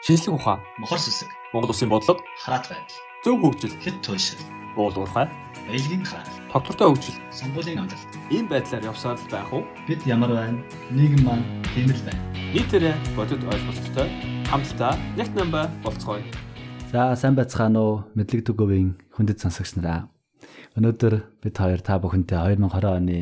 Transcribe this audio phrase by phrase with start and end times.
[0.00, 4.40] шинжлэх ухаан, мохор сүсэг, Монгол улсын бодлого, хараат байдал, зөв хөгжил, хэд туйлшил,
[4.72, 5.28] уул уурхай,
[5.68, 8.08] баялагын хаал, тогтвортой хөгжил сонгуулийн амжилт.
[8.32, 9.68] ийм байдлаар явсаар л байх уу?
[9.84, 10.64] Бид ямар байна?
[10.88, 11.44] Нийгэм маань
[11.76, 12.22] тэмэл байна.
[12.56, 14.08] Нийтээрээ бодит ойлголттой
[14.48, 16.24] хамтдаа нэг намба болцгоё.
[16.88, 20.08] За сайн байцгаана уу мэдлэг түговийн хүндэт сонсогч нараа.
[20.80, 23.18] Өнөөдөр бид хоёр та бүхэнтэй 2020 оны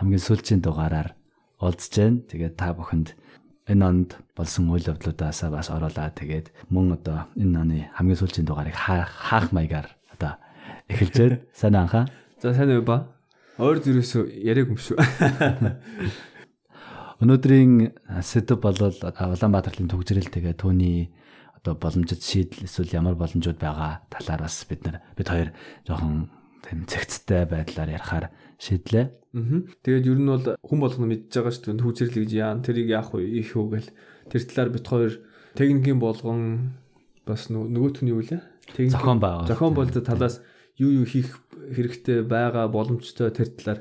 [0.00, 1.12] хамгийн сүүлийн дугаараар
[1.60, 2.24] уулзж байна.
[2.24, 3.20] Тэгээд та бүхэнд
[3.70, 8.74] энэ онд болсон үйл явдлуудаасаа бас оруулаад тэгээд мөн одоо энэ оны хамгийн сүүлийн дугаарыг
[8.74, 10.34] хаах маягаар одоо
[10.90, 11.38] эхэлж байна.
[11.54, 12.04] Сайн анхаа.
[12.42, 13.06] За сайн уу ба?
[13.62, 14.98] Өөр зүрээс яриаг юм шүү.
[17.22, 21.14] Өнөөдрийн сэдв бол Улаанбаатарын төгжрэл тэгээ түүний
[21.62, 25.54] одоо боломжит шийдэл эсвэл ямар боломжууд байгаа талаар бас бид нар бид хоёр
[25.86, 26.34] жоохон
[26.66, 29.06] тийм цэгцтэй байдлаар ярихаар шийдлээ.
[29.34, 29.66] Аа.
[29.82, 31.82] Тэгээд ер нь бол хүн болгоно мэдж байгаа шүү дээ.
[31.82, 33.26] Түүзэрлэг гэж яан тэрийг яах вэ?
[33.42, 33.90] Их үү гэл.
[34.30, 35.12] Тэр талаар бид хоёр
[35.58, 36.40] техникийн болгон
[37.26, 38.38] бас нөгөөх нь юу лээ?
[38.70, 39.50] Техник зохион байгаа.
[39.50, 40.38] Зохион болдог талаас
[40.78, 41.42] юу юу хийх
[41.74, 43.80] хэрэгтэй байгаа боломжтой тэр талаар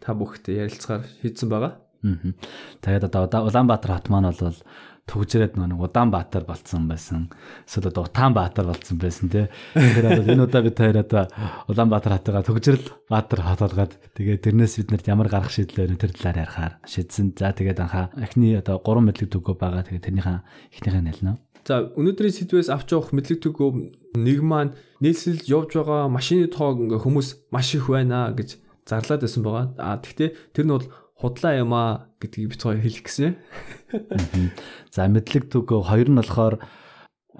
[0.00, 1.72] та бүхэтэй ярилцахаар хийдсэн байгаа.
[2.04, 2.32] Аа.
[2.80, 4.56] Тэгээд одоо Улаанбаатар хот маань бол
[5.04, 7.28] төгжрээд нэг Удаанбаатар болцсон байсан.
[7.68, 9.46] Эсвэл одоо Утаанбаатар болцсон байсан тий.
[9.76, 11.28] Тэгэхээр одоо энэ удаа бид хоёр одоо
[11.68, 16.48] Улаанбаатар хотыгаа төгжрэл Баатар хот болгоод тэгээд тэрнээс бид нарт ямар гарах шийдлээр тэр талаар
[16.48, 17.36] ярихаар шийдсэн.
[17.36, 19.84] За тэгээд анхаа эхний одоо 3 мэдлэг төгөө байгаа.
[19.84, 20.38] Тэгээд тэрнийхээ
[20.72, 21.32] эхнийхээ нэлнэ.
[21.64, 27.00] За өнөөдрийн сэдвээс авч явах мэдлэг төгөө нэг маань нийслэлд явж байгаа машины тоог ингээ
[27.04, 29.66] хүмүүс маш их байна гэж зарлаад байсан байгаа.
[29.80, 30.88] А тэгтээ тэр нь бол
[31.24, 33.32] худлаа юм аа гэдгийг бит хоёр хэлэх гэсэн.
[34.92, 36.54] За мэдлэг төгөө хоёр нь болохоор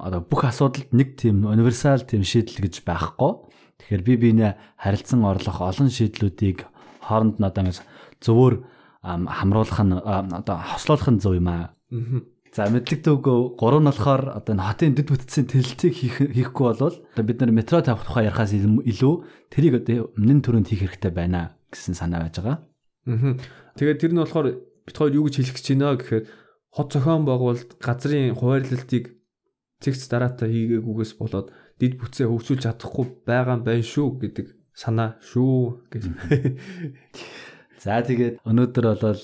[0.01, 3.45] одоо бүх асуудалд нэг тийм универсал тийм шийдэл гэж байхгүй.
[3.85, 6.65] Тэгэхээр би биенээ харилцан орлох олон шийдлүүдийг
[7.05, 7.79] хооронд нь одоо ингэж
[8.25, 8.65] зөвөр
[9.05, 11.77] хамруулах нь одоо хослуулах нь зөв юм аа.
[12.55, 16.97] За мэдлэг төгөө гурав нь болохоор одоо энэ хотын дэд бүтцийн тэлэлтийг хийх хийхгүй болвол
[17.13, 19.15] одоо бид нар метро тавих тухай ярихаас илүү
[19.53, 22.63] тэрийг одоо өмнө төрөнд хийх хэрэгтэй байна гэсэн санаа байж байгаа.
[23.07, 23.37] Аа.
[23.77, 24.49] Тэгээд тэр нь болохоор
[24.85, 26.25] бит хоёр юу гэж хэлэх гэж байна гэхээр
[26.75, 29.05] хот зохион байгуулалт газрын хуваарлалтыг
[29.85, 31.49] цэгц дараатаа хийгээгүйгээс болоод
[31.79, 36.05] дид бүтцээ хөгжүүлж чадахгүй байгаа юм байна шүү гэдэг санаа шүү гэж.
[37.85, 39.23] За тэгээд өнөөдөр болол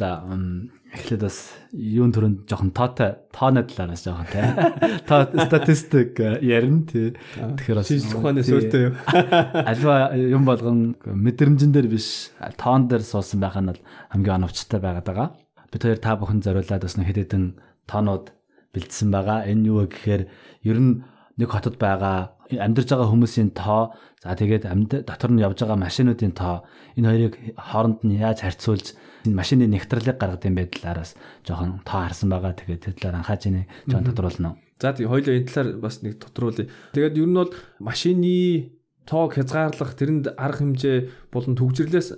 [0.90, 1.38] эхлээд бас
[1.70, 4.42] юун төрөнд жоохон тоотой тооны талаар бас жоохон тий.
[5.08, 7.14] Тоо статистик ярина тий.
[7.38, 8.94] Тэгэхээр бас ухааны суурьтай юу.
[9.70, 13.70] Альва юм болгон мэдрэмжэн дээр биш тоон дээр суусан байх нь
[14.10, 15.28] хамгийн оновчтой байгаад байгаа.
[15.70, 18.34] Бид хоёр та бүхэн зориулаад бас нэг хэдэн тоонууд
[18.74, 19.46] бэлдсэн байгаа.
[19.46, 20.22] Энэ юу вэ гэхээр
[20.66, 21.06] ер нь
[21.38, 26.36] нэг хотод байгаа амьдарч байгаа хүмүүсийн тоо за тэгээд амьд дотор нь явж байгаа машинуудын
[26.36, 28.92] тоо энэ хоёрыг хооронд нь яаж харьцуулж
[29.24, 31.16] энэ машины нэгтралыг гаргад юм байдлаараас
[31.48, 34.60] жоохон тоо харсан байгаа тэгээд тэр талаар анхааж ийнэ жоон тодруулна.
[34.76, 36.68] За тийм хоёул энэ талаар бас нэг тодруулъя.
[36.92, 38.76] Тэгээд ер нь бол машины
[39.08, 42.16] тоог хязгаарлах тэрэнд арга хэмжээ болон төгжрлээс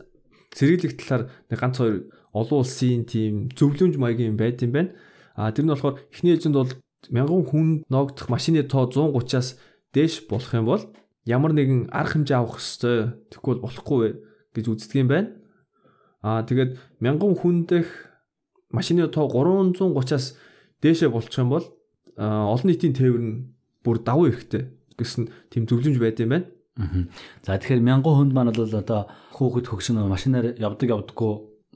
[0.59, 4.91] сэргийлэх талаар нэг ганц хоёр олон улсын тийм зөвлөмж маягийн юм байт юм байна.
[5.39, 6.73] А тэр нь болохоор эхний ээлжинд бол
[7.11, 9.59] мянган хүн ноогдох машины тоо 130-аас
[9.95, 10.83] дээш болох юм бол
[11.29, 13.15] ямар нэгэн арга хэмжээ авах ёстой.
[13.31, 14.19] Тэгвэл болохгүй
[14.55, 15.31] гэж үздэг юм байна.
[16.23, 17.89] Аа тэгээд мянган хүн дэх
[18.71, 20.39] машины тоо 330-аас
[20.83, 21.67] дээшээ болчих юм бол
[22.19, 26.47] олон нийтийн тээвэр нь бүр давуу ихтэй гэсэн тийм зөвлөмж байд юм байна.
[27.45, 29.07] За тэгэхээр мянган хүнд маань бол одоо
[29.37, 31.33] хүүхэд хөгшин машинаар явдаг явдаггүй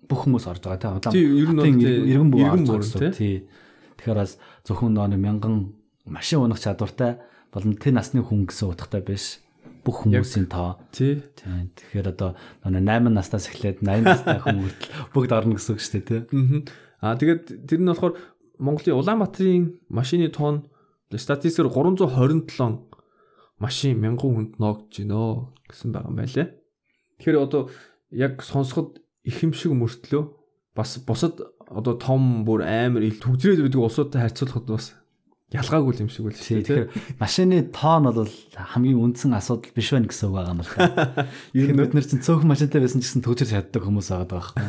[0.08, 1.12] бүх хүмүүс орж байгаа тийм.
[1.12, 3.46] Тийм ер нь иргэн бүх орж байгаа тийм.
[4.00, 5.76] Тэгэхээр бас зөвхөн нэг мянган
[6.06, 7.18] машин унах чадвартай
[7.56, 9.40] болон тэр насны хүн гэсэн утгатай биш
[9.80, 10.76] бүх хүмүүсийн тоо.
[10.92, 11.24] Тий.
[11.40, 12.36] Тэгэхээр одоо
[12.68, 16.20] 8 настаас эхлээд 80 настай хүн хүртэл бүгд орно гэсэн үг шүү дээ, тий.
[17.00, 18.14] Аа тэгээд тэр нь болохоор
[18.60, 20.68] Монголын Улаанбаатарын машины тоон
[21.08, 22.92] статистикээр 327
[23.62, 25.28] машин 1000 хүнд ноогдож гинөө
[25.70, 26.48] гэсэн байгаа юм байлээ.
[27.22, 27.62] Тэгэхээр одоо
[28.10, 30.22] яг сонсоход их юм шиг мөртлөө
[30.76, 34.92] бас бусад одоо том бүр амар ил төгжрээд байдаг улсуудтай харьцуулахад бас
[35.54, 36.66] ялгаагүй юм шиг үл тийм.
[36.66, 41.30] Тэгэхээр машины тоон бол хамгийн үндсэн асуудал биш байна гэсэн үг байгаа юм байна.
[41.54, 44.64] Ер нь бид нар чинь цөөхөн машинтай байсан ч гэсэн төгжрж чаддаг хүмүүс байгаа байхгүй.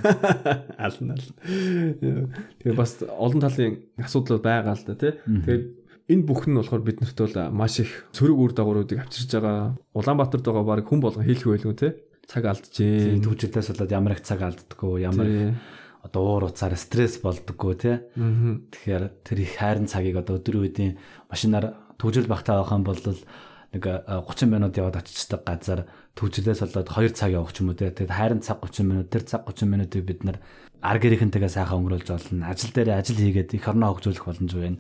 [0.78, 2.30] Ална ална.
[2.62, 5.18] Тэгээ бас олон талын асуудал байгаа л да тий.
[5.18, 5.66] Тэгээд
[6.14, 9.82] энэ бүхэн нь болохоор бид нарт бол маш их сөрөг үр дагавруудыг авчирж байгаа.
[9.98, 11.92] Улаанбаатарт байгаа баг хүн болгон хийлэх байлгүй тий.
[12.30, 13.26] Цаг алдчихээн.
[13.26, 15.58] Төгжрэлээс болоод ямар их цаг алддаггүй, ямар
[16.04, 17.96] одоо уур уцаар стресс болдоггүй тий.
[18.14, 20.98] Тэгэхээр тэр их хайрын цагийг одоо өдөр үеийн
[21.30, 27.14] машинаар төвжил багтаа авах юм бол нэг 30 минут яваад очичдаг газар төвжлээс болоод 2
[27.14, 27.90] цаг явах ч юм уу тий.
[27.92, 30.40] Тэгээд хайрын цаг 30 минут тэр цаг 30 минутыг бид нар
[30.82, 32.48] ар гэрийнхэнтэйгээ сайхан өнгөрүүлж болно.
[32.48, 34.80] Ажил дээр ажил хийгээд их орноо хөгжүүлэх боломж байна.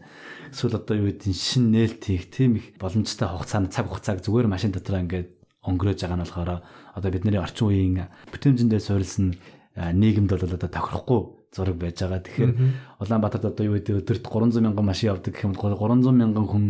[0.53, 4.71] Эсвэл одоо юу гэдэг шин нээлт хийх тийм их боломжтой хугацаанд цаг хугацааг зүгээр машин
[4.71, 5.33] дотор ингээд
[5.65, 6.51] өнгөрөөж байгаа нь болохоор
[6.95, 9.35] одоо бидний орчин үеийн бүтэмжиндээ суурилсан
[9.77, 11.21] нийгэмд бол одоо тохирохгүй
[11.53, 12.25] зураг байж байгаа.
[12.25, 12.51] Тэгэхээр
[12.97, 16.65] Улаанбаатарт одоо юу гэдэг өдөрт 300 мянган машин явдаг гэх юм бол 300 мянган хүн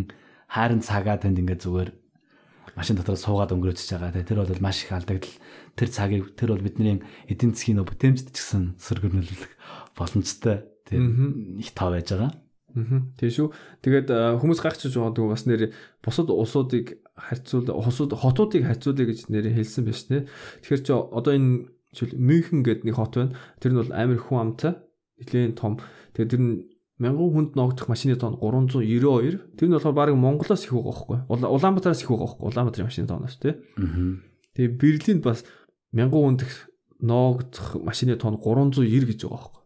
[0.52, 1.90] хайрын цагаа тэнд ингээд зүгээр
[2.76, 4.12] машин дотор суугаад өнгөрөөж байгаа.
[4.12, 5.34] Тэр бол маш их алдагдал.
[5.74, 9.42] Тэр цагийг тэр бол бидний эдийн засгийн нөө бүтэмжид ч гэсэн сөргөнөлөх
[9.96, 12.32] боломжтой тийм их тав байж байгаа.
[13.18, 13.48] Тийм шүү.
[13.82, 14.08] Тэгээд
[14.38, 15.72] хүмүүс гайхчих жоо бас нэр
[16.04, 17.66] бусад улсуудыг харьцуул
[18.14, 20.28] хотуудыг харьцуулъя гэж нэр хэлсэн байж тээ.
[20.62, 23.34] Тэгэхээр чи одоо энэ жишээл Мюнхен гэдэг нэг хот байна.
[23.58, 24.78] Тэр нь бол амар хүн амтай.
[25.18, 25.82] Нилээн том.
[26.14, 26.54] Тэгээд тэр нь
[26.98, 29.58] мянган хүнд ногдох машины тоон 392.
[29.58, 31.18] Тэр нь болохоор баг Монголоос их байгаа байхгүй.
[31.30, 32.46] Улаанбаатараас их байгаа байхгүй.
[32.46, 33.54] Улаанбаатарын машины тооноос тий.
[34.54, 35.44] Тэгээ Берлинд бас
[35.94, 36.42] мянган хүнд
[37.00, 39.62] ногдох машины тоон 390 гэж байгаа байхгүй.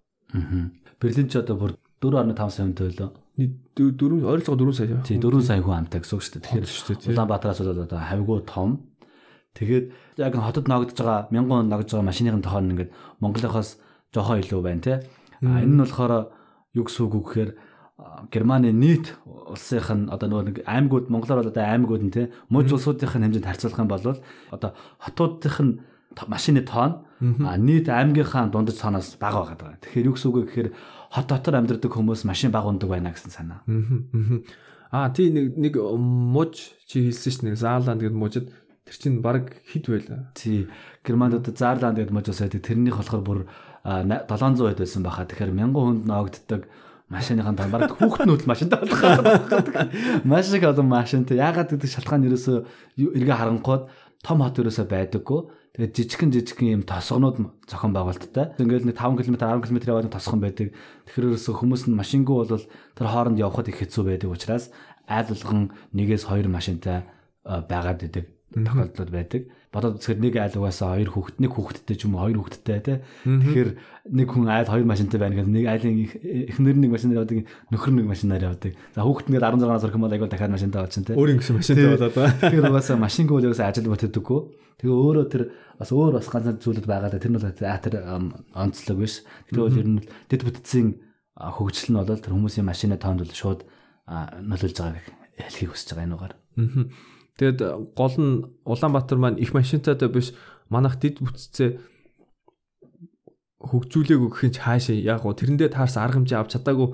[1.01, 3.11] Берлин ч одоо бүр 4.5 сая хүнтэй байлоо.
[3.37, 5.01] 4 ойролцоогоо 4 сая.
[5.03, 6.69] Тий 4 сая хүн амтай гэсэн үг шүү дээ.
[6.69, 8.92] Тэгэхээр Улаанбаатараас бол одоо хавьгүй том.
[9.53, 12.91] Тэгээд яг хотод ногдож байгаа мянган хүнд ногдож байгаа машиныхын тоон ингээд
[13.21, 13.79] Монголынхоос
[14.15, 14.97] жоохон илүү байна тий.
[15.45, 16.33] А энэ нь болохоор
[16.73, 17.51] юу гэсэн үг гэхээр
[18.33, 22.75] Германы нийт улсынх нь одоо нөгөө нэг аймагуд Монголоор бол одоо аймагуд нь тий мужи
[22.75, 24.05] улсуудынх нь хэмжээнд харьцуулах юм бол
[24.51, 25.73] одоо хотуудынх нь
[26.27, 29.79] машины тоон нийт аймгийнхаа дундаж тооноос бага байгаа.
[29.81, 30.69] Тэгэхээр юу гэсэн үг гэхээр
[31.13, 33.61] хот дотор амьдардаг хүмүүс машин бага ундаг байна гэсэн санаа.
[34.93, 38.47] Аа тий нэг нэг муж чи хэлсэн ш нь Зааланд гэдэг мужид
[38.87, 40.31] тэр чинь баг хід байла.
[40.35, 40.69] Тий
[41.05, 43.41] Германд одоо Зааланд гэдэг муж усаад тэрнийх болохоор бүр
[43.85, 45.27] 700 хэд байсан баха.
[45.27, 46.63] Тэгэхээр 1000 хүнд ноогддог
[47.13, 49.01] машиныхан хүүхэд нь машинтай болох.
[50.25, 51.39] Маш их олон машинтай.
[51.39, 52.57] Яагаад гэдэг шалтгаан ерөөсөө
[52.99, 53.91] эргээ харангууд
[54.25, 55.41] том хот ерөөсөө байдаггүй.
[55.73, 58.57] Тэгээд жижигхэн жижигхэн юм тосгонууд зохион байгуулалттай.
[58.61, 60.73] Ингээд нэг 5 км 10 км яваад тосгон байдаг.
[61.09, 62.65] Тэгэхээр ерөөсөө хүмүүс нь машингүй бол
[62.97, 64.69] тэр хооронд явхад их хэцүү байдаг учраас
[65.09, 67.09] айл болгон нэгээс хоёр машинтай
[67.45, 69.43] байгаад идэг тохиолдол байдаг.
[69.73, 72.99] Бодоод үзэхээр нэг айл угаасаа хоёр хүүхэд, нэг хүүхэдтэй ч юм уу хоёр хүүхэдтэй тий.
[73.25, 73.71] Тэгэхээр
[74.13, 75.97] нэг хүн айл хоёр машинтай байна гэдэг нэг айлын
[76.53, 78.73] эхнэр нэг машинаар явдаг, нөхөр нэг машинаар явдаг.
[78.93, 81.17] За хүүхэд нэг 16-аас орох юм бол айгүй дахиад машинтай болчихно тий.
[81.17, 82.37] Өөр ингэсэн машинтай болоод байна.
[82.37, 84.41] Тэгэхээр угаасаа машингүй бол угаасаа ажил бүтээдэггүй.
[84.77, 85.43] Тэгээ өөрөө тэр
[85.81, 87.97] бас өөр бас ганц зүйлүүд байгаа да тэр нь бол тэр
[88.53, 89.15] онцлог биш.
[89.49, 91.01] Тэр бол ер нь дэд бүтцийн
[91.33, 93.65] хөгжил нь бол тэр хүмүүсийн машины тоонд бол шууд
[94.05, 95.07] нөлөөлж байгааг
[95.41, 96.35] хэлхийг хүсэж байгаа энэ угаар.
[96.37, 97.59] Аа Тэгэд
[97.97, 100.37] гол нь Улаанбаатар маань их машинтайдаа биш
[100.69, 101.81] манах дид бүтцээ
[103.63, 106.89] хөгжүүлээг өгөх чинь хаашаа яг гоо тэрэндээ таарсан арга хэмжээ авч чадаагүй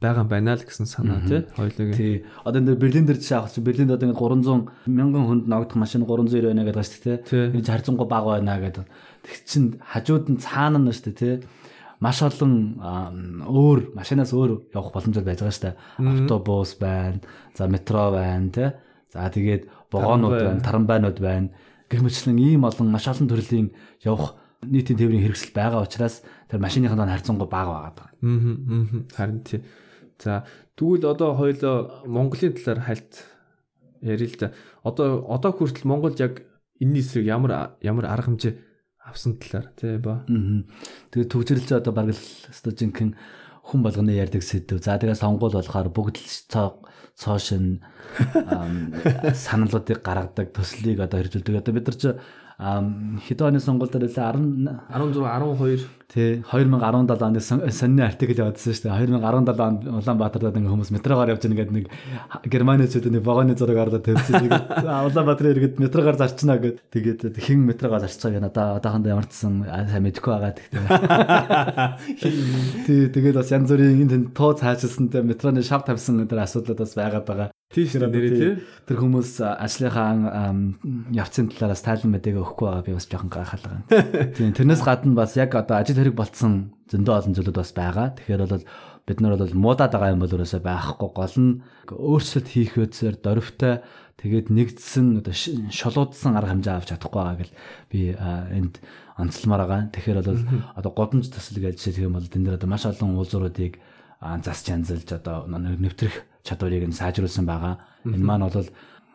[0.00, 1.94] байгаа юм байна л гэсэн санаа тий хоёулаа.
[1.94, 2.24] Тий.
[2.44, 6.04] Одоо энэ Берлин дээр жишээ авах чинь Берлинд одоо ингэ 300 мянган хүнд ногдох машин
[6.04, 7.44] 390 байна гэдэг шүү дээ тий.
[7.54, 8.84] Энэ харьцангуй бага байна гэдэг.
[9.24, 11.34] Тэг чин хажууд нь цаана нь шүү дээ тий.
[12.00, 12.80] Маш олон
[13.48, 15.76] өөр машинаас өөр явах боломжтой байж байгаа шүү дээ.
[16.02, 17.20] Автобус байна,
[17.56, 18.68] за метро байна тий.
[19.14, 19.62] За тэгээд
[19.94, 21.48] богоонууд байна, тарамбайнууд байна.
[21.88, 23.70] Гэх мэтлэн ийм олон маш олон төрлийн
[24.02, 24.34] явах
[24.66, 28.08] нийтийн тээврийн хэрэгсэл байгаа учраас тэр машиныхаа харьцангуй бага байгаа.
[28.18, 29.06] Аа.
[29.14, 29.62] Харин тий.
[30.18, 30.44] За
[30.76, 33.12] тэгвэл одоо хоёул Монголын талаар хальт
[34.00, 34.52] ярил л да.
[34.82, 36.42] Одоо одоо хүртэл Монголд яг
[36.80, 38.54] энэний эсрэг ямар ямар арга хэмжээ
[39.04, 40.24] авсан талаар тий ба.
[40.28, 40.64] Аа.
[41.12, 42.20] Тэгээд төвчрэлж одоо баг л
[42.50, 43.16] өстой жинхэнэ
[43.64, 44.80] хүн болгоны ярьдаг сэдв.
[44.80, 46.28] За тэгээ сонгуул болохоор бүгд л
[47.14, 47.80] цоошин
[49.46, 51.60] саналуудыг гаргадаг төслийг одоо хэрэгжүүлдэг.
[51.62, 52.04] Одоо бид нар ч
[52.54, 57.40] хэдэн оны сонгуул дээр лээ 10 16 12 тий 2017 оны
[57.74, 59.18] сонины артикл явуулсан шүү дээ.
[59.18, 61.90] 2017 онд Улаанбаатарт ингээ хүмүүс метрогоор явж байгаа нэг
[62.46, 64.70] германичууд нэг вагоны зураг ардаа тавьчихсан тэгээд
[65.10, 69.66] Улаанбаатар иргэд метрогоор зарчна гэд тэгээд хэн метрогоор зарч байгаа надаа одоохондоо ямар ч сан
[69.66, 70.86] сайн мэдэхгүй байгаа гэхдээ
[72.86, 77.26] тий тэгээд бас янз бүрийн энэ тоо цаашилсантай метроны шав тавьсан энэ асуудлууд бас байгаад
[77.26, 78.52] байгаа Тийш нэрээ тий.
[78.86, 80.54] Тэр хүмүүс ажлынхаа
[81.10, 84.30] явцын талаараас тайлан мэдээгээ өгөхгүй байгаа би бас жоохон гайхалтай байна.
[84.38, 88.14] Тийм тэрнээс гадна бас яг одоо ажил хэрэг болцсон зөндөө олон зүйлүүд бас байгаа.
[88.14, 88.64] Тэгэхээр бол
[89.10, 91.52] бид нар бол муудаад байгаа юм бол өрөөсөө байхгүй гол нь
[91.90, 93.82] өөрчлөлт хийх үедсээр дөрвтэй
[94.22, 97.54] тэгээд нэгдсэн одоо шолуудсан арга хэмжээ авч чадахгүй байгаа гэл
[97.90, 98.78] би энд
[99.18, 99.82] онцлмаар байгаа.
[99.92, 100.42] Тэгэхээр бол
[100.78, 103.82] одоо годомж төсөл гэж жишээлх юм бол энэ дэр одоо маш олон уулзууруудыг
[104.44, 107.84] засч янзалж одоо нэвтрэх чадварыг нь сайжруулсан байгаа.
[108.08, 108.68] Энэ маань бол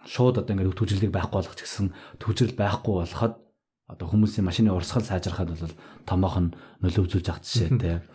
[0.05, 3.33] шууд одоо ингээд төвжирлийг байхгүй болгох ч гэсэн төвжирэл байхгүй болоход
[3.89, 5.75] одоо хүмүүсийн машины урсгал сайжрахад бол
[6.05, 6.53] томоох нь
[6.85, 8.05] нөлөө үзүүлж авах жишээтэй.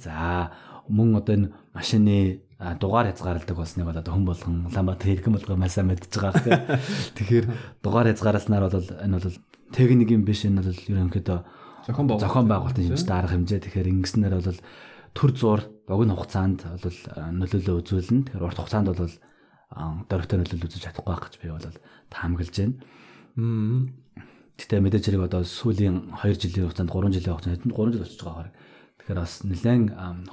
[0.00, 0.52] За
[0.88, 2.40] мөн одоо энэ машины
[2.80, 6.60] дугаар хязгаарладаг болсныг бол одоо хүн болгон Улаанбаатар хэрэгэн болгоо маш сайн мэдж байгаа хэрэг.
[7.16, 7.46] Тэгэхээр
[7.84, 9.36] дугаар хязгаараснаар бол энэ бол
[9.72, 11.38] техник юм биш энэ бол ерөнхийдөө
[11.86, 12.24] Зохион байгуулалт.
[12.28, 14.60] зохион байгуулалтын шинжтэй арга хэмжээ тэгэхээр ингэснээр бол
[15.16, 18.30] төр зур богино хугацаанд бол а, нөлөөлөө үзүүлнэ.
[18.30, 19.10] Тэгэхээр урт хугацаанд бол
[19.74, 21.66] а, дөрөвтэй нөлөөлөл үзүүлж чадахгүй байх гэж би бол
[22.14, 22.78] таамаглаж байна.
[24.60, 28.38] Гэтэ мэдээж хэрэг одоо сүүлийн 2 жилийн хугацаанд 3 жилийн хугацаанд 3 жил болчихж байгаа
[28.46, 28.54] хэрэг.
[29.00, 29.84] Тэгэхээр бас нэлээд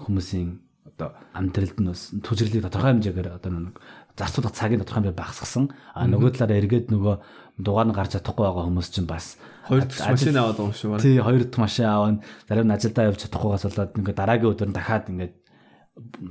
[0.03, 0.49] хүмүүсийн
[0.97, 3.77] одоо амьдралд нь бас түжирлийг тодорхой хэмжээгээр одоо нэг
[4.17, 5.65] зарцуулах цагийн тодорхой хэмжээ багасгасан.
[5.93, 7.15] А нөгөө талаараа эргээд нөгөө
[7.61, 9.37] дугаар нь гарч чадахгүй байгаа хүмүүс чинь бас
[9.67, 11.03] Хоёр дахь машин аваад байгаа юм шиг байна.
[11.03, 14.77] тий хоёр дахь машин аавна зарим нь ажилдаа явж чадахгүйгаас болоод ингээд дараагийн өдөр нь
[14.77, 15.33] дахиад ингээд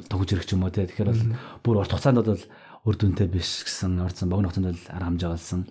[0.09, 0.87] төгж ирэх юм уу тий.
[0.87, 1.25] Тэгэхээр бол
[1.63, 2.45] бүр урт хугацаанд бол
[2.87, 5.63] үр дүнтэй биш гэсэн орцсон богино хугацаанд бол хэмжээ олсон.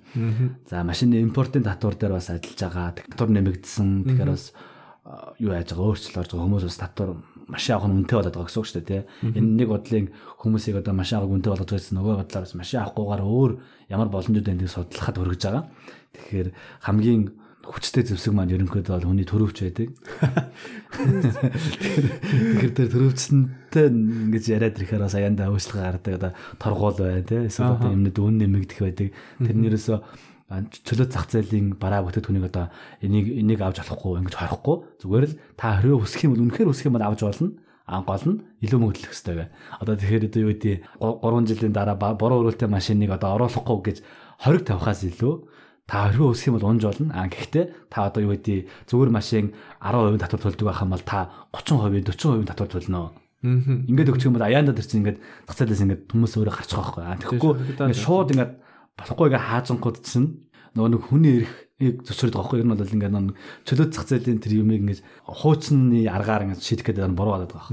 [0.68, 2.96] За машины импортын татвар дээр бас ажиллаж байгаа.
[3.08, 4.04] Татвар нэмэгдсэн.
[4.04, 4.52] Тэгэхээр бас
[5.40, 7.10] юу яаж байгаа өөрчлөлт орж байгаа хүмүүс бас татвар
[7.48, 9.02] машин авах нь үнэтэй болоод байгаа гэсэн үг шүү дээ тий.
[9.38, 10.08] Энэ нэг бодлын
[10.42, 13.52] хүмүүсийг одоо машин авах үнэтэй болгож байсан нөгөө бодлоор бас машин авахгүйгээр өөр
[13.94, 15.64] ямар боломжууд байныг судлахад хүргэж байгаа.
[16.18, 16.50] Тэгэхээр
[16.90, 17.22] хамгийн
[17.66, 19.90] хүчтэй зэвсэг маань ерөнхийдөө бол хүний төрөвч байдаг.
[20.94, 26.32] Тэгэхээр тэр төрөвчсөнтэй ингэж яриад ирэхээр бас аяндаа өөрчлөлт гардаг одоо
[26.62, 29.08] торгуул бай тээ эсвэл одоо юмнууд үн нэмэгдэх байдаг.
[29.42, 29.98] Тэрнэрээсөө
[30.46, 32.70] чөлөө зах зээлийн бараа бүтээгдэхүүнийг одоо
[33.02, 36.86] энийг энийг авч болохгүй ингэж хорихгүй зүгээр л та хэрвээ хүсэх юм бол үнэхээр хүсэх
[36.86, 37.58] юм бол авч болно
[37.90, 39.50] а гол нь илүү мөнгөлөх хэрэгтэй бай.
[39.82, 43.98] Одоо тэгэхээр одоо юу гэдэг 3 жилийн дараа буруу өрөөлтэй машиныг одоо оруулахгүй гэж
[44.42, 45.34] хориг тавихаас илүү
[45.86, 47.14] та хэрвээ өсөх юм бол унж болно.
[47.14, 51.30] А гэхдээ та одоо юу гэдэг зүгээр машин 10% татвар төлдөг байх юм бол та
[51.54, 53.14] 30%, 40% татвар төлнө.
[53.46, 53.86] Мм.
[53.86, 57.04] Ингээд өгчих юм бол аяанда тэр чинь ингээд зээлээс ингээд хүмүүс өөрөө гарч байгаа байхгүй.
[57.06, 58.54] А тэгэхгүй ингээд шууд ингээд
[58.98, 60.30] болохгүй ингээд хаажанхууд чинь
[60.74, 62.58] нөгөө нэг хүний эрхийг зөвшөөрдөг байхгүй.
[62.58, 63.38] Ер нь бол ингээд нэг
[63.70, 67.70] чөлөөт зах зээлийн тэр юмыг ингээд хуучны аргаар ингээд шийдэх гэдэг нь буруу болоод байгаа.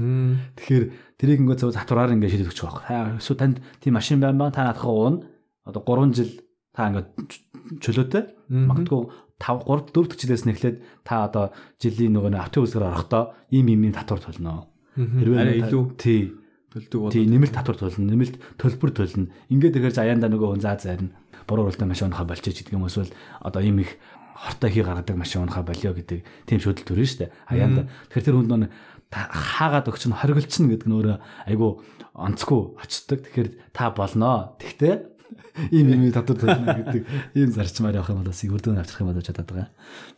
[0.61, 0.85] Тэгэхээр
[1.17, 2.85] тэрийг ингээд зөв татвараар ингээд шийдэж өгч байгаа.
[2.85, 5.25] Та эсвэл танд тийм машин байна ба та надхаа уун
[5.65, 6.31] одоо 3 жил
[6.73, 7.09] та ингээд
[7.79, 9.01] чөлөөтэй магадгүй
[9.39, 11.51] 5 3 4 дэх жилээс нэхлээд та одоо
[11.81, 14.67] жилийн нөгөө нэг автобусаар орохдоо ийм ийм ийм татвар төлнө.
[15.37, 16.21] Та- илүү тий
[16.73, 17.11] төлдөг бол.
[17.13, 19.29] тий нэмэлт татвар төлнө, нэмэлт төлбөр төлнө.
[19.51, 21.13] Ингээд ихээр аяанда нөгөө хүн заа зарна.
[21.45, 23.11] Буруу уралдаан машин унахаа болчих гэдэг юм эсвэл
[23.41, 23.97] одоо ийм их
[24.33, 27.31] хортой хий гаргадаг машин унахаа болио гэдэг тийм шийдэл төрнө шүү дээ.
[27.51, 27.81] Аяанда.
[28.09, 28.69] Тэгэхээр тэр хүнд нөгөө
[29.13, 31.17] хаагаад өгч нь хориглолчин гэдэг нь өөрөө
[31.51, 31.83] айгу
[32.17, 33.19] онцгүй очдөг.
[33.29, 34.57] Тэгэхээр та болноо.
[34.57, 35.12] Тэгтээ
[35.71, 37.03] ийм ийм татвар төлнө гэдэг
[37.35, 39.69] ийм зарчмаар явах юм бол бас үрдэн авчрах юм бол чадаад байгаа.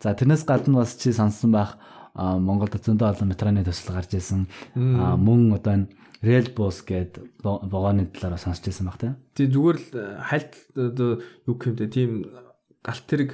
[0.02, 1.78] За тэрнээс гадна бас чи сонссон байх
[2.14, 4.48] а, Монголд зөндөө олон метроны төсөл гарч ирсэн.
[4.76, 5.88] Мөн одоо энэ
[6.26, 9.16] Rail Bus гэдэг вагоны талаараа сонсч ирсэн баг тийм.
[9.36, 12.26] Тий зүгээр л э, хальт одоо юу гэмтэй тийм
[12.82, 13.32] галт тэрэг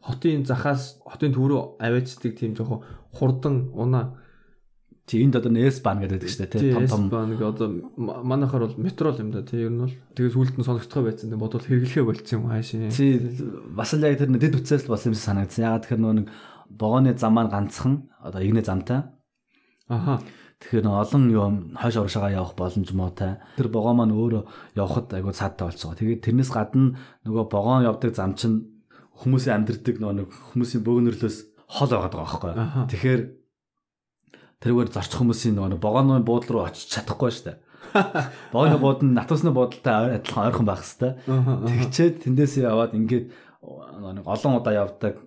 [0.00, 4.21] хотын захаас хотын төв рүү аваачдаг тийм жоохон хурдан унаа
[5.06, 7.02] Чи энд одоо S бан гэдэг шүү дээ тий том том.
[7.10, 7.68] ба нэг одоо
[7.98, 11.10] ма- манайхаар бол метро л юм да тий ер нь бол тэгээс үлд нь сонсогдохой
[11.10, 13.18] байсан тийм бодвол хэрэглэхээ болцсон юм хаашаа Чи
[13.74, 15.66] бас л яг тэр дэд үтсээс л болсон юм санагдсан.
[15.66, 16.26] Ягаад нөгөө нэг
[16.78, 19.02] вагоны зам маань ганцхан одоо игнэ замтай.
[19.90, 20.22] аха
[20.62, 23.42] Тэгэхээр олон юм хойш оршоогоо явах боломж муутай.
[23.58, 24.46] Тэр вагон маань өөрөө
[24.78, 25.98] явхад айгуу цааттай болцгоо.
[25.98, 26.94] Тэгээд тэрнээс гадна
[27.26, 28.70] нөгөө вагон явдаг зам чинь
[29.18, 32.52] хүмүүсийн амьдрдаг нөгөө хүмүүсийн бөөгнөрлөөс хол байгаад байгаа байхгүй.
[32.94, 33.20] Тэгэхээр
[34.62, 37.58] тэргээр зорчих хүмүүсийн нөгөө вагоны буудлын руу очиж чадахгүй шүү дээ.
[38.54, 41.18] Вагоны бууд нь натусны буудалтай адилхан ойрхон байх хэвээр.
[41.26, 43.26] Тэгчээд тэндээсээ яваад ингээд
[43.66, 45.18] нэг олон удаа явдаг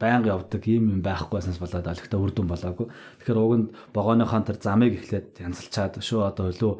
[0.00, 2.86] байнга явдаг ийм юм байхгүйсанс болоод олигтой үр дүн болоогүй.
[3.22, 6.72] Тэгэхээр уг нь вагоныхон тэр замыг эхлээд янзалчаад шүү одоо илүү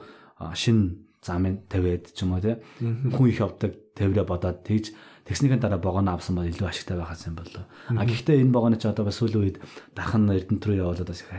[0.56, 4.96] шин замын тавиад ч юм уу те хүн их явдаг тавираа бодоод тэгж
[5.30, 7.62] Тэгснийхэн дараа вагон авсан бол илүү ашигтай байхаас юм болоо.
[7.86, 9.56] А гэхдээ энэ вагоны ч одоо бас сүүлийн үед
[9.94, 11.30] дархан Эрдэнэт рүү явуулаад бас их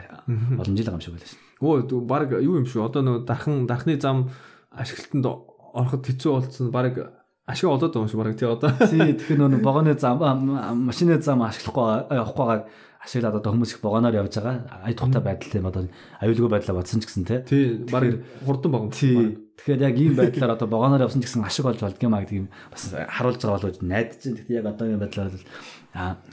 [0.56, 1.44] олон жил юм шиг байлаа шин.
[1.60, 2.88] Өө баг юу юм шүү.
[2.88, 4.32] Одоо нөгөө дархан дархны зам
[4.72, 5.28] ашиглалтанд
[5.76, 6.72] ороход хэцүү болсон.
[6.72, 6.96] Баг
[7.44, 8.72] ашиг олоод байгаа юм шиг баг тий одоо.
[8.80, 12.62] Тий тэгэхээр нөгөө вагоны зам машины зам ашиглахгүй явахгүйгээр
[13.02, 14.88] ашиглаад одоо хүмүүс их вагоноор явж байгаа.
[14.88, 15.84] Ая тухтай байдал юм одоо
[16.22, 17.44] аюулгүй байдлаа бодсон ч гэсэн те.
[17.44, 18.94] Тий баг хурдан баг.
[18.94, 19.36] Тий.
[19.62, 22.50] Тэгэхээр яг ийм байдлаар одоо вагоноор явсан гэсэн ашиг болж болдго юм а гэдэг юм
[22.74, 24.38] бас харуулж байгаа болов найдаж чинь.
[24.42, 25.46] Тэгэхээр яг одоогийн байдлаар бол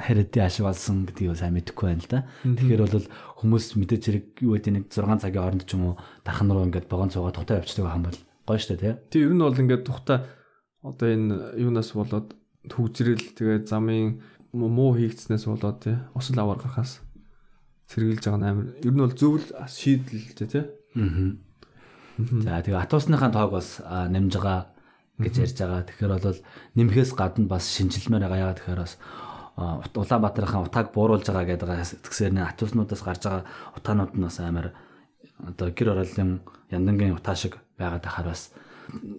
[0.00, 2.20] хэрэдийн ашиг болсон гэдгийг сайн мэдэхгүй байна л да.
[2.40, 3.06] Тэгэхээр бол
[3.44, 5.94] хүмүүс мэдээж хэрэг юу гэдэг нэг 6 цагийн хооронд ч юм уу
[6.24, 8.18] дархан руу ингээд вагон цуугаа тухтай явчихдаг юм бол
[8.48, 8.94] гоё штэ тий.
[9.12, 10.24] Тий ер нь бол ингээд тухта
[10.80, 12.32] одоо энэ юунаас болоод
[12.64, 14.24] төгжрэл тэгээд замын
[14.56, 17.04] муу хийгдснээс болоод тий осол аваар гарахаас
[17.92, 18.66] сэргийлж байгаа нь амар.
[18.80, 20.64] Ер нь бол зөвл шийдэлтэй тий.
[20.96, 21.47] Аа.
[22.18, 24.74] За тэгээ атуусныхаа тоог бас нэмж байгаа
[25.22, 25.86] гэж ярьж байгаа.
[25.86, 26.40] Тэгэхээр бол
[26.74, 28.42] нэмхээс гадна бас шинжилмээр байгаа.
[28.42, 28.94] Ягаад тэгэхээр бас
[29.58, 34.74] Улаанбаатарынхаа утааг бууруулж байгаа гэдэг тэгсээр нэ атуснуудаас гарч байгаа утаанууд нь бас амар
[35.42, 38.54] одоо гэр ороолын яндангийн утаа шиг байгаад байхаар бас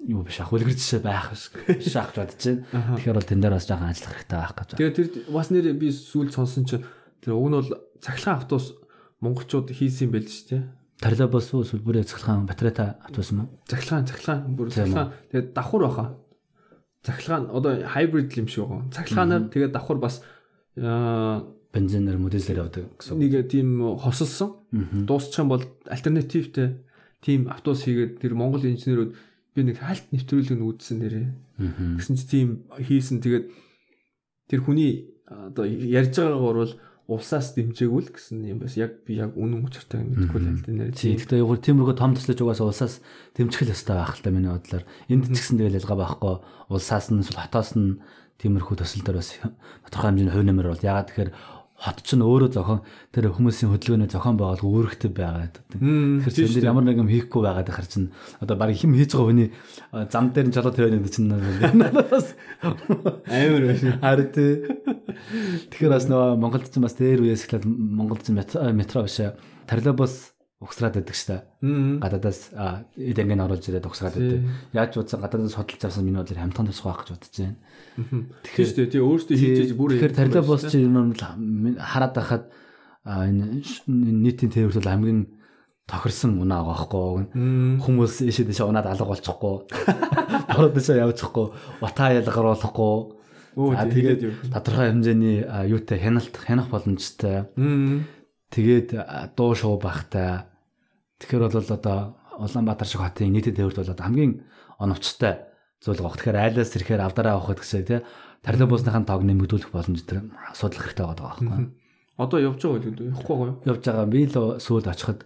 [0.08, 2.96] юу биш ах үлгэрч байх биш ах бодож байна.
[3.00, 4.70] Тэгэхээр бол тэн дээр бас жоохон ажиллах хэрэгтэй байх гэж.
[4.80, 6.80] Тэгээд тэр бас нэр би сүүл сонсон чи
[7.20, 8.80] тэр уг нь бол цахилгаан автобус
[9.20, 10.64] монголчууд хийсэн юм байл шүү дээ.
[11.00, 13.50] Бос уу эсвэл бүрээ цахилгаан батарейтай автобус юм уу?
[13.72, 16.06] Цахилгаан цахилгаан бүр цахилгаан тэгээд давхар баха.
[17.08, 18.92] Цахилгаан одоо хайбрид юм шиг байгаа.
[18.92, 20.20] Цахилгаанаар тэгээд давхар бас
[20.76, 23.16] Бензинээр мөдөлсөөр явдаг гэсэн.
[23.16, 23.20] үг.
[23.22, 24.60] нэг тийм хосолсон.
[25.06, 26.82] Дуусчихсан бол альтернативтэй
[27.22, 29.14] тийм автобус хийгээд тэр Монгол инженерүүд
[29.56, 31.28] би нэг хальт нэвтрүүлэг нь үүдсэн нэрээ.
[32.02, 33.46] Гэсэн чи тийм хийсэн тэгээд
[34.50, 36.74] тэр хүний одоо ярьж байгаагаар бол
[37.10, 40.94] улсаас дэмжээгүй л гэсэн юм бас яг би яг үнэн учиртай мэдэхгүй л хэлдэг нэр.
[40.94, 43.02] Тий, гэхдээ яг тиймэрхүү том төслөж угаасаа улсаас
[43.34, 44.86] дэмжих л ёстой байх л та миний бодлоор.
[45.10, 46.36] Энд ч гэсэн тэгэл ялгаа байхгүй.
[46.70, 47.98] Улсаас нь хотоос нь
[48.38, 49.34] тиймэрхүү төсөл дээр бас
[49.90, 51.32] тодорхой хэмжээний хувь нэмэр бол ягаад тэгэхээр
[51.80, 52.84] хот ч нь өөрөө зохион
[53.16, 55.64] тэр хүмүүсийн хөдөлгөөний зохион байгуулалт үүрэгтэй байгаа гэдэг.
[55.80, 58.12] Мм, Тэгэхээр чинь ямар нэг юм хийхгүй байгаад ихэр чинь
[58.44, 59.50] одоо баг хим хийж байгаа хүний
[60.12, 61.88] зам дээр нь жолоо тавиад байдаг чинь амар байна.
[64.04, 64.52] Харин тий.
[65.72, 69.24] Тэгэхээр бас нөгөө Монголд ч бас дээр үеэс эхлээд Монголд ч метро биш
[69.64, 71.48] тарилаа бас угсраад байдаг.
[71.64, 72.04] Мм.
[72.04, 72.52] Гадаадаас
[73.00, 74.44] эдэнгийн оруулж ирээд угсраад байдаг.
[74.76, 77.58] Яаж утсан гадаадаас судалж авсан миний бодлоор хамтхан тусах байх гэж бодож байна.
[78.44, 78.92] Тэгэхээр шүү дээ.
[78.92, 81.16] Тэгээ өөртөө хийж бүр Тэгэхээр тарилаа бос чи юм
[81.80, 82.44] хараад байхад
[83.08, 83.64] энэ
[83.96, 85.22] нийтийн тээвэрлэл хамгийн
[85.88, 89.56] тохирсон унаа байгаа байхгүй хүмүүс ийшээ дэше унаад алга болчихгүй
[90.54, 91.48] бороо дэше явчихгүй
[91.82, 93.18] утаа ялгаруулахгүй
[93.58, 95.42] Өө За, тэгээд тодорхой хэмжээний
[95.74, 97.50] юутай хяналт хянах боломжтой.
[98.50, 98.90] Тэгээд
[99.36, 100.46] дуу шуу бахтай
[101.22, 102.00] тэгэхээр бол одоо
[102.40, 104.34] Улаанбаатар шиг хотын нийтэд тээвэрлэл бол хамгийн
[104.80, 105.44] оновчтой
[105.84, 106.16] зүйл гоох.
[106.16, 108.00] Тэгэхээр айлаас ирэхээр авдараа авах гэсэн тий
[108.44, 111.68] тарилаа буусныхаа тоог нэмэгдүүлэх боломж тэр асуудал хэрэгтэй байгаа байхгүй.
[112.16, 113.12] Одоо явж байгаа үү?
[113.12, 113.56] Явахгүй юу?
[113.68, 115.20] Явж байгаа би л сүйд очиход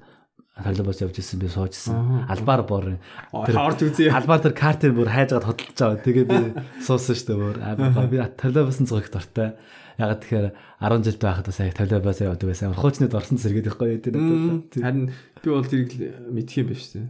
[0.58, 2.26] тарилаа бус явж исэн би суужсэн.
[2.30, 2.86] Албаар бор
[3.34, 4.10] Орж үзье.
[4.10, 6.02] албаар тэр картыг бүр хайжгаад хөдөлж байгаа.
[6.02, 6.38] Тэгээ би
[6.86, 8.10] суусан шүү дээ бүр.
[8.10, 9.54] Би тарилаа бусын зогт дортой.
[10.00, 10.48] Ягаад тэгэхээр
[10.82, 12.74] 10 жил байхад бас яг тарилаа бус явдаг байсан.
[12.74, 14.68] Хуучны дорсон сэргээд ихгүй тэр Мм.
[14.72, 14.82] одоо.
[14.82, 15.06] Харин
[15.44, 15.92] би бол тэрийг
[16.34, 17.06] мэдх юм биш үү?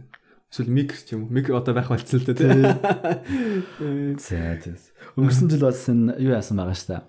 [0.52, 1.32] Эсвэл микро ч юм уу?
[1.32, 2.50] Микро одоо байх болцсон л дээ тий.
[4.20, 4.76] За тийм.
[5.18, 7.02] Өнгөрсөн жил бас энэ юу яасан байгаа шүү дээ.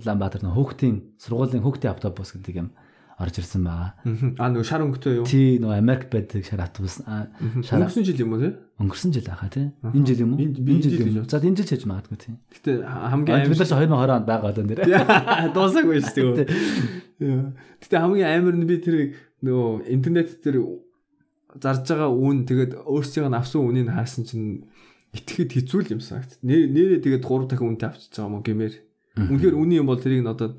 [0.00, 2.68] Улаанбаатар нөх хүүхдийн сургуулийн хүүхдийн автобус гэдэг юм
[3.20, 3.92] орж ирсэн байгаа.
[4.40, 5.26] Аа нөгөө шар өнгөтэй юу?
[5.28, 8.52] Тий нөө Америк байдаг шар автобус шар Өнгөрсөн жил юм уу тий?
[8.80, 9.68] өнгөрсөн жил ахаа тий.
[9.84, 10.40] Энэ жил юм уу?
[10.40, 11.24] Энэ- жил юм.
[11.24, 12.34] гэж За энэ жил ч хийж магадгүй тий.
[12.56, 14.80] Гэтэ хамгийн Аа бид амар нар ч 2020 онд байгаа л нэр.
[15.52, 16.48] дуусаагүй шүү дээ.
[17.84, 18.96] Гэтэ хамгийн амар нь би тэр
[19.44, 20.56] нөгөө интернет дээр
[21.60, 24.64] зарж байгаа үн тэгээд өөрсдийнх нь авсан үнийг харсан чинь
[25.12, 26.38] итгэхэд хэцүү л юм санагт.
[26.40, 28.74] Нэрээ тэгээд 3 дахин үнэтэй авчиж байгаа юм гэмээр.
[29.28, 30.54] Үнэхээр үний юм бол тэрийг нь одоо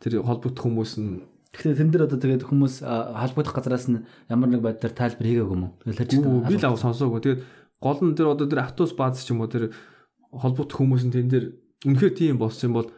[0.00, 1.26] тэр холбогдох хүмүүс нь
[1.56, 5.72] Тэгэхээр тэн дээр одоо тэгээд хүмүүс холбогдох газраас нь ямар нэг байдлаар тайлбар хийгээгүй юм
[5.72, 5.72] уу?
[5.88, 7.20] Тэр чинь Үгүй, би л ав сонсоогүй.
[7.24, 7.42] Тэгээд
[7.80, 9.72] гол нь тэр одоо тэр автобус бааз ч юм уу тэр
[10.36, 11.46] холбогдох хүмүүс нь тэн дээр
[11.88, 12.88] үнэхээр тийм болсон юм бол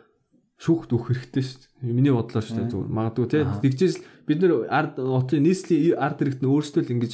[0.59, 1.95] шүүхт өгөх хэрэгтэй шүү дээ.
[1.95, 2.91] Миний бодлоор шүү дээ зүгээр.
[2.91, 3.47] Магадгүй тий.
[3.47, 7.13] Тэгжээс бид нэр ард нутгийн нийслэлийн ард иргэд нь өөрсдөө л ингэж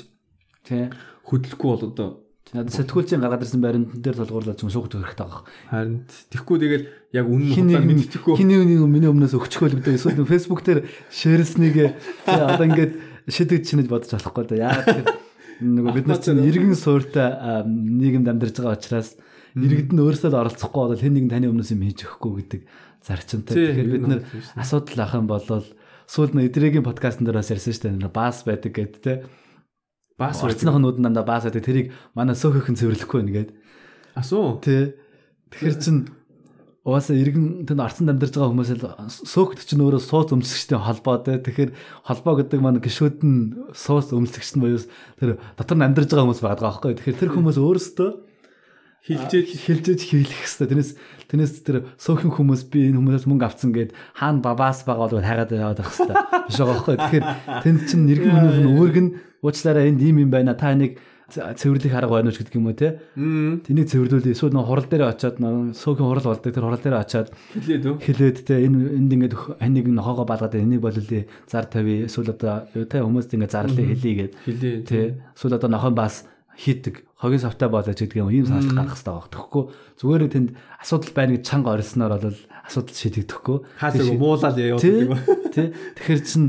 [0.65, 0.89] тий.
[1.29, 5.43] хөдлөхгүй бол одоо Надад сэтгүүлчийн гаргаад ирсэн баримт дээр толгуурлаж юм шүүхт өгөх хэрэгтэй байгаа.
[5.73, 8.35] харин тэгэхгүй тэгэл яг үнэн нэг мэдчихгүй.
[8.37, 9.97] хин нэг миний өмнөөс өгчихгүй л гэдэг.
[9.97, 11.97] Эсвэл фэйсбુક дээр шеэрлснийг
[12.29, 12.93] одоо ингээд
[13.33, 14.61] шидэг чинэж бодож болохгүй да.
[14.61, 15.09] Яагаад
[15.65, 19.17] нөгөө бид нар чинь иргэн суурьтай нийгэмд амьдарч байгаа учраас
[19.57, 22.63] иргэд нь өөрсдөө л оролцохгүй бол хэн нэгэн таны өмнөөс юм хийж өгөхгүй гэдэг
[23.07, 23.55] зарчимтай.
[23.55, 24.21] Тэгэхээр бид нар
[24.59, 25.47] асуудал ах юм бол
[26.11, 28.13] сүүл нь эдрэгийн подкастн дээр бас ярьсан шүү дээ.
[28.13, 29.15] Баас байдаг гэдэг те.
[30.19, 31.65] Бас Орцных нүүд нь дандаа баас байдаг.
[31.67, 33.57] Тэрийг манай сөөхөн цэвэрлэхгүй гэдэг.
[34.15, 34.63] асуу.
[34.63, 34.95] Тэ.
[35.51, 35.97] Тэгэхээр чин
[36.87, 41.43] угаасаа иргэн тэнд арцанд амьдарч байгаа хүмүүс л сөөхт чинь өөрөө сууц өмсгчтэй холбоо тэ.
[41.43, 41.71] Тэгэхээр
[42.07, 44.85] холбоо гэдэг маань гişүүд нь сууц өмсгч нь боёо
[45.19, 46.93] тэр дотор нь амьдарч байгаа хүмүүс байгаа байхгүй.
[47.01, 48.11] Тэгэхээр тэр хүмүүс өөрсдөө
[49.05, 50.81] Хилжээж хилжээж хийлэх хэвээр.
[50.81, 50.91] Тэрнээс
[51.29, 55.53] тэрнээс тэр сөөхөн хүмүүс би энэ хүмүүсээс мөнгө авцсан гэд хаана бабаас байгаа бол хайгаад
[55.53, 56.21] яваад байх хэвээр.
[56.49, 56.97] Биш байгаа байхгүй.
[57.05, 57.25] Тэгэхээр
[57.69, 59.11] тэнд чинь иргэн хүмүүс нь өөрг нь
[59.45, 60.57] уучлаарай энд ийм юм байна.
[60.57, 60.97] Та энийг
[61.29, 63.01] цэвэрлэх арга байна уу гэдэг юм уу те.
[63.17, 67.29] Тэнийг цэвэрлүүл эсвэл нөө хурал дээр очиод нөө сөөгийн хурал болдог тэр хурал дээр очиод
[67.53, 67.97] хилээд үү?
[68.01, 72.85] хэлээд те энэ энд ингээд ханиг нохоогоо балгаад энийг бололээ зар тавь эсвэл одоо юу
[72.85, 74.77] те хүмүүст ингээд зарлаа хэлийгээд Хилээ.
[74.85, 75.01] те
[75.33, 76.29] эсвэл одоо нохоо бас
[76.61, 79.33] хийдэг хогийн савтай болооч гэдэг юм ийм санал гаргах хэрэгтэй байгаа.
[79.33, 79.65] Тэгэхгүй
[79.97, 83.57] зүгээр тэнд асуудал байна гэж чанга орсноор бол асуудал шийдэгдэхгүй.
[83.81, 85.19] Хаасаг муулаад яваад гэдэг юм.
[85.51, 85.63] тэ
[85.99, 86.45] тэгэхэр чин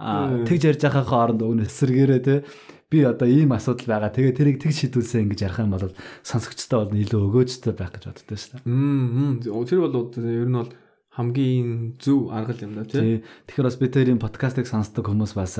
[0.00, 2.44] тэгж ярьж байхаа хооронд өгнө эсэргээрээ тэ
[2.90, 4.14] би одоо ийм асуудал байгаа.
[4.14, 5.90] Тэгээ тэрийг тэг шийдүүлсэн ингэж ярих юм бол
[6.22, 8.68] сонсогчтой бол илүү өгөөжтэй байх гэж боддоо шүү дээ.
[8.68, 9.64] Мм мм.
[9.66, 10.70] Тэр бол ер нь бол
[11.16, 13.24] хамгийн зөв арга юм да тий.
[13.48, 15.56] Тэгэхээр бас би тэрийн подкастыг сонсдог хүмүүс бас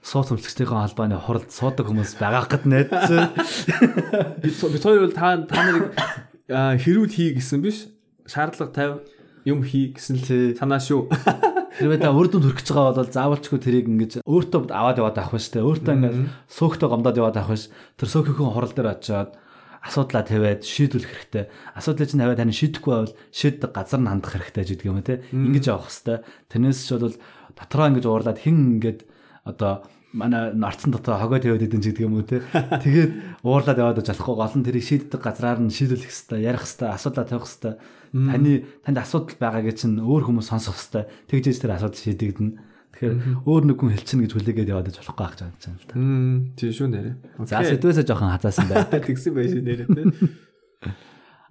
[0.00, 3.12] сууц өмчлөгчдийн холбооны хуралд суудаг хүмүүс байгаах гэд найдаж.
[4.40, 5.92] Би хоёр бол та та нарыг
[6.48, 7.92] аа, хэрүүл хий гэсэн биш.
[8.24, 8.94] Шаардлага тавь
[9.44, 11.12] юм хий гэсэн л санаа шүү.
[11.76, 15.36] Хэрвээ та үр дүнд хүрэх гэж байгаа бол заавалчгүй тэрийг ингэж өөртөө аваад яваад авах
[15.36, 15.60] биш те.
[15.60, 16.16] Өөртөө ингэж
[16.48, 17.68] сөөхтөө гомдоод яваад авах биш.
[18.00, 19.36] Тэр сөөхийнхөө хурал дээр очиод
[19.84, 21.44] асуудлаа тавиад шийдвэрлэх хэрэгтэй.
[21.76, 25.20] Асуудлыг чинь тавиад тань шийдэхгүй байвал шийддэг газар нь хандах хэрэгтэй ч гэдэг юм те.
[25.30, 26.18] Ингэж явах хэрэгтэй.
[26.48, 27.16] Тэрнээс ч бол
[27.54, 28.98] дотроо ингэж уурлаад хин ингэж
[29.44, 29.84] одоо
[30.16, 32.40] манай нарцсан дотор хогоо тавиад идэв ч гэдэг юм уу те.
[32.82, 36.88] Тэгээд уурлаад яваад байж болохгүй гол нь тэрийг шийддэг газраар нь шийдвэрлэх хэрэгтэй, ярих хэрэгтэй,
[36.88, 37.74] асуудлаа тавих хэрэгтэй.
[38.16, 41.04] Таны танд асуудал байгаагээ чинь өөр хүмүүс сонсох хэрэгтэй.
[41.28, 42.52] Тэгжээс тэр асуудал шийдэгдэнэ.
[42.96, 45.94] Тэгэхээр өөр нэг хүн хэлчихнэ гэж хүлээгээд яваад байж болохгүй гэж бодож байна л та.
[46.56, 47.10] Тийм шүү нэрэ.
[47.44, 48.88] За сэдвээсээ жоохон хазаасан байна.
[49.04, 50.02] Тэгсэн байж нэрэ те.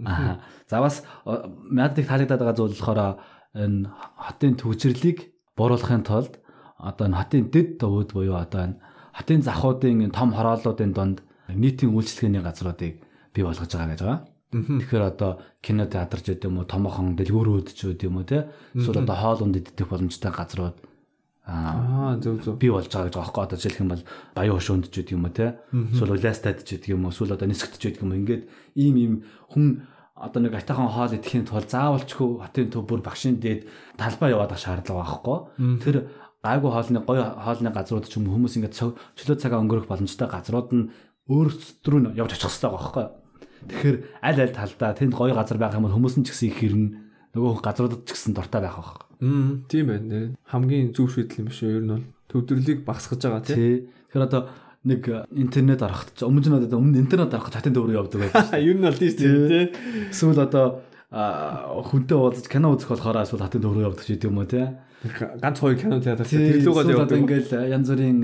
[0.02, 0.42] Аа.
[0.66, 3.22] За бас мэддэг таалагдаад байгаа зүйл болохоор
[3.54, 5.20] энэ хотын төвчрлийг
[5.54, 6.42] бууруулахын тулд
[6.82, 8.80] одоо энэ хотын дэд төвөд буюу одоо энэ
[9.16, 13.00] хотын захуудын том хорооллуудын донд нийтийн үйлчлэгээний газруудыг
[13.32, 14.20] бий болгож байгаа гэж байгаа.
[14.56, 18.48] Тэгэхээр одоо кино театр ч гэдэг юм уу, томоохон дэлгүүрүүд ч гэдэг юм уу те.
[18.72, 20.78] Эсвэл одоо хоол унд идэх боломжтой газрууд
[21.46, 22.58] Аа зөв зөв.
[22.58, 25.34] бий болж байгаа гэж байхгүй одоо жишээлх юм бол баян хошуунд ч гэдэг юм уу
[25.36, 25.62] те.
[25.70, 28.18] Эсвэл уляастад ч гэдэг юм уу, эсвэл одоо нисгт ч гэдэг юм уу.
[28.18, 29.14] Ингээд ийм ийм
[29.54, 29.86] хүн
[30.18, 34.64] одоо нэг атайхан хоол идэхин тулд заавалчгүй хотын төв бүр багшийн дээд талбай яваад ах
[34.64, 35.38] шаардлага байхгүй.
[35.86, 35.96] Тэр
[36.42, 38.78] гайгүй хоолны гоё хоолны газрууд ч юм хүмүүс ингээд
[39.22, 40.90] чөлөө цагаа өнгөрөх боломжтой газрууд нь
[41.30, 43.06] өөрсдөө нь явж очих хэрэгтэй байгаа байхгүй.
[43.66, 46.60] Тэгэхээр аль аль талдаа тэнд гоё газар байх юм бол хүмүүс нь ч гэсэн их
[46.62, 46.88] хэрнэ.
[47.34, 48.92] Нөгөө газруудад ч гэсэн дуртай байх байх.
[49.20, 50.36] Мм тийм байна.
[50.46, 51.74] Хамгийн зөв шийдэл юм биш үү?
[51.80, 53.42] Ер нь бол төвдөрлийг багасгаж байгаа.
[53.42, 53.90] Тий.
[54.12, 54.42] Тэгэхээр одоо
[54.86, 55.02] нэг
[55.34, 58.62] интернет арахт өмнө нь одоо өмнө интернет арах хатан дөөрөө явдаг байсан.
[58.70, 59.70] Ер нь бол тийм тийм.
[60.14, 64.46] Эсвэл одоо хүнтэй уулзаж кино үзэх болохоор эсвэл хатан дөөрөө явдаг ч гэдэг юм уу
[64.46, 64.68] тий.
[65.42, 67.18] Ганц хоёр кино театрт тэрлүүгээд явдаг.
[67.18, 68.20] Ингээл янз бүрийн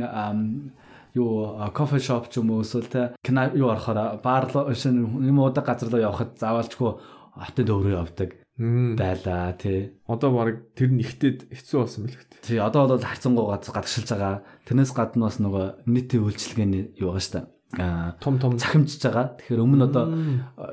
[1.16, 5.90] юу кофе шоп ч юм уу эсвэл те кино юу орохоор баар юм удаг газар
[5.90, 6.92] руу явахад заавалчгүй
[7.36, 8.30] хотын дөөрөө явдаг
[8.62, 9.98] байлаа тий.
[10.08, 12.46] Одоо баг тэр нь ихтэйд хэцүү болсон мэл хэвчээ.
[12.46, 14.44] Тий одоо бол харцангуй гадагшилж байгаа.
[14.68, 17.40] Тэрнээс гадна бас нөгөө нийтийн үйлчлэгээний юу байгаа штэ.
[17.80, 19.40] Аа том том цахимжиж байгаа.
[19.40, 20.06] Тэгэхээр өмнө одоо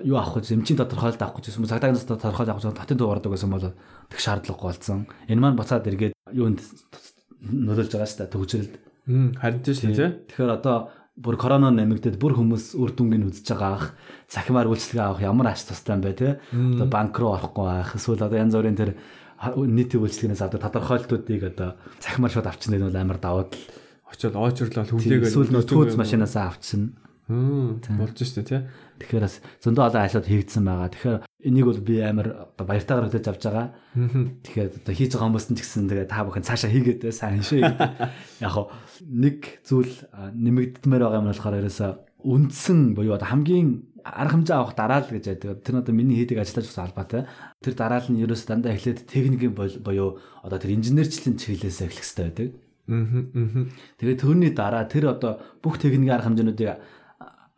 [0.04, 1.70] юу авах гэж эмчийн тодорхойлолт авах гэж байсан.
[1.70, 3.72] Цагдаагнаас тодорхойлолт авах гэж татын дугаардаг байсан бол
[4.10, 5.06] тэг шаардлагагүй болсон.
[5.30, 6.60] Энэ маань буцаад эргээд юунд
[7.40, 8.74] нөлөөлж байгаа штэ төгжрэлд.
[9.08, 10.10] Харин тийм шүү тий.
[10.28, 10.76] Тэгэхээр одоо
[11.18, 13.86] бүр корона нэмэгдээд бүр хүмүүс үр дүнгийн үзэж байгаа ах
[14.30, 18.22] цахимаар үйлчлэгээ авах ямар ач тустай юм бэ те одоо банк руу орохгүй байх эсвэл
[18.22, 18.94] одоо янз бүрийн тэр
[19.42, 23.62] нийтийн үйлчлэгнээс авдаг тодорхойлтуудыг одоо цахимаар шууд авчихна нь бол амар даваад л
[24.14, 26.94] очиод оочрлол хүлээгээд эсвэл нөө төөц машинаас авчихна.
[27.28, 28.60] Болж штэ тий.
[29.02, 30.88] Тэгэхээр бас зөндөө олон ажлууд хийгдсэн байгаа.
[30.88, 33.66] Тэгэхээр энийг бол би амар баяртайгаар хөтөж авч байгаа.
[34.48, 37.68] Тэгэхээр одоо хийж байгаа хүмүүс нь ч гэсэн тэгээ та бүхэн цаашаа хийгээд сайн шүү.
[38.42, 38.72] Яг хоо
[39.06, 41.88] нэг зүйл нэмэгдмээр байгаа юм болохоор ерөөсө
[42.24, 45.62] үндсэн буюу одоо хамгийн арга хэмжээ авах дараа л гэж байдаг.
[45.62, 47.22] Тэр нь одоо миний хийдэг ажиллаж байгаа албатай.
[47.62, 52.24] Тэр дараа л нь ерөөсө дандаа эхлээд техникийн буюу одоо тэр инженерчлэн чиглэлээс эхлэх хэрэгтэй
[52.26, 52.48] байдаг.
[54.00, 56.70] Тэгээд төрний дараа тэр одоо бүх техникийн арга хэмжээнүүдийг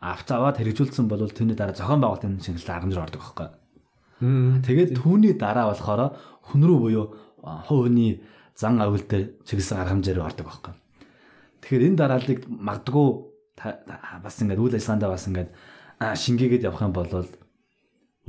[0.00, 3.48] авч аваад хэрэгжүүлсэн бол тэрний дараа зохион байгуулалтын шинжилгээ аргамжаар ордог байхгүй.
[4.64, 6.16] Тэгээд түүний дараа болохоор
[6.50, 7.06] хүн рүү буюу
[7.68, 8.20] хувийн
[8.56, 10.74] зан авил дээр чиглэсэн арга хэмжээр ордог байхгүй.
[11.60, 13.08] Тэгэхээр энэ дарааллыг магадгүй
[14.24, 15.50] бас ингээд үйл ажиллагаандаа бас ингээд
[16.00, 17.12] шингээгээд явах юм бол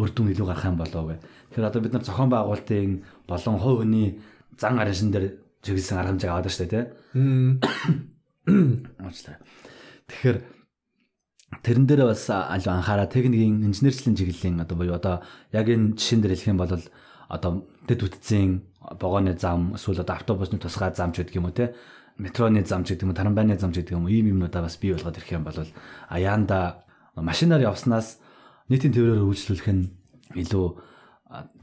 [0.02, 1.24] үр дүн илүү гарах юм болоо гэх.
[1.52, 2.92] Тэгэхээр одоо бид нар зохион байгуулалтын
[3.28, 4.20] болон хувийн
[4.58, 6.84] зан аршин дээр чиглэсэн арга хэмжээг аваад штэ тий.
[10.10, 10.38] Тэгэхээр
[11.64, 15.22] тэрэн дээр бас анхаараа техникийн инженерчлэн чиглэлийн одоо буюу одоо
[15.54, 16.74] яг энэ жишээн дээр хэлэх юм бол
[17.30, 17.52] одоо
[17.88, 18.66] дэд үтцийн
[19.00, 21.76] вагоны зам эсвэл одоо автобусны тусгай зам ч гэдэг юм уу те
[22.18, 25.18] метроны зам ч гэдэг юм тарамбайны зам ч гэдэг юм ийм юмнуудаа бас бий болгоод
[25.18, 25.58] ирэх юм бол
[26.10, 26.84] аяанда
[27.16, 28.20] машинаар явснаас
[28.72, 29.92] нийтийн тээврээр үйлчлүүлэх нь
[30.36, 30.66] илүү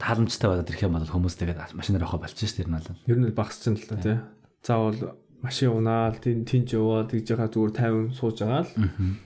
[0.01, 2.89] тааламжтай болоод ирэх юм бол хүмүүс тэгээд машинаар явах болчих шүү дээ ер нь бол.
[3.05, 4.17] Ер нь багасч нь л та тий.
[4.65, 8.73] Заавал машин унаал тэнч яваа тэгж яхаа зүгээр 50 сууж байгаа л.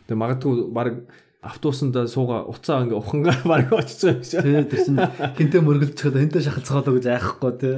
[0.07, 1.07] Тэгээ магадгүй баг
[1.43, 4.41] автобусанда сууга уцаа ингээ ухангаа баг очиж байгаа юм шиг.
[4.43, 4.99] Тэгээ тэр чинь
[5.39, 7.75] хинтээ мөргөлж чад хинтээ шахалцгаалаа гэж айхгүй тий.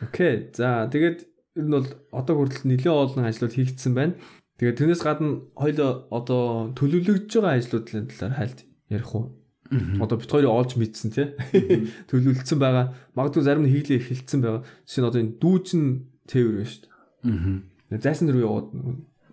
[0.00, 0.34] Окей.
[0.52, 4.16] За тэгээд ер нь бол одоо хүртэл нэлээд олон ажлууд хийгдсэн байна.
[4.56, 9.36] Тэгээд тэрнээс гадна хоёул одоо төлөвлөгдөж байгаа ажлуудлын талаар хальт ярих уу?
[9.72, 11.32] Одоо бит хоёрыг олж мэдсэн тий.
[12.08, 12.92] Төлөвлөлдсөн байгаа.
[13.16, 14.62] Магадгүй зарим нь хийлээ эхэлсэн байгаа.
[14.84, 15.84] Жишээ нь одоо энэ дүүжин
[16.28, 16.92] тээвэр байна шүү дээ.
[17.92, 18.00] Аа.
[18.00, 18.68] Зайсан руу яваад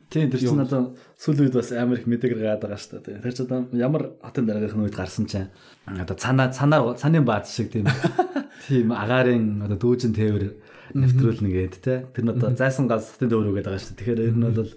[0.09, 3.21] Тийм тэр чинь одоо сүүл үед бас амар их мэдэгэр гаад байгаа шүү дээ.
[3.21, 5.53] Тэр чинь одоо ямар хотын дараагийнхын үед гарсан чинь
[5.85, 7.85] одоо цанаа цанаар цанын бааз шиг тийм
[8.65, 10.57] тийм агаарын одоо дүүжин тээвэр
[10.95, 12.05] нэвтрүүлнэ гээд те.
[12.13, 13.99] Тэр нь одоо зайсан газ хотын тээвэр үгээд байгаа шүү дээ.
[13.99, 14.71] Тэгэхээр энэ нь бол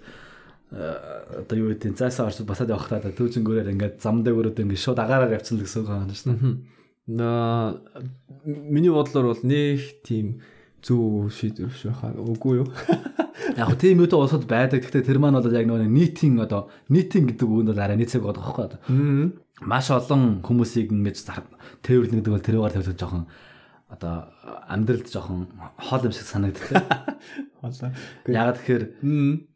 [0.73, 4.97] одоо юу гэдэг зайсан орч басаад явах та дүүжин гөрээр ингээд зам дээр ингээд шууд
[4.97, 6.57] агаараар явцсан л гэсэн үг байна шүү дээ.
[7.13, 7.77] Наа
[8.45, 10.41] миний бодлоор бол нэг тийм
[10.81, 12.15] зөв шийдвэр биш байхаа.
[12.15, 12.67] Үгүй юу?
[13.59, 14.81] Яг хөө тийм үедээ улсууд байдаг.
[14.83, 18.43] Гэхдээ тэр маань бол яг нөгөө нийтийн одоо нийтийн гэдэг үгэнд бол арай нийцэг бодох
[18.55, 18.81] байхгүй.
[19.63, 21.47] Маш олон хүмүүсийг ингэж зар-
[21.83, 23.23] тээвэрлэн гэдэг бол тэрээр тавьдаг жоохон
[23.93, 24.33] одоо
[24.67, 26.81] амьдралд жоохон хоол юм шиг санагддаг.
[27.61, 27.93] Хоолоо.
[28.25, 28.83] Ягаад тэгэхээр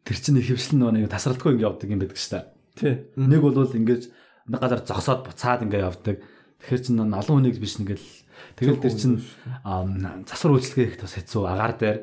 [0.06, 2.44] тэр чинь ихэвчлэн нөгөө нэг тасралтгүй ингэ явдаг юм байдаг шүү дээ.
[2.78, 2.94] Тий.
[3.18, 4.02] Нэг бол ингэж
[4.48, 6.16] нэг газар зогсоод буцаад ингээ явдаг.
[6.62, 8.06] Тэгэхээр чинь олон хүнийг биш нэгэл
[8.58, 9.18] тэгэл тэр чинь
[10.26, 11.98] засвар үйлчлэгээ их бас хэцүү агаар дээр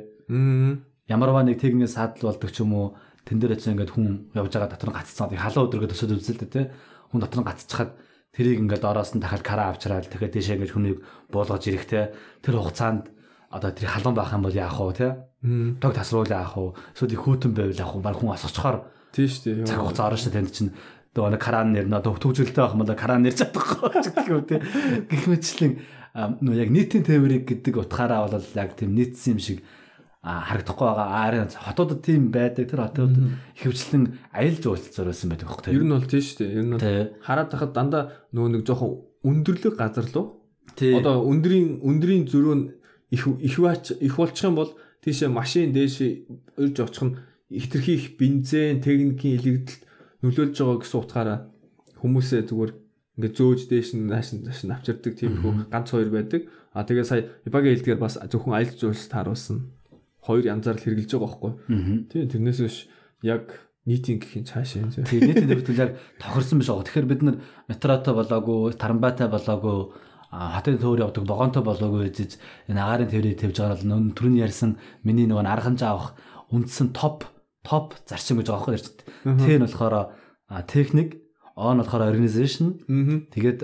[1.08, 2.88] ямарваа нэг техникийн саадал болдог ч юм уу
[3.28, 6.66] тэн дээр чинь ингээд хүн явж байгаа дотор гаццсан халуун өдрөгөө төсөөд үзэл дээ тий
[7.12, 7.92] хүн дотор гацчихад
[8.36, 10.98] тэрийг ингээд доороос нь дахиад кара авчраад тэгэхээр тийшээ ингээд хүнийг
[11.32, 12.04] буулгаж ирэх тий
[12.44, 13.10] тэр хугацаанд
[13.50, 15.12] одоо тэр халуун байх юм бол яах вэ тий
[15.46, 15.78] Мм.
[15.80, 16.74] тог тасруул яах вэ?
[16.98, 18.02] Эсвэл хүүтэн байвал яах вэ?
[18.02, 18.78] Баг хүн асгочхоор
[19.14, 19.70] Тий шүү дээ.
[19.70, 20.72] цаг хугацаа орно шүү тэнд чинь.
[21.16, 21.96] Нөгөө нэг каран нэрнэ.
[22.02, 24.60] Одоо төвжөлтэй байх юм бол каран нэр чадахгүй ч гэдэг юм тий.
[25.06, 25.72] Гэх мэтчлэн
[26.42, 29.62] нөө яг нийтийн тээврийг гэдэг утгаараа бол яг тийм нийтсэн юм шиг
[30.26, 33.14] харагдахгүй байгаа арын хотуудад тийм байдаг тэр хотууд
[33.62, 36.56] ихэвчлэн аял жуулц зориулсан байдаг байхгүй Ер нь бол тий шүү дээ.
[36.58, 36.88] Ер нь бол
[37.22, 40.42] хараад тахад дандаа нөгөө нэг жоохон өндөрлөг газар лу.
[40.98, 42.66] Одоо өндрийн өндрийн зөрөө нь
[43.14, 43.56] их их
[44.02, 44.74] их болчих юм бол
[45.06, 46.26] тийшээ машин дээш
[46.58, 47.18] өрж очих нь
[47.54, 49.82] хитрхи их бензин, техникийн илэгдэлд
[50.26, 51.40] нөлөөлж байгаа гэсэн утгаараа
[52.02, 52.72] хүмүүсээ зүгээр
[53.22, 56.50] ингээд зөөж дээш нь нааш нааш нь авчирдаг тийм их ганц хоёр байдаг.
[56.74, 59.58] А тэгээ сая Ибагийн хэлдгээр бас зөвхөн аялал жуулчлалт харуулсан.
[60.26, 61.52] Хоёр янзаар л хэрэгжилж байгаа байхгүй.
[62.10, 62.78] Тийм тэрнээс биш
[63.22, 63.46] яг
[63.86, 65.06] нийтийн гэхийн цаашаа юм зөв.
[65.06, 67.38] тий нийтийн төвлөл яг тохирсон биш байгаа тэгэхээр бид нар
[67.70, 69.78] метротой болоогүй тарамбатай болоогүй
[70.34, 74.42] а, хотын төвөр явдаг богонтой болоогүй гэж энэ агаарын төврийг тавьж байгаа бол нөн түрүүний
[74.42, 76.18] ярьсан миний нөгөө архамж авах
[76.50, 77.30] үндсэн топ
[77.62, 78.88] топ зарчим гэж байгаа байхгүй ярьж.
[79.22, 79.96] Т нь болохоор
[80.66, 81.22] техник,
[81.56, 82.84] O нь болохоор organization,
[83.32, 83.60] тэгээд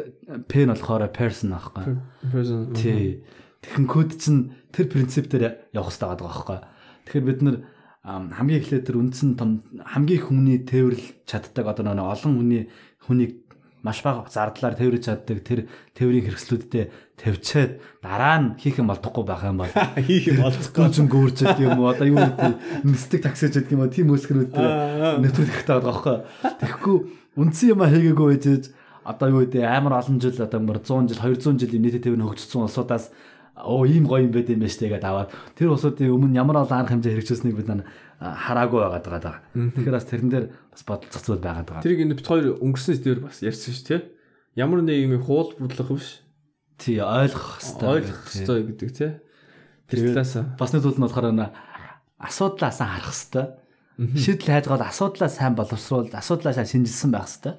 [0.48, 1.98] P нь болохоор person аахгүй.
[2.32, 2.72] Person.
[2.72, 3.20] Тий.
[3.62, 6.60] Код чинь тэр принцип дээр явах хэрэгтэй байгаа байхгүй.
[7.06, 7.58] Тэгэхээр бид нар
[8.02, 12.64] ам, хамгийн эхлээд тэр үндсэн том хамгийн хүмүүний тээвэрлж чаддаг одоо нэг олон хүний
[13.06, 13.42] хүнийг
[13.86, 17.72] маш бага зардлаар тээвэрж чаддаг тэр тээврийн хэрэгслүүдтэй тавьчаад
[18.02, 19.74] дараа нь хийх юм болдохгүй байх юм бол
[20.10, 20.82] хийх юм олцохгүй.
[20.82, 24.54] гүнжин гүүрч гэдэг юм уу одоо юу гэдэг нисдэг таксиж гэдэг юм уу тийм өсгөрүүд
[25.22, 26.18] нэвтрүүлэх байгаа байхгүй.
[26.62, 26.98] Тэгэхгүй
[27.42, 28.46] үндсэн юм хийгээгүй байж
[29.02, 32.70] одоо юу гэдэг амар олон жил одоо мөр 100 жил 200 жилийн нийтэд төвний хөгжсөн
[32.70, 33.10] улсуудаас
[33.62, 36.82] оо ийм гоё юм байт юм байна штэ гэдээ аваад тэр улсуудын өмнө ямар олон
[36.82, 37.86] арга хэмжээ хэрэгжүүлсэнийг бид нар
[38.22, 39.36] хараагүй байгаад байгаа.
[39.54, 41.86] Тэгэхээр бас тэрэн дээр бас бодлох зүйл байгаад байгаа.
[41.86, 44.02] Тэрийг энэ бит хоёр өнгөрсөн сэдвэр бас ярьсан шүү тий.
[44.58, 46.22] Ямар нэг юм хуул будлах биш.
[46.78, 47.90] Тий ойлгох хэрэгтэй.
[47.90, 49.12] Ойлгох хэрэгтэй гэдэг тий.
[49.90, 51.50] Тэр талаас Бас нэг зүйл нь болохоор нэ
[52.22, 53.46] асуудлаа сайн харах хэрэгтэй.
[54.02, 57.54] Шийдэл хайж гол асуудлаа сайн боловсруул, асуудлаа сайн шинжилсэн байх хэрэгтэй.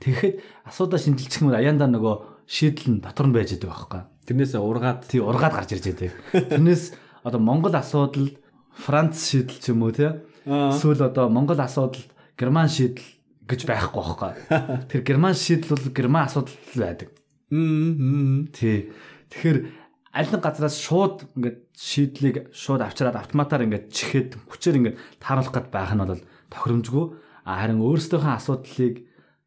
[0.00, 0.34] Тэгэхэд
[0.68, 2.14] асуудлаа шинжилчих юм аяндаа нөгөө
[2.48, 4.02] шийдэл нь дотор нь байж байгаа байхгүй.
[4.26, 6.12] Тэрнээсээ ургаад Тий ургаад гарч ирж байдаг.
[6.52, 8.34] Тэрнээс одоо Монгол асуудал
[8.76, 10.12] Франц шийдэл ч юм уу тий.
[10.44, 12.02] Эсвэл одоо Монгол асуудал
[12.36, 13.06] Герман шийдэл
[13.46, 14.32] гэж байхгүй байхгүй.
[14.90, 17.08] Тэр Герман шийдэл бол Герман асуудал байдаг.
[18.52, 18.92] Тий.
[19.30, 19.58] Тэгэхээр
[20.12, 25.68] аль нэг газраас шууд ингээд шийдлийг шууд авчираад автоматар ингээд чихээд хүчээр ингээд тааруулах гээд
[25.70, 27.04] байх нь бол тохиромжгүй.
[27.46, 29.06] А харин өөрсдийнхөө асуудлыг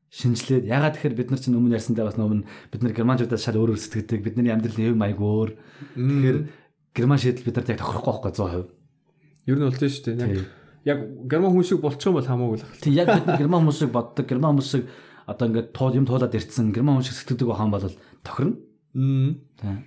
[0.09, 3.77] шинжилээд ягаад тэгэхээр бид нар чинь өмнө ярьсандаа бас өмнө бид нар германчуудаас шал өөр
[3.77, 5.49] сэтгэдэг бидний амьдралын хэв маяг өөр.
[5.93, 6.37] Тэгэхээр
[6.97, 8.73] герман шийдэл бид нарт яг тохирохгүй байхгүй 100%.
[9.45, 10.17] Ер нь бол тийм шүү дээ.
[10.33, 10.49] Яг
[10.85, 12.73] яг герман хүн шиг болчих юм бол хамаагүй л ах.
[12.81, 14.83] Тий яг бид нар герман хүмүүс шиг боддог, герман хүмүүс шиг
[15.29, 17.85] одоо ингээд туул юм туулаад ирсэн герман хүн шиг сэтгэдэг байх юм бол
[18.23, 18.55] тохирно.
[18.97, 19.31] Мм.
[19.61, 19.77] Тий.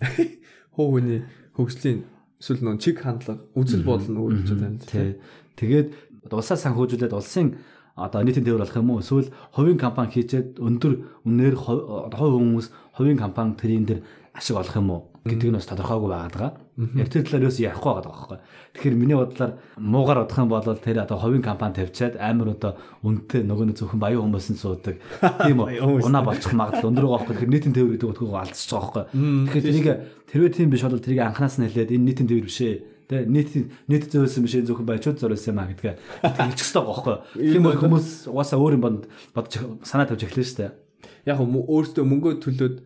[0.74, 1.26] Хуу хүний
[1.58, 2.06] хөгжлийн
[2.38, 4.78] эсвэл нөө чиг хандлага, үзэл бодол нь өөрчлөж байна.
[4.78, 5.18] Тий.
[5.58, 5.88] Тэгээд
[6.24, 7.58] одоо улсаа санхүүжүүлээд улсын
[7.98, 10.92] одоо нийтийн тээвэр болох юм уу эсвэл хувийн компани хийчээд өндөр
[11.26, 14.00] үнээр хувь хүмүүс хувийн компани тэрийн дээр
[14.38, 16.52] ашиг олох юм уу гэдэг нь бас тодорхойгүй байгаад байгаа.
[16.94, 18.38] Яг тэр талаар юус ярихгүй байгаа байхгүй.
[18.74, 23.42] Тэгэхээр миний бодлоор муугар бодох юм бол тэр одоо хувийн компани тавьчаад амар одоо үнэтэй
[23.44, 24.96] нөгөө нэг зөвхөн баян хүмүүс нь суудаг.
[25.42, 25.82] Тийм үү?
[26.06, 27.34] Унаа болчих магадлал өндөр байгаа байхгүй.
[27.34, 29.04] Тэгэхээр нийтийн тээвэр гэдэг утгыг алдчихж байгаа байхгүй.
[29.50, 29.88] Тэгэхээр тэрийг
[30.30, 32.76] тэрвээ тийм биш бол тэрийг анханаас нь хэлээд энэ нийтийн тээвэр биш ээ.
[33.08, 33.50] Тэ нийт
[33.88, 35.94] нийт зөвлөсөн биш зөвхөн баячууд зориулсан юм а гэдгээ
[36.28, 37.16] хэлчих хэрэгтэй байгаа байхгүй.
[37.56, 39.54] Тийм бол хүмүүс угаасаа өөр юм бонд бодож
[39.88, 40.72] санаа тавьж эхлэв шүү дээ.
[41.24, 42.76] Яг мө- өөртөө мөнгө төлөөд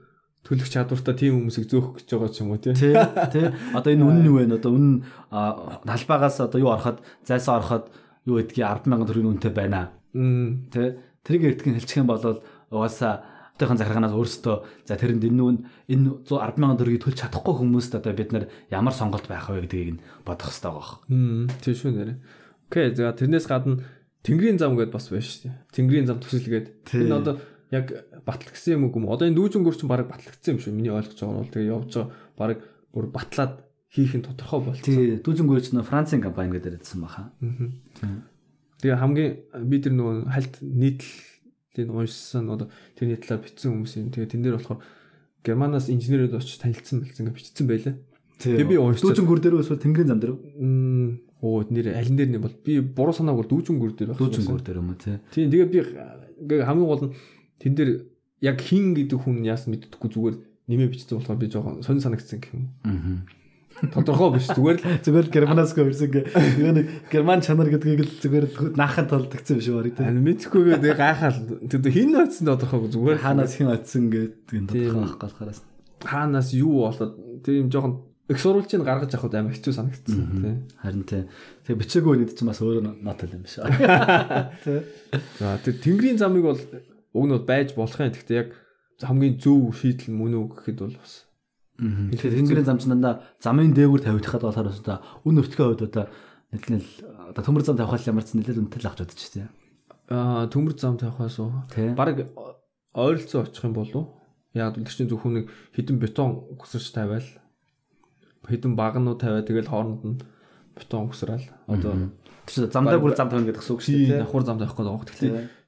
[0.46, 2.74] төлөх чадвартай тийм хүмүүсийг зөөх гэж байгаа ч юм уу тий.
[2.74, 2.94] Тэ
[3.30, 4.50] тэ одоо энэ үнэн юу вэ?
[4.58, 4.94] Одоо үнэн
[5.30, 7.90] а, талбайгаас одоо юу ороход зайсаа ороход
[8.26, 9.94] юу гэдгийг 100000 төгрөгийн үнэтэй байна.
[10.14, 12.42] Тэ тэрийг эртгийн хэлчих юм бол
[12.74, 14.56] угаасаа өөртөөхөн захиргаанаас өөрсдөө
[14.88, 19.28] за тэрэнд энэ нүүн энэ 100000 төгрөгийг төлж чадахгүй хүмүүст одоо бид нар ямар сонголт
[19.28, 20.98] байх вэ гэдгийг нь бодох хэрэгтэй байгаа.
[21.12, 21.46] Мм.
[21.62, 22.14] Тийм шүү нэрэ.
[22.72, 23.84] Окей, за тэрнээс гадна
[24.22, 25.54] Тэнгэрийн зам гэдээ бас байна шүү дээ.
[25.74, 26.66] Тэнгэрийн зам төсөлгээд.
[26.94, 27.34] Энэ одоо
[27.70, 27.86] яг
[28.24, 29.10] батлагдсан юм уу юм.
[29.10, 30.72] Одоо энэ дүүжингөр чинь баг батлагдсан юм шүү.
[30.72, 32.58] Миний ойлгож байгаа нь бол тэгээ явж байгаа баг
[32.94, 33.52] бүр батлаад
[33.92, 34.94] хийх нь тодорхой болчихсон.
[34.94, 37.34] тий дүүжин гүйч нөө Францын компани гэдэг ярьсан баха.
[38.80, 39.30] Тэгээ хамгийн
[39.68, 40.54] би тэр нөгөө хальт
[41.72, 44.80] нийтлэлийг уншсан одоо тэрний талаар бичсэн хүмүүсийн тэгээ тэн дээр болохоор
[45.42, 47.94] Германаас инженерүүд очиж танилцсан бэлсэн гэж бичсэн байлаа.
[48.38, 49.10] Тэгээ би уншсан.
[49.10, 50.34] дүүжин гүр дээр эсвэл тэнгэрийн зам дээр
[51.42, 54.20] Оо нэр алин дээр нь бол би буруу санааг бол дүүжин гүр дээр байх.
[54.22, 55.18] дүүжин гүр дээр юм уу тий.
[55.34, 55.78] Тийм тэгээ би
[56.46, 57.14] ингээ хамгийн гол нь
[57.58, 57.90] тэн дээр
[58.46, 60.36] яг хин гэдэг хүн яасан мэддэггүй зүгээр
[60.70, 62.70] нэмээ бичсэн болохоор би жоохон сонир санагдсан гэх юм.
[62.86, 63.26] Аа.
[63.90, 66.20] Тодорхой биш зүгээр л Зүгээр л германаас гөрсөн гэ.
[66.62, 70.06] Нэг герман чанар гэдгийг л зүгээр л наахын тулд тэгсэн биш үү тий.
[70.06, 74.64] ань мэдхгүйгээ тэгээ гайхаал тэр хин нөөцсөн тодорхойгүй зүгээр Хаанаас хэн атсан гэдэг Тийм.
[74.70, 75.50] тодорхой байхгүй болохоор.
[76.06, 77.94] хаанаас юу болоод тийм жоохон
[78.30, 80.54] их сурвалжийг гаргаж авахд амар хэцүү санагдсан тий.
[80.78, 81.22] Харин тий.
[81.66, 83.58] Тэгээ бичээгүй нийт чинь бас өөрөө нот юм биш.
[84.62, 84.80] Тий.
[85.42, 86.60] За тэр тэнгэрийн замыг бол
[87.12, 88.14] уг нь бол байж болох юм.
[88.14, 88.48] Гэхдээ яг
[89.02, 91.26] хамгийн зөв шийдэл мөн үү гэхэд бол бас
[91.82, 96.04] Тэгэхээр тэнгэрийн зам чинь дандаа замын дээгүүр тавигдахад болохоор одоо үн өртгөө хувьд одоо
[96.54, 96.88] нэлээл
[97.34, 99.46] одоо төмөр зам тавихад ямар ч нэлээл үнэтэй л авч удаж тий.
[100.06, 101.50] аа төмөр зам тавихаас уу?
[101.98, 102.30] Баг
[102.94, 104.14] ойролцоо очих юм болов
[104.54, 107.26] яг л чинь зөвхөн нэг хідэн бетон гүсэрч тавиал.
[108.46, 110.20] Хідэн багнуу тавиа тэгэл хооронд нь
[110.76, 112.14] бетон гүсраал одоо
[112.46, 114.22] Тэр замдаа бүр зам тавина гэдэг гэсэн үг шүү дээ.
[114.26, 115.14] давхар зам тавих гэдэг.
[115.14, 115.61] Тэгэхээр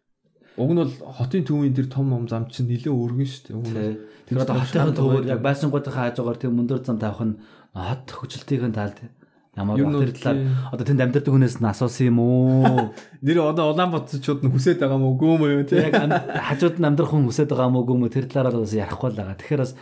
[0.56, 3.98] уг нь бол хотын төвийн тэр том ном зам чинь нэлээ өргөн шүү дээ.
[4.30, 7.38] Тэр одоо хотын төвөр яг байшингуудын хаажгаар тийм мөндөр зам тавих нь
[7.74, 9.02] хот хөжилтийн талд
[9.58, 10.38] ямар тэр талаар
[10.70, 12.94] одоо тэнд амьдардаг хүнээс нь асуусан юм уу?
[13.26, 15.82] нэр одоо Улаанбаатарчууд нь хүсээд байгаа мó үгүй мó юу тий.
[15.82, 19.38] Яг хажууд нь амьдрах хүн хүсэж байгаа мó гүм тэр талаараа бас ярихгүй л байгаа.
[19.38, 19.74] Тэгэхээр бас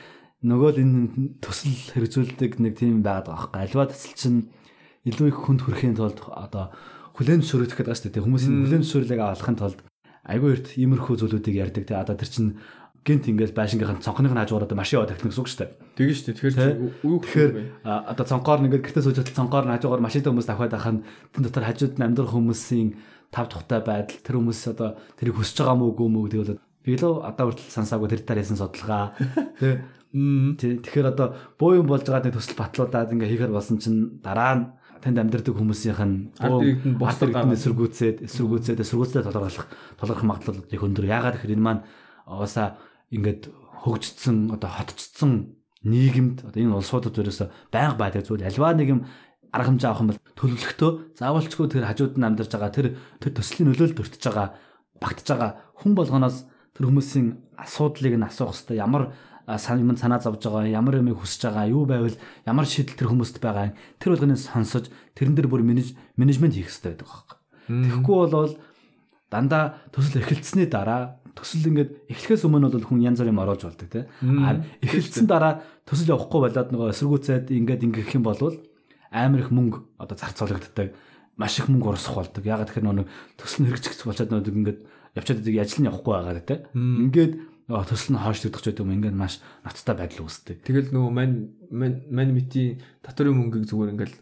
[0.45, 1.01] нөгөө л энэ
[1.41, 3.61] төсөл хэрэгжүүлдэг нэг тийм байгаад байгаа байхгүй.
[3.65, 4.41] Альва төсөл чинь
[5.09, 6.73] илүү их хүнд хүрэхийн тулд одоо
[7.17, 8.25] хүлэн зөвшөөрөх гэдэг байгаа шүү дээ.
[8.25, 9.79] Хүмүүсийн хүлэн зөвшөөрлийг авахын тулд
[10.27, 11.85] айгүй эрт иймэрхүү зүйлүүдийг ярьдаг.
[11.87, 12.51] Тэгээ одоо тэр чинь
[13.03, 15.71] гинт ингээл байшингийнх нь цонхных нь хажуугаар одоо машин яваад тавьдаг гэсэн үг шүү дээ.
[15.99, 16.37] Тэгээ шүү дээ.
[16.39, 20.47] Тэгэхээр юу Тэгэхээр одоо цонхоор нь ингээд гэртээ сууж хат цонхоор нь хажуугаар машинтай хүмүүс
[20.47, 21.03] давхаад нь
[21.35, 22.89] тэн дотор хажууд нь амьдрах хүмүүсийн
[23.35, 26.95] тав тухтай байдал тэр хүмүүс одоо тэрийг хүсэж байгаа мó үгүй мó гэдэг бол би
[26.95, 29.17] л одоо хүртэл сансаагүй тэр талаар ясан судалгаа
[30.61, 34.53] тий тэгэхээр одоо буу юм болж байгаа нэг төсөл батлуулаад ингээ хийхээр болсон чинь дараа
[34.55, 34.65] нь
[35.03, 36.97] танд амьдрдаг хүмүүсийнх нь гаргаад.
[37.59, 39.67] эсэргүүцээд эсэргүүцээд эсэргүүцээд толгойлох
[39.99, 41.83] толгойх магадлал их өндөр ягаад гэхээр энэ маань
[42.31, 42.79] уусаа
[43.11, 43.51] ингээд
[43.83, 49.01] хөгжсөн одоо хотцсон нийгэмд одоо энэ улсуудад ерөөсө байнга байдаг зүйл альва нэг юм
[49.51, 52.87] арга хэмжээ авах юм бол төлөвлөлтөө заавалчгүй тэр хажууд нь амьдарч байгаа тэр
[53.19, 54.49] тэр төслийн нөлөөлөлд өртөж байгаа
[55.03, 55.51] багтж байгаа
[55.83, 57.27] хүн болгоноос тэр хүмүүсийн
[57.59, 59.13] асуудлыг нь асуух хэрэгтэй ямар
[59.57, 63.77] юм санаа зовж байгаа ямар юм хүсэж байгаа юу байвал ямар шийдэл тэр хүмүүст байгаа
[64.01, 67.37] тэр болгоныг сонсож тэрэн дээр бүр менеж менежмент хийх хэрэгтэй байдаг байхгүй.
[67.69, 68.55] Тэгэхгүй бол
[69.33, 74.05] дандаа төсөл эхэлсэний дараа төсөл ингээд эхлэхээс өмнө бол хүн янз бүрийн оруулж болдог тий.
[74.45, 78.41] А эхэлсэн дараа төсөл явахгүй болоод нөгөө эсэргүүцээд ингээд ингэх юм бол
[79.09, 80.93] амар их мөнгө одоо зарцуулагддаг
[81.37, 82.45] маш их мөнгө урсах болдог.
[82.45, 83.07] Ягаад тэгэхээр нөгөө
[83.41, 84.81] төсөл хэрэгжих болчиход нөгөө ингээд
[85.17, 86.59] явчаад идэг ажил нь явахгүй байгаа тий.
[86.77, 87.33] Ингээд
[87.69, 90.67] нөгөө төсөл нь хоош тогтч байдаг юм ингээд маш ноцтой байдал үүсдэг.
[90.67, 91.37] Тэгэл нөгөө мань
[91.71, 94.17] мань мань мити татварын мөнгийг зүгээр ингээл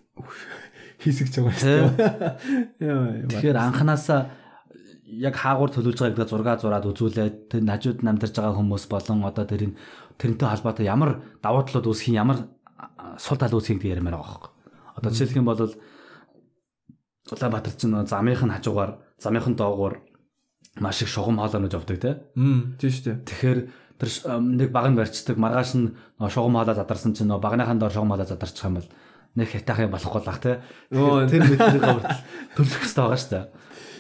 [1.01, 3.29] хийсгэж байгаа шүү дээ.
[3.33, 4.21] Тэгэхээр анханасаа
[5.09, 9.25] яг хаагуур төлөвлөж байгаа гэдэг зураг зураад үзүүлээд тэр хажууд нь амьдарч байгаа хүмүүс болон
[9.27, 9.75] одоо тэрийн
[10.21, 12.39] тэрнтэй холбоотой ямар давуу талууд үүсэх юм ямар
[13.17, 14.53] сул тал үүсхийг би ярмаар байгаа байхгүй.
[15.01, 15.73] Одоо жишээлх юм бол
[17.31, 20.03] Улаанбаатар чинь замынх нь хажуугаар замынх нь доогуур
[20.79, 22.15] маш их шугам хоолойнож явдаг тий.
[22.37, 23.17] Мм тийм шүү дээ.
[23.27, 23.61] Тэгэхээр
[23.99, 25.95] тэр нэг баг нь барьцдаг маргааш нь
[26.31, 28.89] шугам хоолой задарсан чинь нөгөө багныхаа доор шугам хоолой задарчих юм бол
[29.35, 30.57] нэг хятаах юм болохгүй л ах тий.
[30.91, 32.23] Тэр мэдрийг хүртэл
[32.55, 33.45] төлөх хэрэгтэй байгаа шүү дээ.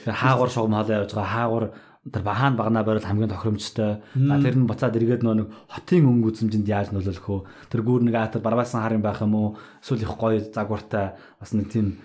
[0.06, 1.64] Тэр хаагур шугам хоолой явж байгаа хаагур
[2.00, 4.00] тэр бахаан багнаа барил хамгийн тохиромжтой.
[4.16, 7.44] За тэр нь буцаад эргээд нөгөө нэг хотын өнгө үзэмжинд яаж нөлөөлөх вэ?
[7.68, 9.48] Тэр гүүр нэг атар барбаасан харын байх юм уу?
[9.84, 12.00] Эсвэл их гоё загвартай бас нэг тийм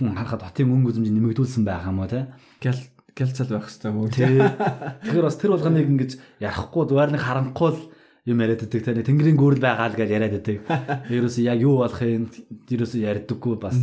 [0.00, 2.32] хүн харахад хотын өнгө үзэмжийг нэмэгдүүлсэн байх юм уу те?
[2.64, 2.80] Гял
[3.18, 4.10] гялцал байх хэрэгтэй мөн.
[4.14, 7.82] Тэгэхээр бас тэр болгоныг ингэж ярихгүй зүгээр нэг харанхуй л
[8.30, 9.02] юм яриад байдаг те.
[9.02, 10.56] Тэнгэрийн гүрэл байгаа л гэж яриад байдаг.
[11.18, 12.30] Ерөөсөө яг юу болох юм?
[12.70, 13.76] Ерөөсөө ярьдаггүй бас.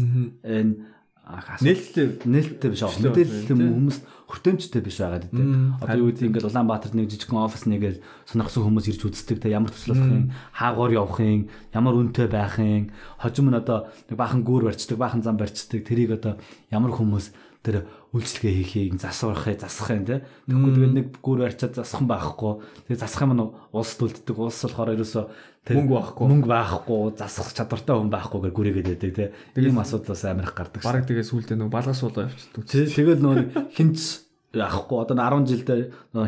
[0.47, 0.95] Энэ
[1.25, 2.21] Нээлттэй.
[2.21, 2.93] Нээлттэй биш аа.
[3.01, 3.97] Мэдээлэл хүмүүс
[4.29, 5.81] хүртээмжтэй биш байгаа гэдэг.
[5.81, 7.97] Одоо юу гэдэг ингээд Улаанбаатарт нэг жижигхэн офис нэгээл
[8.29, 9.49] сонирхсан хүмүүс ирж үздэг те.
[9.49, 14.17] Ямар төсөл болох юм, хаагуур явах юм, ямар үнэтэй байх юм, хожим нь одоо нэг
[14.21, 15.81] баахан гүүр барьцдаг, баахан зам барьцдаг.
[15.81, 16.37] Тэрийг одоо
[16.69, 17.33] ямар хүмүүс
[17.65, 20.23] тэр үйлчлэгээ хийхийг засвархыг засах юм те.
[20.47, 22.51] Тэгэхгүй тэгээд нэг гүүр барьчаад засах юм байхгүй.
[22.87, 23.43] Тэгээд засах юм нь
[23.75, 24.35] улсд үлддэг.
[24.39, 25.25] Улс болохоор ерөөсөө
[25.65, 26.25] Мөнгө байхгүй.
[26.29, 29.25] мөнгө байхгүй, засах чадвартай хүн байхгүйгээр гүрээгээд байдаг те.
[29.57, 30.85] Ийм асуудлаас амирх гардаг.
[30.85, 32.63] бараг тэгээ сүултээ нөгөө балгас болоо явчихдаг.
[32.69, 34.24] Тэгэл нөгөө хинч
[34.55, 35.79] яахгүй одоо 10 жилдээ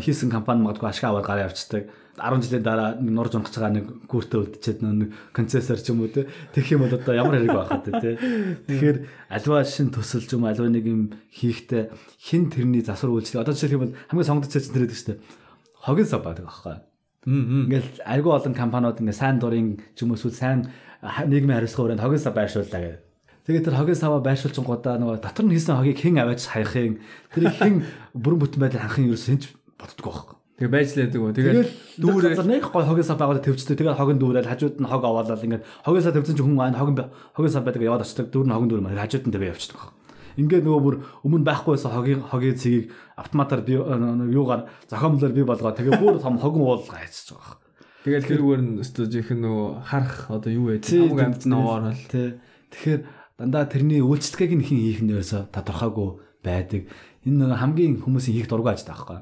[0.03, 3.86] хийсэн компани магадгүй ашиг аваад гараа явцдаг 10 жилийн дараа нэг нурж унах цагаа нэг
[4.09, 6.25] гүртэ үлдчихэд нэг концессор ч юм уу те.
[6.49, 8.17] Тэгэх юм бол одоо ямар хэрэг байх вэ те.
[8.65, 8.97] Тэгэхээр
[9.30, 13.78] альва шин төсөл ч юм альва нэг юм хийхдээ хин тэрний засвар үйлчлэг одоо жишээлх
[13.78, 15.17] юм бол хамгийн чинь тэр гэдэг дээ
[15.86, 16.82] хогийн сав байдаг аахгүй.
[17.30, 20.73] Ингээл айгүй олон компаниуд ингээ сайн дурын ч юм уу сайн
[21.05, 23.07] нийгмийн хариуцлага өрөөнд хогийн сав байршууллаа гэдэг
[23.48, 27.00] Тэгээд тэр хогийн саваа байршуулчингуудаа нөгөө дотор нь хийсэн хогийг хэн аваач хаяхын
[27.32, 27.76] тэр хэн
[28.12, 29.43] бүрэн бүтэн байдлыг ханхын ерөөс хинч
[29.80, 30.36] боддгоо байхгүй.
[30.58, 31.32] Тэгээ байж л яддаг уу.
[31.32, 31.72] Тэгээд Тэгээд
[32.02, 33.78] дүүрээ нэг гой хогийн сав байгуулаад төвчтэй.
[33.80, 36.98] Тэгээд хогын дүүрэл хажууд нь хог аваалал ингээд хогийн сав төвцөн ч хүн маань хогин
[37.38, 38.28] хогийн сав байдаг яваад очдог.
[38.34, 39.95] Дүүр нь хогин дүүр маань хажууд нь тавиа явчихдаг.
[40.36, 42.86] Ингээд нөгөө бүр өмнө байхгүй байсан хогийн хогийн цэгийг
[43.16, 47.56] автоматар би юугаар зохиомлоор би болгоод тэгээ бүр том хогин уулга хайцж байгаа.
[48.02, 50.82] Тэгэл хэрүүгээр нь өстө жихэн нөгөө харах одоо юу вэ?
[50.82, 51.93] Хамаг амт бол.
[52.10, 52.38] Тэ.
[52.74, 53.02] Тэгэхээр
[53.38, 56.09] дандаа тэрний үйлчлэгийг нь хэн хийх нь ерөөсө тодорхойгүй
[56.41, 56.89] байдаг.
[57.25, 59.21] Энэ нөгөө хамгийн хүмүүсийн хийх дургүй ажил таахгүй.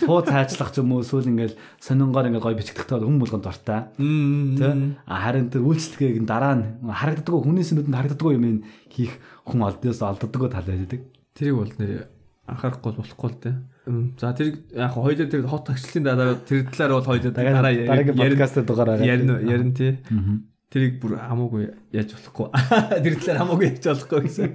[0.00, 3.92] Туу цаачлах ч юм уу эсвэл ингээл сонингоор ингээл гоё бичигдэхтэй хүн болгонд дуртай.
[4.56, 4.98] Тэ.
[5.06, 10.66] Харин тэр үйлчлэгийг дараа нь харагддаггүй хүний сүнүүдэнд харагддаггүй юм хийх хүн олдоос олддоггүй тал
[10.66, 11.00] байдаг.
[11.36, 12.08] Тэрийг бол нэр
[12.48, 13.54] анхаарахгүй болохгүй л дээ.
[14.18, 18.66] За тэр яг хоёулаа тэр хот агчлалын дараа тэр талаар бол хоёулаа дараа дараагийн подкастт
[18.66, 19.92] дугаар ярина ярина тий.
[20.66, 22.50] Тэрийг бүр хамаагүй яаж болохгүй.
[23.06, 24.50] Тэр талаар хамаагүй яаж болохгүй гэсэн.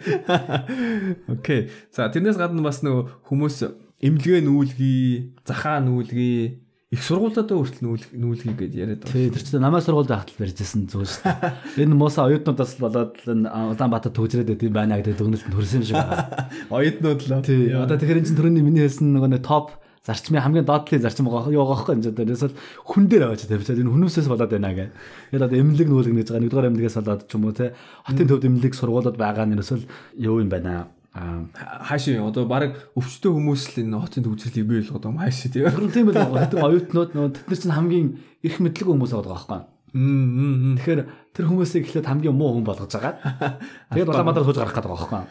[1.38, 1.70] Окей.
[1.95, 3.64] За тэрнээс гадна бас нөгөө хүмүүс
[4.03, 6.59] эмнэлгээ нүүлгий, захаа нүүлгий,
[6.91, 9.16] их сургуулиудаа хүртэл нүүлгий гэж яриад байгаа.
[9.16, 11.88] Тий, тэр чинь намаа сургуульд ахтал барьжсэн зүйл шүү дээ.
[11.88, 16.51] Энэ мууса оюутнуудаас болоод Улаанбаатар төвжрээд байт юм байна гэдэг дүгнэлтэнд хүрсэн юм шиг байна.
[16.76, 17.39] Оюутнууд л.
[17.47, 21.54] Тий, одоо тэгэхээр энэ чинь төрөний миний хэлсэн нөгөө топ зарчмын хамгийн доотлын зарчим байгаа
[21.54, 22.58] юу байгаа юм одоо ерөөсөл
[22.89, 24.89] хүн дээр аваач тавьчаад энэ хүмүүсээс болоод байна гэх.
[25.30, 27.78] Тэгээд одоо эмнэлэг нүүлэг гэж байгаа нэгдүгээр эмнэлгээс болоод ч юм уу те
[28.10, 29.86] хотын төвд эмнэлэг сургуулиуд байгаа нь ерөөсөл
[30.18, 35.12] юу юм байна хаашаа одоо баг өвчтөе хүмүүс л энэ хотын төвчрлийг бий болгоод байгаа
[35.12, 35.91] юм хаашаа тийм.
[35.91, 36.66] Тийм байл байгаа.
[36.72, 38.08] Оюутнууд нөө тэд нар чинь хамгийн
[38.47, 39.62] их мэдлэг хүмүүс байгаа байхгүй.
[39.91, 41.02] Тэгэхээр
[41.36, 43.20] тэр хүмүүсийг эхлээд хамгийн муу хүн болгож байгаа.
[43.91, 45.28] Тэгээд Улаанбаатар сууж гарах гэдэг байгаа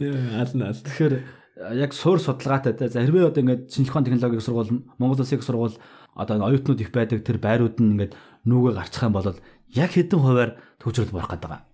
[0.00, 0.40] байхгүй.
[0.40, 0.80] Ална аль.
[0.80, 1.14] Тэгэхээр
[1.60, 5.76] яг суур судалгаатай те за хэрвээ одоо ингээд шинжлэх ухааны технологийн сургууль Монгол Улсын сургууль
[6.14, 8.16] одоо оюутнууд их байдаг тэр байрууд нь ингээд
[8.48, 9.36] нүгэ гарчих юм бол
[9.76, 10.50] яг хэдэн хувиар
[10.80, 11.68] төвчрөл болох гэдэг байгаа.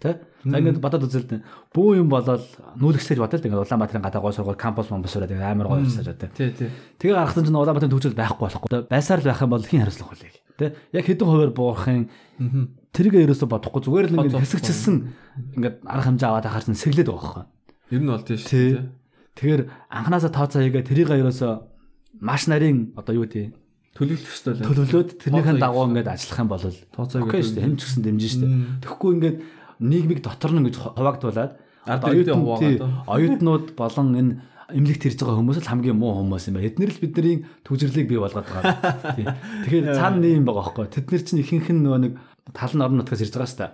[0.00, 0.20] Тэ?
[0.44, 1.44] За ингээд бодоод үзэлтэн.
[1.72, 2.44] Бүү юм болол
[2.76, 6.28] нүүлгсэж бодол ингээд Улаанбаатарын гадаа гой сургууль кампус момбос ураад амар гоё ирсэж одоо.
[6.32, 6.68] Тий, тий.
[7.00, 8.88] Тэгээ гаргасан чинь Улаанбаатарын төвчрөл байхгүй болохгүй.
[8.92, 10.32] Байсаар л байх юм бол хин хариуцлах вэ?
[10.56, 10.76] Тэ?
[10.92, 12.08] Яг хэдэн хувиар буурахын
[12.92, 14.96] тэргээ ерөөсө бодохгүй зүгээр л ингээд хэсэгчилсэн
[15.56, 17.44] ингээд арга хэмжээ аваад чинь сэглээд байгаа байхгүй.
[17.92, 18.95] Ер нь бол шүү дээ.
[19.36, 19.62] Тэгэхээр
[19.92, 21.48] анханасаа тооцоо хийгээ тэрийг ерөөсө
[22.24, 23.52] маш нарийн одоо юу гэдэг
[23.96, 24.64] төлөвлөх ёстой л.
[24.64, 27.64] төлөвлөөд тэрнийхэн дагуу ингээд ажиллах юм бол тооцоо окей шүү дээ.
[27.64, 28.56] Хэн ч гэсэн дэмжин шүү дээ.
[28.84, 29.36] Тэгэхгүй ингээд
[29.80, 31.52] нийгмиг дотор нь ингэж хуваагдуулаад
[31.84, 34.32] хуваагаад оюутнууд болон энэ
[34.66, 36.66] эмнэлэгт ирж байгаа хүмүүс л хамгийн муу хүмүүс юм байна.
[36.66, 39.38] Эднэр л бидний төвжирлийг бий болгоод байгаа.
[39.62, 40.90] Тэгэхээр цаана нэг юм байгаа байхгүй.
[40.90, 42.12] Тэд нар чинь ихэнх нь нөгөө нэг
[42.50, 43.72] тал нь орон нутгаас ирж байгаа шүү дээ.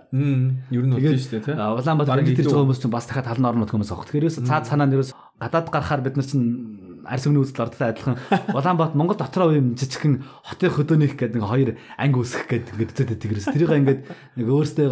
[0.69, 1.55] Ер нь үгүй шүү дээ тий.
[1.57, 4.05] Улаанбаатар ирж байгаа хүмүүс чинь бас дахиад тал нь орон нутг хүмүүс авах.
[4.13, 8.15] Тэгэхээр цаад санаа нэрээс гадаад гарахаар бид нар чинь арьс өгний үзэл ордтой адилхан.
[8.55, 11.69] Улаанбаатар Монгол дотроо юм жижигхэн хотын хөдөөнийх гэдэг нэг хоёр
[11.99, 14.01] анги үсэх гэдэг ингээд үзээд тэгэрээс тэрийг ингээд
[14.39, 14.87] нэг өөрсдөө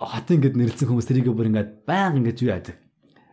[0.00, 2.76] хотын ингээд нэрлсэн хүмүүс тэрийг бүр ингээд баян ингээд юу яадаг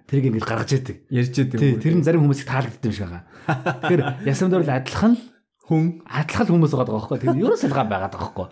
[0.10, 3.24] тэрийг ингээд гаргаж яадаг ярьж яадаг тэр нь зарим хүмүүсийг таалагддаг юм шиг байгаа
[3.86, 5.24] тэгэхээр ясамдор л адилхан л
[5.70, 8.48] хүн адилхан хүмүүс байгаа байхгүй тэр нь ерөөс ялгаа байгаа байхгүй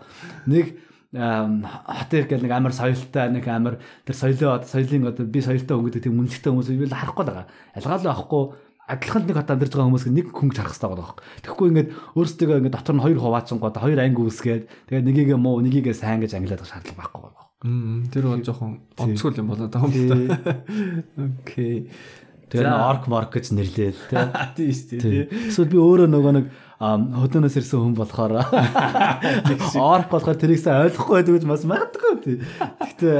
[0.46, 0.66] нэг
[1.12, 6.04] хотер гэл нэг амар соёлтой нэг амар тэр соёлоо соёлын одоо би соёлтой хүн гэдэг
[6.04, 7.46] тийм үнэлэхтэй хүмүүс би л харахгүй л байгаа
[7.80, 8.44] ялгаалаа авахгүй
[8.88, 11.24] адилхан нэг хот амьдарч байгаа хүмүүс нэг хүн харах хэрэгтэй байгаа байхгүй.
[11.44, 15.96] Тэгэхгүй ингээд өөрсдөө ингээд дотор нь хоёр хуваачингууд хоёр анги үсгээд тэгээд нэгийгээ муу нэгийгээ
[15.96, 17.44] сайн гэж ангилаад шаардлага байхгүй байгаа.
[18.12, 20.52] Тэр бол жоохон онцгой юм болоод байгаа юм та.
[21.20, 21.88] Окей.
[22.48, 24.24] Тэгээд орк марк гэж нэрлээд тий.
[24.56, 25.52] Тийм шүү дээ.
[25.52, 26.46] Эсвэл би өөрөө нөгөө нэг
[26.78, 32.36] хөдөөнөөс ирсэн хүн болохоор орк болохоор тэрийг сайн ойлгохгүй байдаг гэж бас магадгүй тий.
[32.78, 33.18] Гэхдээ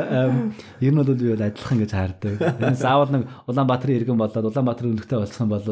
[0.86, 2.38] ер нь бол би бол адилхан гэж хаардаг.
[2.78, 5.66] Заавал нэг Улаанбаатарын иргэн болоод Улаанбаатарын өнгөтэй болсон бол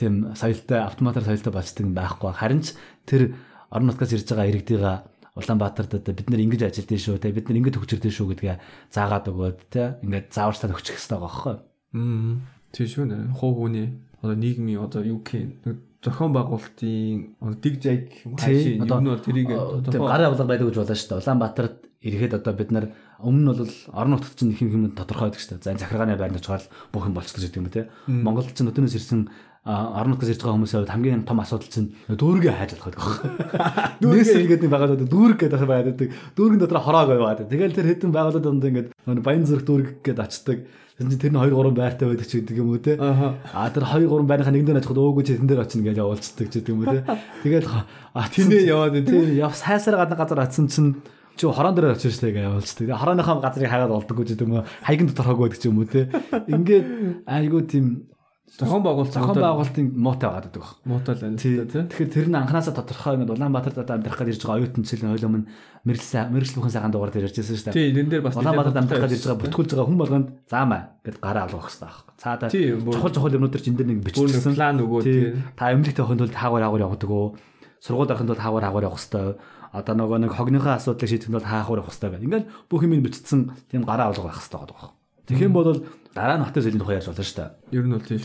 [0.00, 2.32] тийм соёлтой автоматар соёлтой болцдог байхгүй.
[2.32, 2.72] Харин ч
[3.04, 3.36] тэр
[3.68, 5.04] орон нутгаас ирж байгаа иргэдийга
[5.36, 8.56] Улаанбаатарт одоо бид нэр ингэж ажилдсан шүү те бид нар ингэж төгчөрдөн шүү гэдгээ
[8.90, 11.56] заагаад өгөөд те ингээд зааварчлаад өгчих хэрэгтэй байгаа байхгүй.
[11.92, 12.40] Аа.
[12.72, 13.16] Тийм шүү нэ.
[13.38, 13.86] Хуу хүний
[14.18, 20.46] одоо нийгмийн одоо гэх зохион байгуулалтын дэг жайг хаашийн юм нь бол тэрийг гарын авлага
[20.46, 21.20] байдаг гэж болно шүү дээ.
[21.26, 22.86] Улаанбаатарт ирэхэд одоо бид нар
[23.18, 25.74] өмнө нь бол орон нутгад чинь их юм тодорхой байдаг шүү дээ.
[25.74, 26.62] За захиргааны байранд очихоор
[26.94, 27.90] бүх юм болчихсон гэдэг юм те.
[28.06, 29.26] Монголд чинь өдөөс ирсэн
[29.66, 32.94] орон нутгаас ирж байгаа хүмүүсийн хувьд хамгийн том асуудал чинь дүүргээ хайж болох
[33.98, 34.06] гэдэг.
[34.06, 36.08] Нээсэл гэдэг байгууллагууд дүүрэг гэдэг байдаг.
[36.38, 37.50] Дүүргэн дотор хороог байгаад.
[37.50, 38.88] Тэгэл тэр хэдэн байгууллагууд донд ингээд
[39.20, 40.58] баян зүрх дүүрэг гэдээ очдаг.
[40.98, 42.98] Тэр нь тэр нь 2 3 байртай байдаг ч гэдэг юм уу те.
[42.98, 46.46] А тэр 2 3 байрынхаа нэгэн дээр очиход өөгүй чи тэн дээр очино гэж явуулцдаг
[46.50, 47.06] ч гэдэг юм уу те.
[47.46, 50.98] Тэгэл а Тэндээ яваад тийм яв сайсаар гадна газар атсан чинь
[51.38, 52.90] чи хорон дээр очиж штэ гэж явуулцдаг.
[52.98, 54.66] Хорооныхоо газрыг хагаад болдоггүй ч гэдэг юм уу.
[54.82, 56.10] Хайган дотор хог байдаг ч юм уу те.
[56.50, 56.86] Ингээд
[57.30, 58.10] айгуу тийм
[58.48, 60.64] Зохион байгуулалт зохион байгуулалтын муутай байгаад байдаг.
[60.88, 61.56] муутай л байна Тий.
[61.68, 61.82] тий.
[61.84, 65.30] Тэгэхээр тэр нь анханасаа тодорхой ингээд Улаанбаатар дата амьдрах гэж ирж байгаа оюутан жишээ хойлоо
[65.30, 65.44] мөн
[65.84, 67.76] мэрэгсэн мэрэгс бүхэн сайхан дугаар дээр ярьжсэн шүү дээ.
[67.76, 71.16] Тий, энэ дээр бас Улаанбаатар амьдрах гэж ирж байгаа бүтгүүлж байгаа хүн болгонд заамаа гэд
[71.20, 72.14] гараа алгах хэрэгтэй байхгүй.
[72.18, 74.54] Цаадаа чухал чухал юмнууд төр чин дээр нэг биччихсэн.
[74.56, 75.20] план өгөө Тий.
[75.28, 75.42] тий.
[75.54, 77.36] Та эмнэлэгт явахын тулд хаагур хаагур явдаг уу?
[77.78, 79.38] Сургууль орохын тулд хаагур хаагур явах хэрэгтэй.
[79.68, 82.24] Одоо нөгөө нэг хогныхоо асуудлыг шийдэхэд бол хаагур явах хэрэгтэй гэх.
[82.24, 83.40] Ингээд бүх юм бичсэн
[83.70, 84.97] тийм гараа алга байх хэрэгтэй байгаа.
[85.28, 85.84] Тэгэх юм бол
[86.16, 87.52] дараа нь хотын соёлын тухай ярьж болно шүү дээ.
[87.76, 88.16] Ер нь бол тий.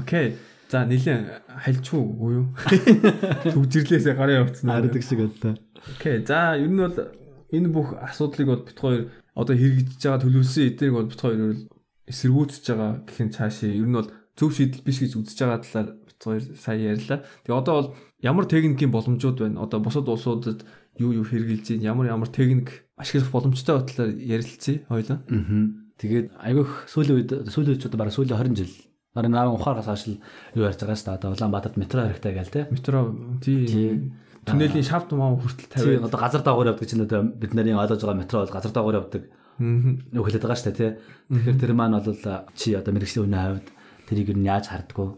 [0.00, 0.36] Окей.
[0.68, 1.24] За нилээн
[1.64, 2.46] хальчгүй уу юу?
[3.56, 4.68] Төгжрлээсээ гараа явуулсан.
[4.68, 5.56] Хардаг шиг одоо.
[5.96, 6.24] Окей.
[6.24, 6.96] За ер нь бол
[7.52, 11.56] энэ бүх асуудлыг бол бит хоёр одоо хэрэгжиж байгаа төлөвлөсөн эднийг бол бит хоёр
[12.08, 15.88] эсэргүүцэж байгаа гэх нь цаашаа ер нь бол зөв шийдэл биш гэж үзэж байгаа талаар
[15.96, 17.20] бит хоёр сая ярьлаа.
[17.44, 17.88] Тэгээ одоо бол
[18.24, 19.64] ямар техникийн боломжууд байна?
[19.64, 20.64] Одоо бусад улсуудад
[20.96, 21.84] юу юу хэрэгжилж?
[21.84, 25.18] Ямар ямар техник ашиглах боломжтой ба талаар ярилцъя хоёлаа.
[25.26, 25.60] Аа.
[25.98, 28.72] Тэгээд айгүйх сүүлийн үед сүүлийн үед ч одоо бараг сүүлийн 20 жил
[29.14, 30.18] бараг наав ухаагаас хойш л
[30.56, 31.18] юу ярьж байгаа шүү дээ.
[31.20, 32.66] Одоо Улаанбаатарт метро хэрэгтэй гээл те.
[32.72, 33.12] Метро
[33.44, 34.10] тий
[34.42, 36.10] Түнэлийн шафт маа хүртэл Тий, тавиад.
[36.10, 39.22] одоо газар даагуур явдаг чинь одоо бид нарын ойлгож байгаа метро бол газар даагуур явдаг.
[39.62, 40.90] Юу хэлээд байгаа шүү дээ тий.
[41.30, 42.10] Тэгэхээр тэр маань бол
[42.58, 43.66] чи одоо мэрэгчлийн үнэ хавьд
[44.10, 45.08] тэрийг юу яаж хардггүй.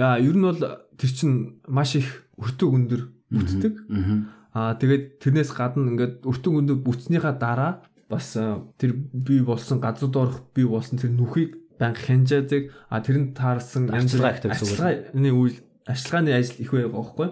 [0.00, 3.74] Яа, ер нь бол тэр чин маш их өртөг өндөр бүтдэг.
[3.92, 7.72] Аа тэгээд тэрнээс гадна ингээд өртөг өндөр бүтснийхаа дараа
[8.10, 12.74] бас а, тэр бий болсон газрууд орох бий болсон тэр нүхийг банк хянжаадаг.
[12.90, 15.62] А тэрэнд таарсан Арчилгаа ихтэй гэсэн үг.
[15.86, 17.28] Арчилгааны ажил их байга байхгүй.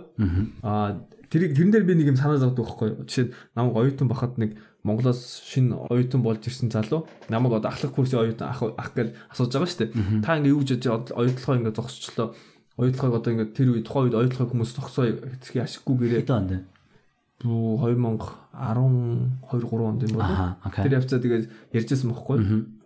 [0.62, 2.89] Аа тэрийг тэрэн дээр би нэг юм санаа зовдөг байхгүй.
[3.11, 4.57] Жишээ нь намайг оюутан бахад нэг
[4.87, 9.53] Монголоос шинэ оюутан болж ирсэн залуу намайг одоо ахлах курсын оюутан ах ах гэж асууж
[9.53, 10.23] байгаа шүү дээ.
[10.23, 12.33] Та ингээ юу гэж оюутлогоо ингээ зогсчлоо.
[12.79, 16.78] Оюутлогоо одоо ингээ тэр үед тухайн үед оюутлогоо хүмүүс зогсоо хэвчээ ашиггүйгээрээ Хэдэн
[17.39, 20.82] бүү 2012 3 онд юм окей.
[20.82, 22.39] Тэр явцаа тэгээд ярьжсэн байхгүй.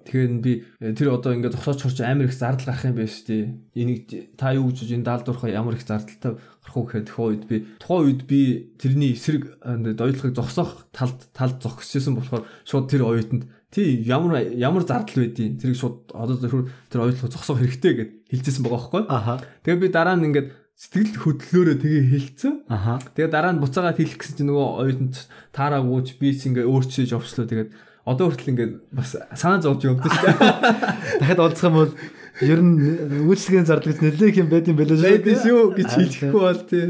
[0.04, 3.26] Тэгэхээр би э, тэр одоо ингээд зогсооч хорч амар их зардал гарах юм байна шүү
[3.30, 3.44] дээ.
[3.78, 4.02] Энийг
[4.36, 8.04] та юу гэж энэ даалдуурах ямар их зардалтай гарах уу гэхэд тухайн үед би тухайн
[8.10, 8.40] үед би
[8.76, 14.82] тэрний эсрэг ингээд оюутлогыг зогсоох талд талд зогсчихсэн болохоор шууд тэр оюутанд тий ямар ямар
[14.82, 19.02] зардал байдیں۔ Тэрийг шууд одоо тэр тэр оюутлогыг зогсоох хэрэгтэй гэд хэлжсэн байгаа байхгүй.
[19.62, 20.48] Тэгээ би дараа нь ингээд
[20.82, 22.54] сэтгэл хөдлөлөөрөө тэгээ хэлцэн.
[22.66, 22.98] Аха.
[23.14, 25.14] Тэгээ дараа нь буцаагаад хэлэх гэсэн чинь нөгөө оюутанд
[25.54, 27.70] таараагүйч би ингээ өөрчилж овчлоо тэгээд
[28.02, 30.42] одоо хүртэл ингээ бас санаа зовж явдаг шүү дээ.
[31.22, 31.92] Дахиад уулзах юм бол
[32.42, 32.74] ер нь
[33.30, 35.06] үйлчлэгийн зардлагч нэлээх юм байд юм байлаа шүү.
[35.06, 36.84] Байдаг шүү гэж хэлэхгүй бол тий.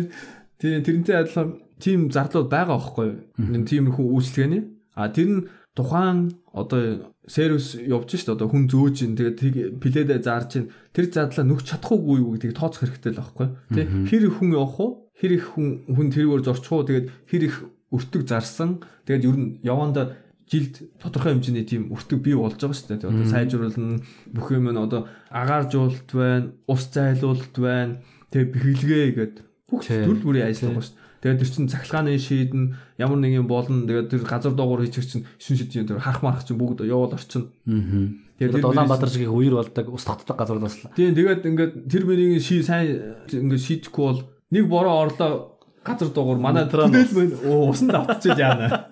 [0.57, 3.19] тий тэрнтэй адилхан тим зардлууд байгаа байхгүй юу?
[3.45, 4.63] Энэ тиймэрхүү үйлчлэгээний.
[4.97, 5.41] А тэр нь
[5.75, 11.45] тухайн одоо сервис явж шít одоо хүн зөөж ин тэгээд пледэ зарж ин тэр зардлаа
[11.49, 13.49] нүх чадахгүй юу гэдгийг тооцох хэрэгтэй л байхгүй?
[13.73, 14.91] Тий хэр их хүн явах уу?
[15.17, 16.85] Хэр их хүн хүн тэрүүгээр зорчих уу?
[16.85, 17.57] Тэгээд хэр их
[17.89, 18.85] өртөг зарсан.
[19.09, 20.17] Тэгээд ер нь яванда
[20.53, 23.09] жилд тодорхой хэмжээний тийм өртөг бий болж байгаа шүү дээ.
[23.09, 28.01] Одоо сайжруулна бүх юм нь одоо агааржуулалт байна, ус зайлуулалт байна.
[28.29, 31.01] Тэгээд бэхэлгээ гэдэг бүх төрөл бүрийн ажил байгаа шүү.
[31.23, 33.87] Тэгээд тэр чинь цахилгааны шийдэн ямар нэг юм болно.
[33.87, 37.55] Тэгээд тэр газар доогуур хийчих чинь шин шидийн тэр харах марах чинь бүгд явал орчин.
[37.63, 38.11] Аа.
[38.43, 40.91] Тэгээд Улаанбаатар шиг үер болдог ус татдаг газар бас л.
[40.99, 44.21] Тийм тэгээд ингээд тэр мөрийн ший сайн ингээд шийдэхгүй бол
[44.51, 48.91] нэг бороо орлоо газар доогуур манай оо усан давтчих яана.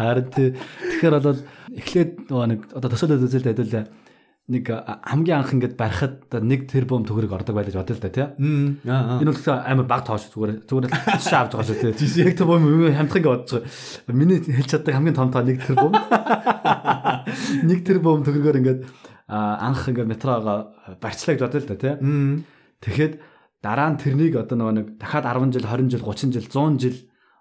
[0.00, 0.32] Харин.
[0.32, 1.44] Тэгэхээр бол
[1.76, 3.84] эхлээд нэг одоо төсөөлөд үзэлтэй хэдүүлээ
[4.46, 8.26] нэг хамгийн анх ингээд барихад одоо нэг тэрбум төгрөг ордог байлаж бодъё л да тий.
[9.18, 12.24] Энэ бол амар баг тоош зүгээр зүгээр л тушаа авч байгаа шүү тий.
[12.30, 14.14] Нэг тэрбум юм хамтран гэж бодож байгаа.
[14.14, 15.92] Миний хэлж чаддаг хамгийн том тоо нэг тэрбум.
[17.66, 18.80] Нэг тэрбум төгрөгөөр ингээд
[19.26, 20.70] анх ингээд метрого
[21.02, 21.94] барьцлаа гэж бодъё л да тий.
[22.86, 23.12] Тэгэхэд
[23.66, 26.96] дараа нь тэрнийг одоо нөгөө нэг дахиад 10 жил, 20 жил, 30 жил, 100 жил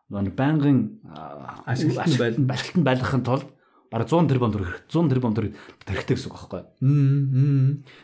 [0.10, 0.80] нөгөө байнгын
[1.70, 3.45] Ашиглалтанд байл- ашиглалтанд байлгахын тулд
[3.96, 5.56] бараг 100 тэрбум төгрөг 100 тэрбум төгрөг
[5.88, 6.64] хэрэгтэй гэсэн үг байхгүй.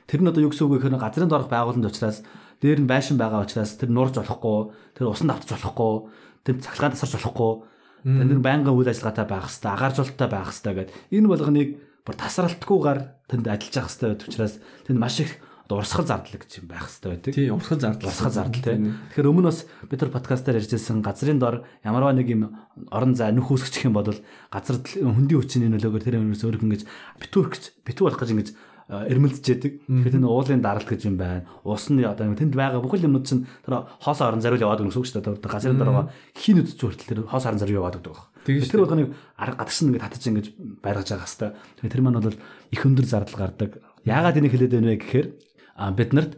[0.07, 2.23] Тэр нь одоо юу гэсэн үг вэ гэхээр газрын доорх байгууллагын учраас
[2.63, 5.93] дээр нь байшин байгаа учраас тэр нуурж болохгүй, тэр усан давтаж болохгүй,
[6.47, 7.51] тэр цахилгаан тасарч болохгүй.
[8.07, 10.95] Тэр байнгын үйл ажиллагаатай байх хэвээр, агааржуулалттай байх хэвээр гэдэг.
[11.11, 11.69] Энэ болгоныг
[12.07, 14.55] бүр тасралтгүйгээр тэнд ажиллаж явах хэвээр учраас
[14.87, 15.37] тэнд маш их
[15.79, 17.33] урсгал зардал гэж юм байх хэвээр байдаг.
[17.35, 18.09] тий урсгал зардал.
[18.11, 18.97] Урсгал зардал тийм.
[19.15, 22.51] Тэгэхээр өмнө бас бид нар подкастаар ярьжсэн газрын дор ямарваа нэг юм
[22.91, 24.11] орон зай нүх үүсгэх юм бол
[24.51, 26.83] газар хөндийн хүчний нөлөөгөөр тэр юмээс өөр ингэж
[27.21, 28.49] битүүр гэж битүү болох гэж ингэж
[28.91, 29.73] эрмэлзэж яадаг.
[29.87, 31.47] Тэгэхээр энэ уулын даралт гэж юм байна.
[31.63, 35.23] Усны одоо тэнд байгаа бүхэл юмнууд чинь тэр хоос орон зариул яваад гэсэн үг шүү
[35.23, 35.47] дээ.
[35.47, 38.19] Газрын дараа хин үдч хүртэл тэр хоос орон зариул яваад өгдөг.
[38.43, 40.47] Тэр болгоныг арга гадагш ингээд татаж ингэж
[40.83, 41.87] байргаж байгаа хэвээр.
[41.87, 43.79] Тэр маань бол их өндөр зардал гардаг.
[44.03, 45.27] Яагаад энийг хэлээд байна вэ гэхээр
[45.97, 46.37] бид нарт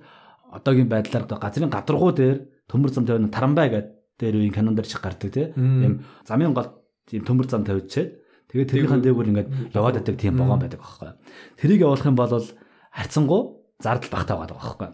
[0.51, 2.37] одоогийн байдлаар газрын гадаргуу дээр
[2.69, 6.69] төмөр зам тавина тарамбай гэдэг дээр үеийн канон дээр чих гардаг тийм замын гол
[7.09, 8.23] тийм төмөр зам тавьчихээд
[8.53, 11.09] Тэгээд тэрийнхээ дээгүүр ингээд яваад байдаг тийм богоон байдаг байхгүй.
[11.57, 12.29] Тэрийг явуулах юм бол
[12.93, 13.41] харьцангуй
[13.81, 14.89] зардал багтаа байгаа байхгүй.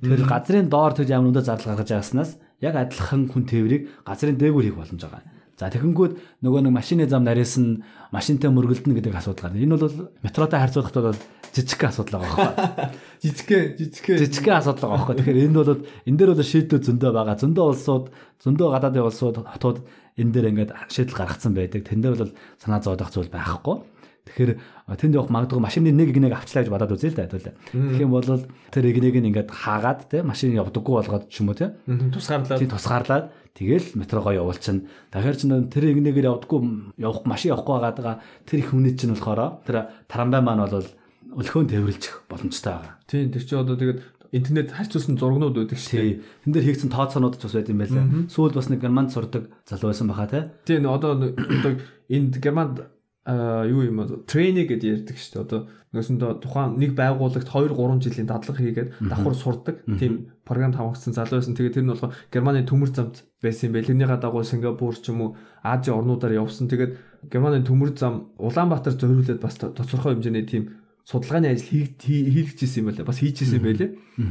[0.00, 2.30] Тэгэхээр газрын доор тэр ямар өндөө зардал гаргаж байгааснаас
[2.64, 5.20] яг адилхан хүн тээврийг газрын дээгүүр хийх боломж байгаа.
[5.58, 7.82] За тэгэнгүүт нөгөө нэг машины зам нарийнс нь
[8.14, 9.58] машинтай мөргөлдөнө гэдэг асуудал гарна.
[9.58, 11.18] Энэ бол метротой харьцуулахад бол
[11.50, 12.86] жижиг асуудал байгаа байхгүй.
[13.26, 15.16] Жижигхэн жижигхэн жижигхэн асуудал байгаа байхгүй.
[15.18, 17.36] Тэгэхээр энэ бол энэ дээр бол шийдвэр зөндөө байгаа.
[17.42, 18.06] Зөндөө улсууд,
[18.38, 19.78] зөндөө гадаадын улсууд, хотууд
[20.14, 21.82] энэ дээр ингээд шийдэл гаргацсан байдаг.
[21.82, 22.32] Тэн дээр бол
[22.62, 23.82] санаа зовдох зүйл байхгүй.
[24.28, 24.52] Тэгэхээр
[25.00, 27.54] тэнд явах магадгүй машины нэг игнийг авчлаа гэж бодоод үзье л да хэвлээ.
[27.72, 31.72] Тэгэх юм бол тэр игнийг ингээд хаагаад те машин явдаггүй болгоод ч юм уу те.
[31.88, 32.60] Тусгаарлаад.
[32.60, 33.26] Тий тусгаарлаад
[33.56, 34.84] тэгэл метрогоо явуулчихна.
[35.10, 36.60] Дахиад ч тэр игнийгээр явдаггүй
[37.00, 40.86] явах машин явахгүй байгаа тэр их хүний чинь болохоор тэр тарамбай маань бол
[41.34, 42.94] өлхөөн тээвэрлэх боломжтой байгаа.
[43.08, 43.98] Тийм тэр чинь одоо тэгээд
[44.32, 46.20] интернет харьцуулсан зургнууд байдаг шүү дээ.
[46.44, 48.04] Тэн дээр хийгдсэн тооцоонууд ч бас байт юм байлаа.
[48.28, 50.40] Сүүл бас нэг германд сурдаг залуу байсан баха те.
[50.68, 51.16] Тийм одоо
[51.56, 51.72] одоо
[52.08, 52.84] энд германд
[53.28, 55.44] юу юм аа трейнинг гэдээ ярьдаг шүү дээ.
[55.44, 55.60] Одоо
[55.92, 61.40] нэгсэндээ тухайн нэг байгуулагт 2 3 жилийн дадлага хийгээд давхар сурдаг тийм програм тавагдсан залуу
[61.40, 61.52] байсан.
[61.52, 63.88] Тэгээд тэр нь болохоор Германы төмөр замд байсан юм байл.
[63.88, 66.72] Тэрний гадагуу Сингапур ч юм уу Ази орнуудаар явсан.
[66.72, 66.96] Тэгээд
[67.28, 73.04] Германы төмөр зам Улаанбаатар зориулээд бас тодорхой хэмжээний тийм судалгааны ажил хийгдчихсэн юм байна.
[73.04, 73.90] Бас хийжсэн юм байлээ.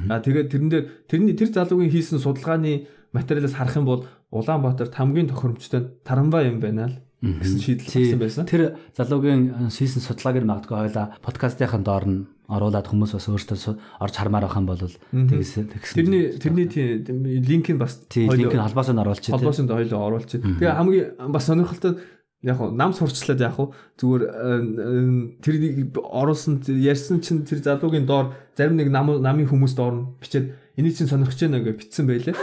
[0.09, 5.29] Аа тэгээд тэрэн дээр тэрний тэр залуугийн хийсэн судалгааны материалаас харах юм бол Улаанбаатарт хамгийн
[5.29, 8.45] тохиромжтой тарамбай юм байна л гэсэн шийдэл гарсан байсан.
[8.45, 8.63] Тэр
[8.93, 14.45] залуугийн хийсэн судалгааг нь магадгүй хойлоо подкастынхаа доор нь оруулаад хүмүүс бас өөртөө орж хармаар
[14.47, 15.97] байх юм бол тэгс тэгс.
[15.97, 19.33] Тэрний тэрний тийм линкийг бас линкийг холбоос нь оруулчих.
[19.33, 20.45] Холбоос нь хойлоо оруулчих.
[20.45, 21.99] Тэгээ хамгийн бас сонирхолтой
[22.45, 25.53] яг нь нам сурчлаад яг уу зүгээр э, тэр
[25.97, 30.93] оруулсан ярьсан чинь тэр залуугийн доор зарим нэг нам намын хүмүүс доор нь бичээд энийг
[30.93, 32.37] чинь сонирхож байна гэж битсэн байлээ.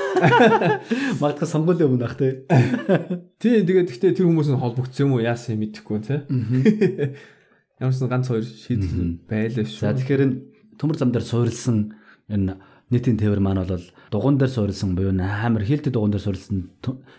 [1.22, 2.42] Магадгүй сонгуулийн өмнө ах тий.
[3.40, 6.18] Тий тэгээд гэхдээ тэр хүмүүс нь холбогдсон юм уу яасан юм мэдэхгүй тий.
[7.78, 9.86] Ямар ч ганц хоёр шийдэл байлаа шүү.
[9.86, 10.22] За тэгэхээр
[10.82, 11.94] төмөр зам дээр суурилсан
[12.26, 12.58] энэ
[12.90, 16.74] нийтийн тээвэр маань бол дугуун дээр суурилсан буюу амар хилдэг дугуун дээр суурилсан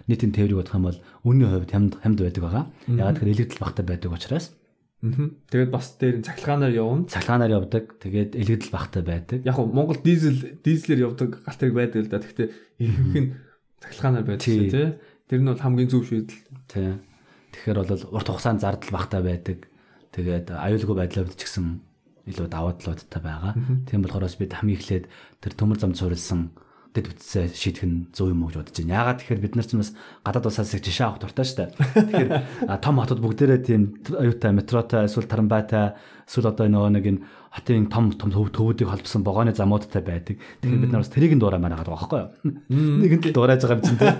[0.07, 2.63] нийтийн тээврийг бодох юм бол үнийн хувьд хямд хямд байдаг байгаа.
[2.87, 4.54] Ягаад гэхээр элэгдэл багтаа байдаг учраас.
[5.51, 7.05] Тэгээд бас дээр цахилгаанаар явна.
[7.05, 7.99] Цахилгаанаар явдаг.
[8.01, 9.39] Тэгээд элэгдэл багтаа байдаг.
[9.45, 12.23] Яг нь Монгол дизель дизелэр явдаг галт хэрэг байдаг л да.
[12.23, 12.49] Гэхдээ
[12.81, 13.29] ихэнх нь
[13.83, 14.87] цахилгаанаар байдаг шүү тий.
[15.29, 16.41] Тэр нь бол хамгийн зөв шийдэл.
[16.71, 16.97] Тий.
[17.53, 19.69] Тэгэхээр бол урт хугацаанд зардал багтаа байдаг.
[20.15, 21.65] Тэгээд аюулгүй байдлаар ч гэсэн
[22.25, 23.53] илүү даваа талуудтай байгаа.
[23.85, 25.05] Тийм болохоор бид хамгийн эхлээд
[25.43, 26.55] тэр төмөр замд суурилсан
[26.95, 28.95] дэд бүтцээ шийдэх нь зөв юм уу гэж бодож байна.
[28.95, 29.91] Яагаад тэгэхээр бид нар ч бас
[30.23, 31.69] гадаад улсаас их жишээ авах дуртай шүү дээ.
[31.75, 32.29] Тэгэхээр
[32.79, 33.81] том хотод бүгдээрээ тийм
[34.15, 37.21] аюутай метротой эсвэл тарамбайтай эсвэл одоо нөгөө нэг энэ
[37.51, 40.39] хотын том том төвүүдийг холбосон вагоны замуудтай байдаг.
[40.63, 42.31] Тэгэхээр бид нар бас тэрийг нь дуураймаар байгаа байхгүй юу?
[43.03, 44.15] Нэгэн л дуурайж байгаа юм чинь тийм.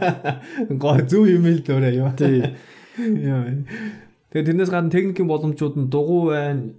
[0.75, 2.11] Гоо зөв юм л дуурай юу.
[2.19, 2.59] Тийм.
[4.35, 6.75] Тэгээ тэрнээс гадна техникийн боломжууд нь дугуй байна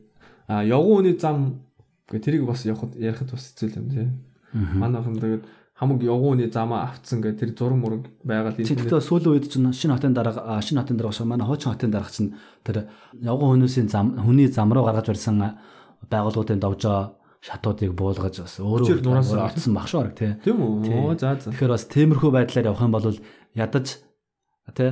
[0.49, 1.66] А үний зам
[2.09, 4.07] гэ тэрийг бас явахад ярихад бас хэцүү юм тий.
[4.55, 5.42] Манайхан тэгээд
[5.76, 8.64] хамаг үний замаа авцсан гэ тэр зураг мураг байгаад энэ.
[8.64, 12.08] Тэгэхээр сүүлийн үед чинь шинэ хотын дарга шинэ хотын дарга шиг манай хуучин хотын дарга
[12.08, 12.32] чинь
[12.64, 12.88] тэр
[13.20, 15.60] явган хүмүүсийн зам хүний зам руу гаргаж барьсан
[16.08, 19.04] байгууллагуудын довжоо шатуудыг буулгаж бас өөрөө
[19.36, 20.32] орцсон баг шүү тий.
[20.40, 21.20] Тийм үү?
[21.20, 21.52] За за.
[21.52, 23.12] Тэгэхээр бас темирхүү байдлаар явах юм бол
[23.52, 24.00] ядаж
[24.72, 24.90] тий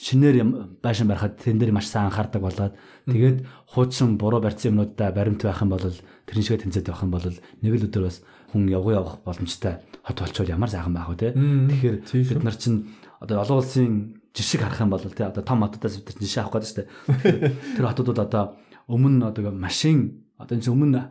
[0.00, 2.74] шинээр байшин барихад тэн дээр маш сайн анхаардаг болоод
[3.04, 5.82] тэгээд хуучин буруу барьсан юмнуудаа баримт байх юм бол
[6.24, 8.24] тэрэн шиг тэнцээд байх юм бол нэг л өдөр бас
[8.54, 12.88] хүн явган явах боломжтой хот болчвол ямар сайхан байх вэ те тэгэхээр бид нар чинь
[13.20, 16.70] одоо олон улсын жишг харах юм бол те одоо том хотуудаас бид жишээ авах гэдэг
[16.72, 16.88] чинь
[17.76, 18.44] тэр хотуудад одоо
[18.88, 21.02] өмнө одоо машин одоо энэ өмнө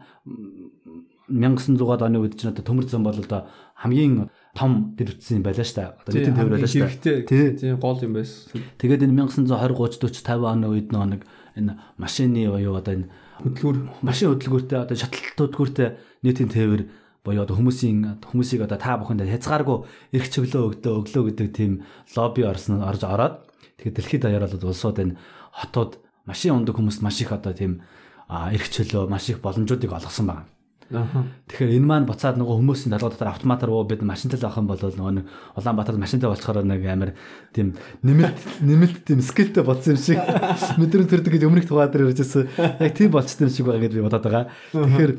[1.30, 3.46] 1900-аад оны үед чинь одоо төмөр зам бол одоо
[3.78, 5.94] хамгийн том дэр утсан юм байлаа шүү дээ.
[6.02, 7.54] Одоо нийтийн тээвэр байлаа шүү дээ.
[7.62, 8.66] Тийм гол юм байсан.
[8.82, 11.22] Тэгээд энэ 1920 30 40 50 оны үед нэг
[11.54, 13.08] энэ машины юу одоо энэ
[13.46, 15.90] хөдөлгүүр машин хөдөлгүүртэй одоо шатлалт хөдөлгүүртэй
[16.26, 16.82] нийтийн тээвэр
[17.30, 19.78] боёо одоо хүмүүсийн хүмүүсийг одоо та бүхэнд хязгааргүй
[20.18, 21.72] эрх чөглөө өгдөө өглөө гэдэг тийм
[22.18, 23.46] лобби орсон орж ороод
[23.78, 25.18] тэгээд дэлхийд даяар бол улсууд энэ
[25.54, 27.86] хотууд машин ундаг хүмүүст маш их одоо тийм
[28.30, 30.46] эрх чөлөө маш их боломжуудыг олгосон байна.
[30.90, 34.82] Тэгэхээр энэ маань буцаад нөгөө хүмүүсийн толгой дотор автоматар уу бид машинтай авах юм бол
[34.82, 37.14] нөгөө нэг Улаанбаатар машинтай болцохоор нэг амар
[37.54, 40.18] тийм нэмэлт нэмэлт тийм скилтэй болсон юм шиг
[40.82, 42.50] мэдрэмж төрдөг гэж өмнөх тухай дээр ярьжсэн.
[42.82, 44.46] Яг тийм болчтой юм шиг байгаа гэж би бодоод байгаа.
[44.74, 45.12] Тэгэхээр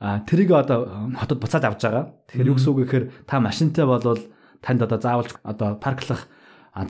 [0.00, 2.04] тэрийг одоо хотод буцаад авч байгаа.
[2.28, 4.20] Тэгэхээр юу гэсэн үг гэхээр та машинтай болвол
[4.60, 6.26] танд одоо заавалж одоо парклах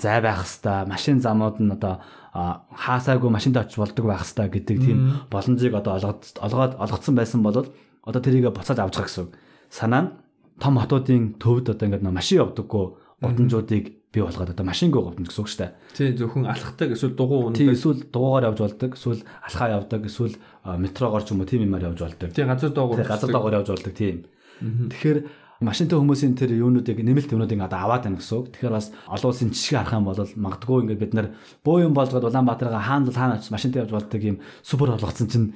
[0.01, 2.01] зай байх хэвээр машин замууд нь одоо
[2.33, 4.99] хаасаагүй машинд очиж болдог байх хэвээр гэдэг тийм
[5.29, 7.69] боломжийг одоо олгоод олгоод олгоцсон байсан бол
[8.05, 9.27] одоо тэрийг буцаад авч байгаа гэсэн.
[9.69, 10.11] Санаа нь
[10.59, 12.85] том хотуудын төвд одоо ингээд машин явдаггүй
[13.21, 13.85] гудамжуудыг
[14.15, 15.73] бий болгоод одоо машингүй гудамж гэсэн үг шүү дээ.
[15.99, 17.75] Тий зөвхөн алхахдаг эсвэл дугуй ундаг.
[17.75, 21.99] эсвэл дугуугаар явж болдог, эсвэл алхаа явдаг, эсвэл метрогоор ч юм уу тийм юмар явж
[21.99, 22.31] болдог.
[22.31, 23.03] Тий газар доогуур.
[23.03, 24.17] Тэгээ газар доогоор явж болдог тийм.
[24.63, 25.19] Тэгэхээр
[25.61, 28.47] машинтай хүмүүсийн тэр юунуудыг нэмэлт юмнуудыг одоо аваад байна гэсэн үг.
[28.55, 31.29] Тэгэхээр бас олон улсын жишг харах юм бол магадгүй ингээд бид нар
[31.65, 35.49] боо юм болгоод Улаанбаатарга хаана л хаана очиж машинтай явж болдог юм супер болгоцсон чинь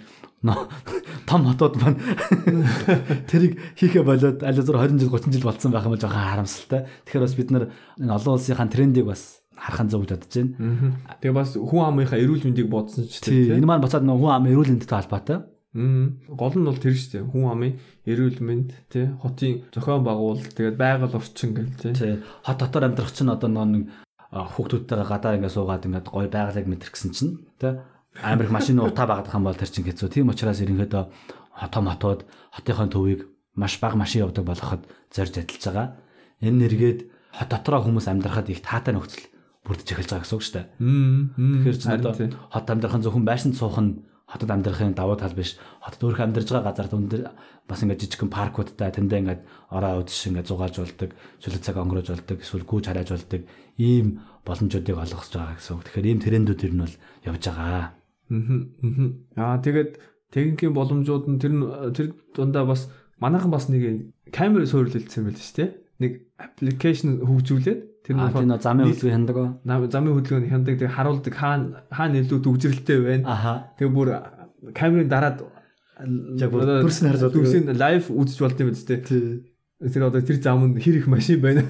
[0.43, 1.99] том хотууд маань
[3.27, 6.87] тэрийг хийхэ болоод аль зур 20 жил 30 жил болцсон байх юм бол жоохон харамсалтай.
[7.07, 7.65] Тэгэхээр бас бид нар
[7.99, 10.95] энэ олон улсынхаа трендийг бас харах зөв бодож байна.
[11.19, 13.59] Тэгээ бас хүн амынхаа эрүүл мэндийг бодсон ч Тий, тий.
[13.59, 15.39] энэ маань буцаад нөгөө хүн ам эрүүл мэндэд холбоотой.
[15.75, 17.27] Гол нь бол тэр шүү дээ.
[17.29, 17.73] Хүн амын
[18.07, 19.11] эрүүл мэнд тий.
[19.21, 22.23] Хотын зохион байгуулалт тэгээд байгаль орчин гэл тий.
[22.47, 23.91] Хот дотор амьдрах чинь одоо нэг
[24.33, 27.75] хүүхдүүдтэйгээ гадаа ингээ суугаад ингээ гоё байгалыг мэдрэх гэсэн чинь тий
[28.23, 30.09] амар их машины утаа багадах юм бол тэр чинь хэцүү.
[30.11, 31.05] Тийм учраас ерөнхийдөө
[31.55, 32.21] хотоо хотод
[32.55, 33.21] хотынхон төвийг
[33.55, 35.97] маш бага машин явдаг болгоход зорж адилж байгаа.
[36.41, 37.01] Энэ нэргээд
[37.35, 39.27] хот дотроо хүмүүс амьдрахад их таатай нөхцөл
[39.67, 40.67] бүрдэж эхэлж байгаа гэсэн үг шүү дээ.
[41.59, 42.13] Тэгэхээр чинь одоо
[42.55, 45.59] хот амьдрахын зөвхөн байшин суух нь хотод амьдрахын давуу тал биш.
[45.83, 47.23] Хотод өөрөө амьдарж байгаа газар өндөр
[47.67, 49.43] бас ингээд жижигхэн паркуудтай тэндээ ингээд
[49.73, 51.11] ороо үдшин ингээд зугааж болдог,
[51.41, 53.43] шүлэг цаг өнгөрөөж болдог, эсвэл гүүж харааж болдог
[53.81, 55.85] ийм боломжуудыг олгосож байгаа гэсэн үг.
[55.89, 57.85] Тэгэхээр ийм трендүүд ер нь бол явж байгаа.
[59.37, 59.91] Аа тэгээд
[60.33, 62.07] техникийн боломжууд нь тэр нь- тэр
[62.37, 62.89] дундаа бас
[63.21, 65.71] манайхан бас нэг камер суурилсан байл шүү дээ.
[65.99, 69.37] Нэг аппликейшн хөгжүүлээд тэр нөө замын хөдөлгөөн хяндаг
[69.91, 73.25] замын хөдөлгөөнд хяндаг тэг харуулдаг хаана хаана илүү төгжрэлтэй байна.
[73.81, 74.09] Тэгээ бүр
[74.77, 75.39] камерын дараад
[76.39, 77.43] Яг бүр дүрсний харж болдог.
[77.43, 79.03] Дүрсний лайв үзэж болд юм биз дээ.
[79.83, 81.65] Тэр одоо тэр зам нь хэр их машин байна.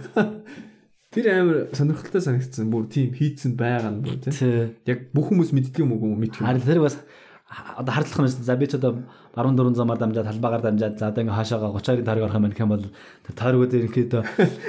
[1.19, 2.71] Тэр амар сонирхолтой санагдсан.
[2.71, 4.35] Бүр тийм хийцэн байгаа нь бүр тийм.
[4.39, 4.71] Тий.
[4.87, 6.47] Яг бүх хүмүүс мэддэг юм уу мэдгүй.
[6.47, 7.03] Харин тэр бас
[7.51, 8.47] одоо хардлах юм шүү.
[8.47, 9.03] За би ч одоо
[9.35, 12.55] баруун дөрвөн замаар дамжаад талбаагаар дамжаад за одоо ингээ хаашаага 32-ын тойрог орох юм байна
[12.55, 12.87] гэх юм бол
[13.27, 14.23] тэр тойрогууд ерөнхийдөө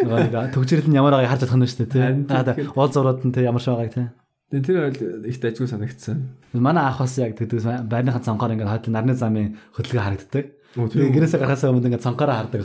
[0.10, 2.02] нэг төгжрөл нь ямар байгааг харж болох нь шүү дээ.
[2.02, 2.34] Харин Тий.
[2.34, 4.08] Аа да уул зурууд нь тий ямар шиг байгааг тий.
[4.50, 6.18] Тэгээ тэр ойл их дажгүй санагдсан.
[6.58, 10.45] Манай ах бас яг тэгдэг байрныхаа цонхоор ингээд хойд нарны замын хөдөлгөөн харагддаг.
[10.78, 12.61] Гэрээсээ гарахаас өмнө ингээд цонхороо хардаг.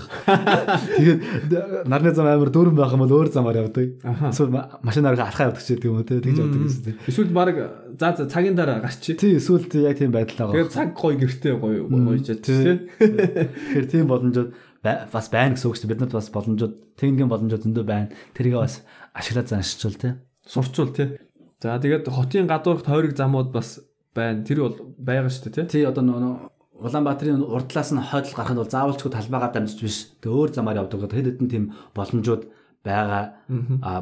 [0.92, 3.96] Тэгээд нарны зам амар дүүрэн байх юм бол өөр замаар явдаг.
[4.04, 6.96] Эсвэл ма- машинаар алхаа явдаг ч гэдэг юм уу те тэгж явдаг гэсэн тийм.
[7.08, 7.56] Эсвэл баг
[7.96, 9.16] за за цагийн дараа гарчи.
[9.16, 10.68] Тий эсвэл яг тийм байдал байгаа.
[10.68, 12.84] Тэгээд цаг гоё гэртээ гоё гоёжаад тийм.
[13.00, 14.50] Тэгэхээр тийм боломжууд
[14.84, 15.92] бас байна гэсэн үг шүү дээ.
[15.96, 18.12] Бид нарт бас боломжууд техникийн боломжууд зөндөө байна.
[18.36, 18.84] Тэрийг бас
[19.16, 20.20] ашиглаад заншчул те.
[20.44, 21.16] Сурчул тий.
[21.56, 23.80] За тэгээд хотын гадуурх тойрог замууд бас
[24.12, 24.44] байна.
[24.44, 25.80] Тэр бол байгаа шүү дээ тий.
[25.80, 29.96] Тий одоо нөгөө Улаанбаатарын урдлаас нь хойдол гарахын бол заавалчгүй талбайгаар дамжиж биш.
[30.18, 31.06] Тэгээ өөр замаар явдаг.
[31.06, 31.64] Хэд хэдэн тийм
[31.94, 32.50] боломжууд
[32.82, 33.38] байгаа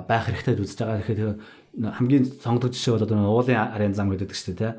[0.09, 1.05] байх хэрэгтэй үзэж байгаа.
[1.05, 1.37] Тэгэхээр
[1.93, 4.73] хамгийн сонгодог жишээ бол одоо уулын арын зам гэдэг шүү дээ тий.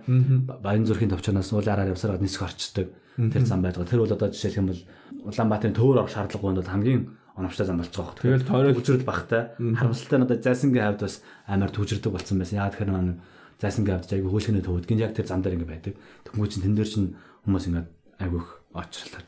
[0.61, 2.87] Баян зүрхийн төвчнөөс уулын араар явсараад нисэх орчдөг.
[3.17, 3.85] Тэр зам байдаг.
[3.85, 4.81] Тэр бол одоо жишээлх юм бол
[5.29, 7.01] Улаанбаатарын төвөр орох шаардлагагүй бол хамгийн
[7.37, 8.17] оновчтой зам болж байгаа.
[8.17, 9.41] Тэгэл тойрог- төвчрөл багтай.
[9.57, 12.57] Харамсалтай нь одоо зайсангийн хавьд бас амар төвчрдөг болсон байсан.
[12.59, 13.17] Яа тэгэхээр нэг
[13.61, 15.93] зайсангийн хавьд айгүй хөөлхөний төвөд гин яг тэр зам дээр ингэ байдаг.
[16.27, 17.15] Тэнгүү чин тэн дээр чин
[17.45, 17.81] хүмүүс ингэ
[18.23, 19.21] айгүйх очролтой.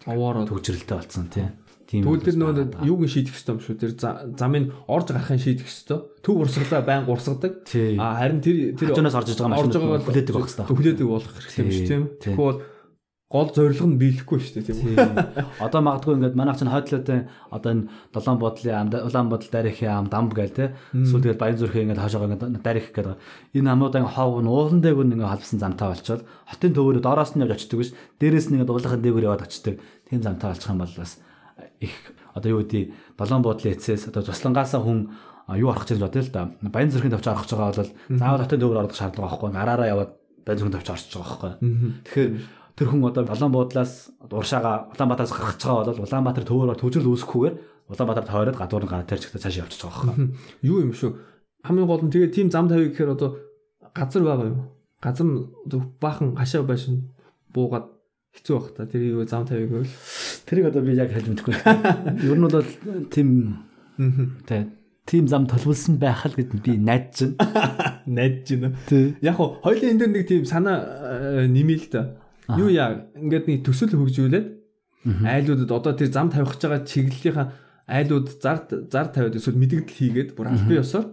[0.49, 1.47] Төвчрэлтэй болсон тий.
[1.85, 3.77] Тийм Тэгвэл тэр нөгөө юуг шийдэх ёстой юм шүү.
[3.77, 6.01] Тэр за- замыг орж гарахын шийдэх ёстой.
[6.25, 7.61] Төв урсгалаа байн урсгадаг.
[8.01, 10.65] А харин тэр тэр Хажуунаас орж иж байгаа байгаа хүлээдэг байх хэрэгтэй.
[10.65, 12.03] Хүлээдэг болох хэрэгтэй юм шүү тийм.
[12.17, 12.33] Тий.
[12.33, 12.59] Тэгэхгүй бол
[13.35, 15.59] гол зорилго нь биелэхгүй шүү дээ тийм үү.
[15.59, 20.07] Одоо магадгүй ингээд манайх чинь хойдлоотой одоо энэ долоон бодлын ам улаан бодол дарихын ам
[20.07, 20.65] дамб гээл те.
[20.95, 23.19] Эсвэл тэгээд баян зүрхээ ингээд хаашаа ингээд дарих гэдэг.
[23.59, 27.59] Энэ амнуудын хов нь уулан дээгүүр ингээд халбсан замтай болчоод хотын төвөөрөө доороос нь явж
[27.59, 27.91] очдөг биш.
[28.23, 29.75] Дээрээс нь ингээд уулахын дээгүүр яваад очдөг.
[30.07, 31.19] Тийм замтай болчих юм бол бас
[31.83, 31.93] их
[32.35, 35.11] одоо юу гэдэг долоон бодлын эцээс одоо туслангаасаа хүн
[35.53, 36.51] юу орох гэж бодъё л да.
[36.61, 39.51] Баян зүрхийн төвч орох гэж байгаа бол заавал хотын төвөөр орох шаардлага байхгүй.
[39.55, 40.11] Гараараа яваад
[40.43, 41.51] баян зүрхийн төвч орчих байгаа байхгүй.
[42.05, 42.29] Тэгэхээр
[42.75, 47.55] тэр хүн одоо Улаан буудлаас уршаага Улаанбаатараас гарах гэж байгаа бол Улаанбаатар төвөөр төвжрэл үүсэхгүйгээр
[47.87, 50.27] Улаанбаатар тойроод гадуур нь гараад тэр чигтээ цааш явчих байгаа байхгүй.
[50.67, 51.11] Юу юм шүү.
[51.63, 53.39] Хамгийн гол нь тэгээ тийм зам тавь гэхээр одоо
[53.95, 54.59] газар байгаа юу?
[54.99, 55.27] Газар
[56.03, 57.15] баахан хашаа байшин
[57.55, 57.87] буугаад
[58.35, 58.89] хэцүү байх та.
[58.89, 59.95] Тэр юу зам тавь гэвэл.
[60.43, 61.55] Тэрийг одоо би яг хэлж мэдэхгүй.
[62.27, 62.69] Ер нь бол
[63.07, 63.29] тийм
[64.43, 64.67] тэ
[65.05, 68.01] тийм зам толболсон байх л гэд би найдаж байна.
[68.05, 68.75] Найдаж байна.
[69.21, 72.01] Яг хоо хоёлын энэ дээр нэг тийм санаа э, нэмээ л да.
[72.53, 73.09] Юу яа?
[73.17, 74.47] Ингээд нэг төсөл хөгжүүлээд
[75.05, 77.47] айлуудад одоо тэр зам тавих гэж байгаа чиглэлийнхаа
[77.85, 81.05] айлууд зар зар тавиад эсвэл мэдэгдэл хийгээд бүр албан ёсоор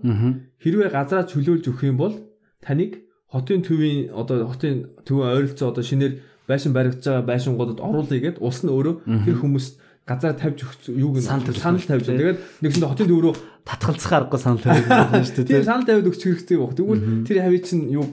[0.64, 2.16] хэрвээ газараа чөлөөлж өгөх юм бол
[2.64, 8.40] таныг хотын төвийн одоо хотын төвийн ойролцоо одоо шинээр байшин баригдаж байгаа байшингуудад оруулъя гэд
[8.40, 8.94] улс нь өөрөө
[9.28, 9.76] тэр хүмүүст
[10.08, 11.28] газар тавьж өгч юуг нь
[11.60, 12.08] Санал тавьж.
[12.08, 13.34] Тэгээд нэгсэндээ хотын төв рүү
[13.68, 15.62] татгалзах аргагүй санал тавьж байна шүү дээ.
[15.68, 16.72] санал тавьд өгч хэрэгтэй баг.
[16.74, 18.12] Тэгвэл тэр хавийн чинь юуг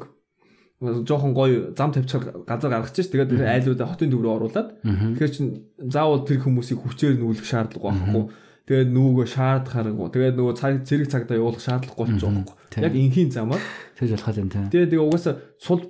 [0.80, 3.12] жоохон гоё зам тавьчихар газар гаргаж ш.
[3.12, 5.48] Тэгээд тэр айлуудаа хотын төв рүү оруулаад тэгэхээр чин
[5.92, 8.24] заавал тэр хүмүүсийг хүчээр нүүлэх шаардлага байхгүй.
[8.70, 10.08] Тэгээд нүгөө шаардахааргүй.
[10.14, 12.58] Тэгээд нөгөө цаг зэрэг цагтаа явуулах шаардлагагүй ч байгаа байхгүй.
[12.70, 12.84] Тийм.
[12.86, 13.64] Яг энхийн замаар.
[13.98, 14.70] Тэгж болох юм тийм.
[14.70, 15.82] Тэгээд тэгээ угаасаа сул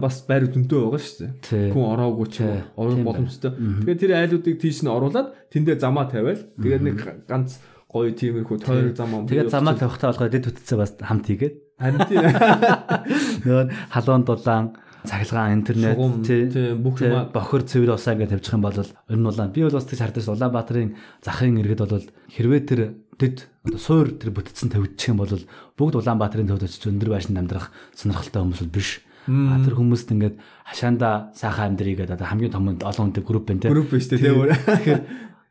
[0.00, 1.76] бас байр дүнтэй байгаа шүү дээ.
[1.76, 3.52] Хүн ороогүй ч Тийм боломжтой.
[3.84, 6.40] Тэгээд тэр айлуудыг тийш нь оруулаад тэндээ замаа тавиал.
[6.56, 6.96] Тэгээд нэг
[7.28, 9.28] ганц гоё тиймэрхүү тойрог зам ам.
[9.28, 12.24] Тэгээд замаа тавихтаа болохоор дэд бүтцээ бас хамт хийгээд харин тийм
[13.46, 14.64] нөгөө халуун дулаан
[15.06, 19.54] цахилгаан интернет тийм бүх юм бохор цэвэр усаа ингээд тавьчих юм бол ер нь улаан
[19.54, 22.80] би бол бас тийч хардаж Улаанбаатарын захын иргэд бол хэрвээ тэр
[23.16, 25.30] дэд одоо суур тэр бүтцэн тавьчих юм бол
[25.78, 29.00] бүгд Улаанбаатарын төвд очиж өндөр байшинд амьдрах сонирхолтой хүмүүс бол биш.
[29.26, 30.36] А тэр хүмүүст ингээд
[30.66, 33.70] хашаанда сайхан амьдрий гэдэг одоо хамгийн том олон хүнтэй групп байна тий.
[33.74, 34.54] групп биш үү.
[34.54, 35.02] Тэгэхээр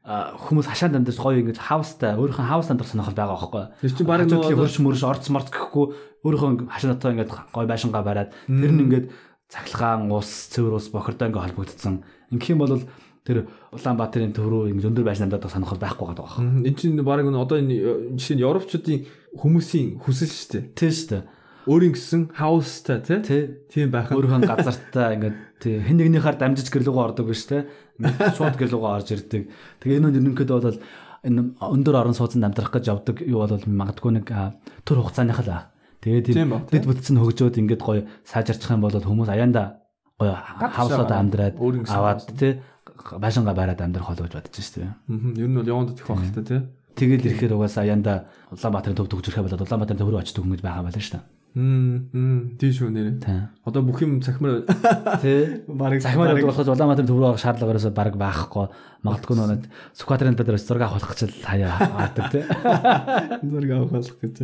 [0.05, 3.65] хүмүүс хашаанд амьдарч гоё ингэж хаустай өөрийнхөө хаус амьдрах сонирхол байгаа байхгүй.
[3.81, 5.85] Тэр чинь баг нөгөө нөгөө хөрш мөрш орц морц гэхгүй
[6.25, 9.05] өөрийнхөө хашаатаа ингэж гоё байшингаа бариад тэр нь ингэж
[9.49, 12.01] цахилгаан ус цэвэр ус бохирдоо ингэ холбогдсон.
[12.33, 12.81] Ингэх юм бол
[13.25, 16.65] тэр Улаанбаатарын төв рүү ингэж өндөр байшин амьдардаг сонирхол байхгүй байгаа байхгүй.
[16.65, 18.99] энэ чинь баг нөгөө одоо энэ жишээ нь европчуудын
[19.37, 20.63] хүмүүсийн хүсэл шүү дээ.
[20.77, 21.23] Тийм шүү дээ.
[21.65, 23.01] Өөрийн гэсэн хаустай
[23.69, 24.13] Тийм байх.
[24.13, 27.49] өөрийнхөө газартаа ингэж тий хэн нэгнийхээр дамжиж гэрлүүгөө ордог биш.
[27.49, 29.49] Ингээд Шууд гэрлүүгөө орж ирдэг.
[29.81, 30.79] Тэгээ энэ нь ерөнхийдөө бол
[31.25, 34.29] энэ өндөр орон сууцнд амьдрах гэж явдаг юу бол магадгүй нэг
[34.85, 35.73] төр хугацааных л аа.
[36.05, 39.81] Тэгээд дэд бүтцэн хөгжөөд ингээд гоё сайжирчих юм бол хүмүүс аяанда
[40.21, 41.57] гоё хавсаад амьдраад
[41.89, 42.61] аваад тий
[43.17, 44.93] байшингаа бариад амьдрах болов гэж бодож шүү дээ.
[45.09, 45.29] Мгм.
[45.35, 46.61] Ер нь бол яванд тэх байх л та тий.
[46.95, 51.03] Тэгэл ирэхээр угаасаа аяанда Улаанбаатарын төв төгжрөхэ болоод Улаанбаатарын төв рүү очиж хүмүүс байгаа байлаа
[51.03, 51.25] шүү дээ.
[51.55, 53.63] Хм тийм шүү нэрээ.
[53.63, 54.67] Одоо бүх юм цахимаар
[55.23, 55.63] Тий.
[55.71, 58.67] барыг Захимаар явдаг болохоос Улаанбаатарын төв рүү орох шаардлагаоос баг байхгүй.
[59.07, 59.55] Магадгүй нөө
[59.95, 62.43] Сүхбаатарын төдөр зураг авах ч хаяа аадаг тий.
[63.47, 64.35] зураг авах болох гэж.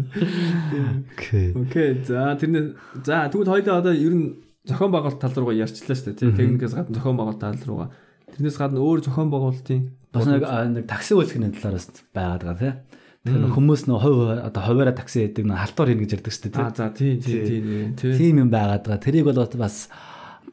[1.11, 1.51] Окей.
[1.51, 1.89] Окей.
[2.07, 6.15] За тэрний за тэгвэл хоёулаа одоо ер нь зохион байгуулалт тал руугаа ярьчлаа шүү дээ
[6.15, 6.31] тий.
[6.31, 7.91] Техникээс гадна зохион байгуулалт тал руугаа.
[8.39, 9.83] Тэрнээс гадна өөр зохион байгуулалтын
[10.15, 12.73] Бас нэг нэг такси үйлчлэгийн талаараас байгаад байгаа тий.
[13.21, 16.63] Тэгэхээр хүмүүс нөө хувь одоо хуваараа такси яадаг нөө халтур хийнэ гэж ярьдаг шүү дээ.
[16.65, 17.59] Аа за тий тий тий
[17.93, 18.11] тий.
[18.17, 18.97] Тийм юм байгаад байгаа.
[19.05, 19.89] Тэрийг бол бас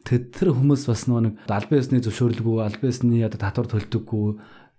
[0.04, 4.28] тэр хүмүүс бас нөгөө нэг албан ёсны зөвшөөрлгүй, албан ёсны одоо татвар төлдөггүй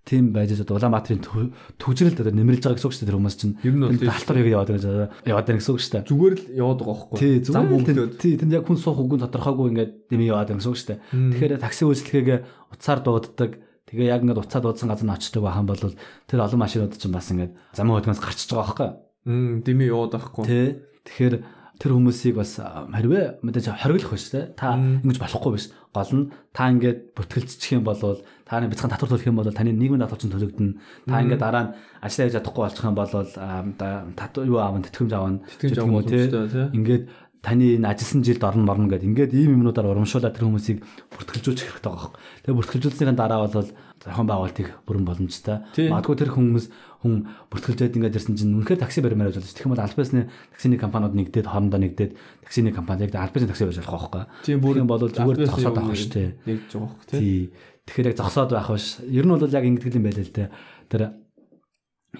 [0.06, 3.36] тийм байж одоо Улаанбаатарын төв- төвжрэлд одоо нэмэлж байгаа гэсэн үг шүү дээ тэр хүмүүс
[3.36, 3.54] чинь.
[3.62, 6.08] Ер нь бол тийм Татвар хийгээд яваад байгаа яваад байгаа гэсэн үг шүү дээ.
[6.08, 7.18] зүгээр л яваад байгаа байхгүй.
[7.20, 10.72] Тий, Зам тэнд тий тэнд яг хүн суух үгүй тодорхойгүй ингээд дэмий яваад байгаа гэсэн
[10.72, 11.00] үг шүү дээ.
[11.36, 12.38] Тэгэхээр такси үйлчлэгээ
[12.74, 13.50] утсаар дууддаг.
[13.90, 15.82] Тэгээ яг ингээд уцаа дуудсан газар нь очдог байхan бол
[16.30, 18.90] тэр олон машинууд чинь бас ингээд замын хөдгөөс гарчиж байгаа байхгүй.
[19.26, 20.44] Мм дими яваад байхгүй.
[20.46, 20.66] Тий.
[21.10, 21.34] Тэгэхээр
[21.80, 24.52] тэр хүмүүсийг бас хэрвээ мэдээж хориглох биш те.
[24.54, 25.72] Та ингэж болохгүй биш.
[25.90, 26.24] Гол нь
[26.54, 30.20] та ингээд бүтгэлцчих юм бол та нэг бяцхан татвар төлөх юм бол таны нийгмийн татвар
[30.20, 30.76] чинь төлөгдөнө.
[31.08, 31.72] Та ингээд дараа нь
[32.04, 36.66] ажиллаа хийж чадахгүй болчих юм бол татвар юу аавн тэтгэмж аавн Тэтгэмж боломжтой тий.
[36.78, 37.04] ингээд
[37.40, 41.88] таны энэ ажилласан жилд орно морно гэдэг ингээд ийм юмнуудаар урамшуулаад тэр хүмүүсийг бүртгэлжүүлчих хэрэгтэй
[41.88, 42.16] байгаа юм.
[42.44, 45.56] Тэгээ бүртгэлжүүлснийхэн дараа бол зохион байгуулалтыг бүрэн боломжтой.
[45.88, 46.66] Магадгүй тэр хүмүүс
[47.00, 47.14] хүн
[47.48, 49.40] бүртгэлжээд ингээд ирсэн чинь үнэхээр такси баримаар болж.
[49.40, 52.12] Тэгэх юм бол альбасны таксины компаниуд нэгдээд хоорондоо нэгдээд
[52.44, 54.24] таксины компани яг альбасны такси байж болох байхгүй.
[54.44, 56.28] Тийм бүр Тэгэх юм бол зүгээр зогсоод авах шүү дээ.
[56.44, 57.40] Нэгж байгаа байхгүй тий.
[57.88, 58.86] Тэгэхээр яг зогсоод байх биш.
[59.08, 60.48] Ер нь бол яг ингэдэг юм байл л дээ.
[60.92, 61.02] Тэр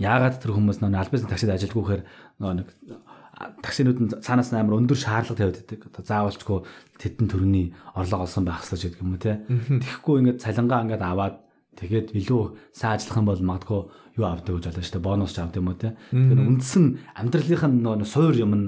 [0.00, 2.02] яагаад тэр хүмүүс нөө альбасны таксид ажилгүйхээр
[2.40, 2.68] нөө нэг
[3.62, 5.80] таксинууд нь цаанаас амар өндөр шаардлага тавиад байдаг.
[5.88, 6.58] Одоо заавалчгүй
[7.00, 7.66] тэдэн төрөний
[7.96, 9.40] орлого олсон байх хэрэгтэй гэдэг юм уу те.
[9.48, 11.36] Тэгэхгүй ингээд цалингаа ингээд аваад
[11.80, 12.42] тэгээд илүү
[12.76, 13.80] сайн ажиллах юм бол магадгүй
[14.20, 15.08] юу авдаг гэж болно шүү дээ.
[15.08, 15.96] Бонус ч авдаг юм уу те.
[16.12, 16.84] Тэгэхээр үндсэн
[17.16, 18.66] амьдралынх нь нөө суур юм нь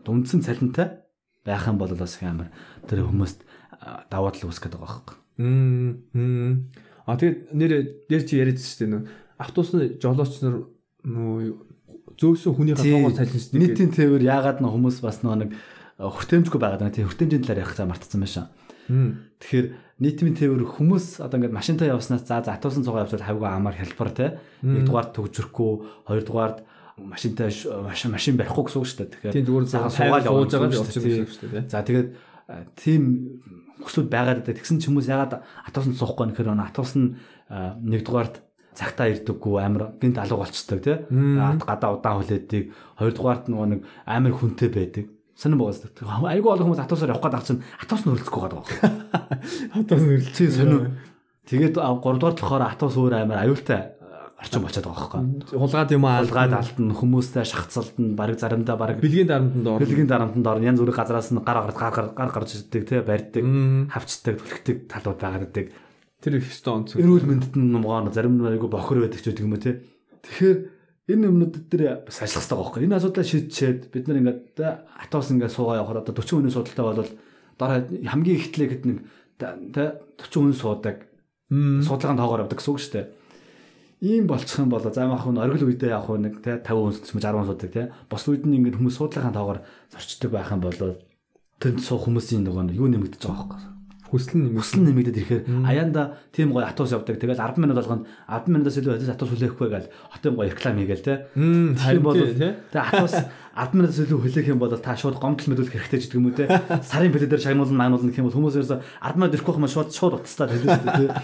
[0.00, 1.04] одоо үндсэн цалинтай
[1.44, 2.48] байх юм бол бас их амар
[2.88, 3.44] тэр хүмүүст
[4.08, 5.16] даваа тал үүсгэж байгаа байхгүй.
[5.40, 5.92] Мм.
[6.12, 6.52] мм.
[7.04, 7.72] А тэгээд нэр
[8.08, 10.60] дээр чи яриадсан шүү дээ автобусны жолооч нар
[12.20, 12.52] зөөсөн
[13.16, 13.62] цалин шүү дээ.
[13.64, 15.56] нийтийн тээвэр яагаад нөх хүмүүс бас нэг
[15.96, 16.92] а, хүртээмжгүй байгаад байна.
[16.92, 18.44] Тийм хүртээмжийн талаар ярих гэж мартсан байсан.
[18.92, 19.10] Мм.
[19.40, 19.66] Тэгэхээр
[20.04, 24.10] нийтмийн тээвэр хүмүүс одоо ингээд машинтай явснаас за за автобусын цугаа явж хавьгаа амар хялбар
[24.12, 24.26] те.
[24.60, 25.72] Нэгдүгээр төгжрөхгүй,
[26.08, 26.52] хоёрдугаар
[27.00, 29.12] машинтай машин машин барихгүй гэсэн үг шүү дээ.
[29.16, 31.24] Тэгэхээр Тийм зүгээр суугаад сууж байгаа үг явчих шүү дээ.
[31.24, 31.64] гэсэн шүү дээ.
[31.72, 32.08] За тэгээд
[32.48, 33.02] а, тийм
[33.80, 34.56] хүслүүд байгаад байдаг.
[34.60, 35.32] Тэгсэн ч хүмүүс ягаад
[35.64, 37.16] автобусанд суухгүй нөхөр нөө автобус нь
[37.48, 38.36] а, нэгдүгээрт
[38.80, 40.96] цагтаа ирдэггүй амар гинт алга болцдог тий.
[40.96, 42.72] А, Гадаа удаан хүлээдэг.
[42.96, 45.06] Хоёрдугаарт нөгөө нэг амар хүнтэй байдаг.
[45.36, 45.84] Сонир боогоос.
[46.00, 48.64] Айгүй олон хүмүүс автобусаар явах байгаа чинь автобус нь хөрөлцөхгүй байгаа даа.
[49.76, 50.96] Автобус нөрлөж Тий сонир.
[51.48, 54.00] Тэгээд 3 дугаар болохоор атус өөр амар аюултай
[54.40, 55.58] орчин болчиход байгаа байхгүй.
[55.60, 56.24] Хулгаад юм аа.
[56.24, 59.80] Хулгаад алтан хүмүүстэй шахацалдан баг заримдаа баг бэлгийн дарамтанд ор.
[59.84, 63.44] бэлгийн дарамтанд орно янз бүрийн газараас нь гар гар гар гар гарч ирдэг тий барьдаг
[63.92, 65.66] хавчдаг түлхдэг талууд байгаад байдаг.
[66.20, 66.88] Тэр их өстө онц.
[66.96, 69.80] Эрүүл мэндэд нь нумгаано зарим нь айгүй бохор байдаг ч гэдэг юм уу тий.
[70.20, 70.58] Тэгэхээр
[71.16, 72.80] энэ юмнууд дээр бас ажиллах хэрэгтэй байхгүй.
[72.84, 77.10] Энэ асуудлаа шийдчихэд бид нар ингээд атос ингээд суугаа явахаар одоо 40 хүний судалтай бол
[77.56, 78.98] дараа хамгийн ихтлээ гэд нэг
[79.40, 79.88] тий
[80.20, 81.08] 40 хүн суудаг.
[81.48, 83.06] Судалгааны тоогоор явдаг гэсэн үг шүү дээ
[84.00, 87.20] ийм болчих юм бол за яах вэ оргил үедээ вэ нэг те 50 хүн ч
[87.20, 89.60] 60 хүн суудаг те бос үед нь ингээд хүмүүс суудлахын тоогоор
[89.92, 90.96] зорчдөг байх юм бол
[91.60, 93.79] тэнд суух хүмүүсийн нөгөө юу нэмэгдэж байгаа байхгүй
[94.10, 97.16] хүсэл нь хүсэл нэмэгдээд ирэхээр аяанда тийм гоё атус явдаг.
[97.22, 101.06] Тэгэл 10 минут болгоно 10 минутаас илүү хадис атус хүлээхгүй гал хотын гоё реклам хийгээл
[101.06, 101.14] те.
[101.78, 103.14] харин бол тэгээ атус
[103.54, 106.50] 10 минутаас илүү хүлээх юм бол та шууд гомдол мэдүүлэх хэрэгтэй гэдэг юм уу те.
[106.82, 109.90] Сарын бэлээ дээр шагнуулна маануулна гэх юм бол хүмүүс ерөөсө 10 минут ирэхгүй юм шууд
[109.94, 111.14] шууд утастаа хэлээ шүү дээ те.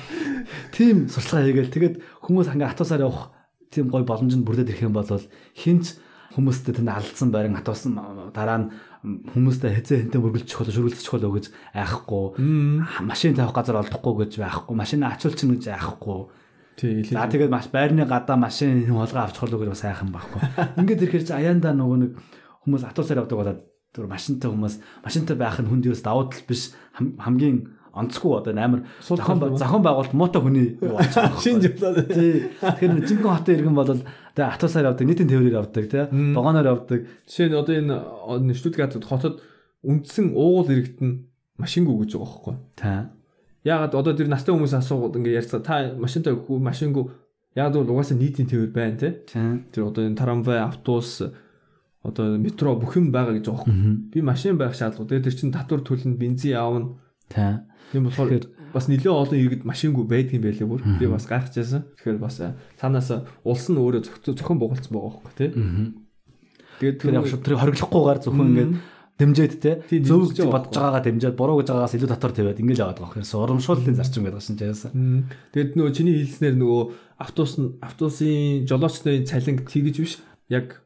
[0.70, 3.34] Тийм сурчлагаа хийгээл тэгээд хүмүүс ингээ атусаар явах
[3.74, 5.10] тийм гоё боломж нь бүрдээд ирэх юм бол
[5.58, 5.98] хинч
[6.36, 7.88] хүмүүстэй тэнд алдсан байран атус
[8.36, 8.66] дараа нь
[9.06, 11.46] хүмүүстэй хэзээ хэнтэй мөргөлчих болоо шүргэлцчих болоо гэж
[11.78, 12.26] айхгүй.
[13.06, 14.74] Машин тавих газар олдохгүй гэж байхгүй.
[14.74, 16.20] Машин ачуулчихна гэж айхгүй.
[16.76, 20.42] Тий за тэгээд маш байрны гадаа машин холгоо авчих болоо гэж бас айхан байхгүй.
[20.82, 22.12] Ингээд ирэхээр чи аяндаа нөгөө нэг
[22.66, 23.60] хүмүүс атуусаар явдаг болоод
[23.94, 24.74] тэр машинтай хүмүүс
[25.06, 26.74] машинтай байх нь хүнд юус давуу тал биш.
[26.98, 31.40] Хамгийн онцгүй одоо амар зохион зохион байгуулалт муутай хүний юу болчих.
[31.40, 32.12] Шинж болоод.
[32.12, 32.52] Тий.
[32.60, 33.90] Тэгэхээр жинхэнэ хотын иргэн бол
[34.36, 36.04] тэгээ атусаар явдаг, нийтийн тээврээр явдаг, тий.
[36.36, 37.00] Вагоноор явдаг.
[37.24, 39.40] Жишээ нь одоо энэ Штутгарт хотод
[39.80, 41.10] үндсэн уугуул иргэдэн
[41.56, 42.54] машингүй гэж байгаа байхгүй.
[42.76, 43.00] Тий.
[43.66, 47.10] Яагаад одоо тэр настай хүмүүс асуугаад ингээ ярьцгаа та машинтай машингүй
[47.56, 49.12] яагаад бол угаасаа нийтийн тээвэр байна тий.
[49.72, 51.24] Тэр одоо энэ трамвай, автобус
[52.04, 54.12] одоо метро бүх юм байгаа гэж байгаа байхгүй.
[54.12, 55.24] Би машин байх шаардлагагүй.
[55.24, 57.00] Тэр чинь татвар төлнө, бензин аавна.
[57.30, 57.52] Тий.
[57.92, 60.82] Тийм болохоор бас нэлээд олон иргэд машингүй байдгийн байлээ бүр.
[60.98, 61.86] Би бас гайхажсэн.
[61.96, 62.42] Тэгэхээр бас
[62.76, 63.08] цаанаас
[63.46, 65.50] улс нь өөрөө зохион байгуулсан байгаа байхгүй тий.
[66.82, 68.72] Тэгээд тэр яг тэр хориглохгүйгээр зөвхөн ингээд
[69.16, 73.00] дэмжээд те зөв гэж бодож байгаагаа дэмжээд буруу гэж байгаагаас илүү татвар тавиад ингэж яваад
[73.00, 73.32] байгаа юм.
[73.32, 74.92] Урамшууллын зарчим гэдэг чинь яасан.
[75.56, 76.82] Тэгээд нөгөө чиний хэлснээр нөгөө
[77.16, 80.20] автобус автобусын жолоочны цалинг тэгж биш
[80.52, 80.84] яг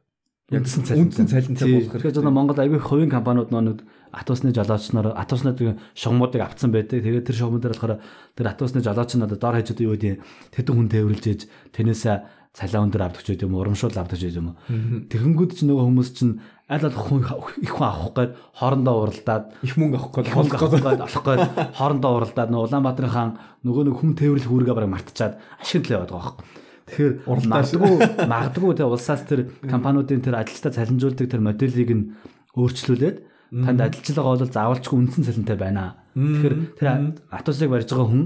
[0.50, 2.10] яг үндсэн цалинтай болох хэрэг.
[2.10, 7.02] Тэгэхээр Монгол аягүй хувийн компаниуд нөө атусны жолоочноор атуснууд шугамуудыг авцсан байдаг.
[7.06, 7.94] Тэгээд тэр шугамууд дээр болохоор
[8.34, 10.18] тэр атусны жолооч нь одоо дор хажууд юу гэдэг
[10.50, 11.40] тэдэн хүн тээвэрлж ээж
[11.70, 12.16] тэрнээсээ
[12.50, 14.58] цалиа өндөр авдаг ч юм уу, урамшуул авдаг ч юм уу.
[15.06, 17.22] Тэгэнгүүт ч нөгөө хүмүүс чинь аль аль хүн
[17.62, 21.42] их хүн авах гээд хоорондоо уралдаад их мөнгө авах гээд авах гээд авах гээд
[21.78, 23.30] хоорондоо уралдаад нөгөө Улаанбаатарын хаан
[23.62, 26.59] нөгөө нэг хүн тээвэрлэх үүргээ бараг мартчихад ашиглал яваад байгаа байхгүй.
[26.90, 27.12] Тэгэхээр
[27.46, 27.94] магадгүй
[28.26, 32.04] магадгүй те улсаас тэр компаниудын тэр ажилтаа цалинжуулдаг тэр моделийг нь
[32.58, 33.16] өөрчлүүлээд
[33.50, 36.02] танд ажиллаж байгаа бол заавалчгүй үндсэн цалинтай байна.
[36.18, 36.88] Тэгэхээр тэр
[37.30, 38.24] атусыг барьж байгаа хүн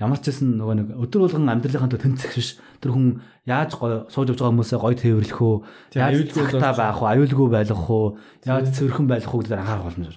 [0.00, 2.56] ямар ч гэсэн нөгөө нэг өдөр болгон амьдралынхаа төв тэнцэх биш.
[2.80, 5.56] Тэр хүн яаж гоё сууж авч байгаа хүмүүсээ гоё тээвэрлэх үү?
[6.00, 7.08] Яаж цагтаа байх уу?
[7.12, 8.16] Аюулгүй байх уу?
[8.48, 10.16] Яаж цэвэрхэн байх уу гэдэг анхаарах боломж.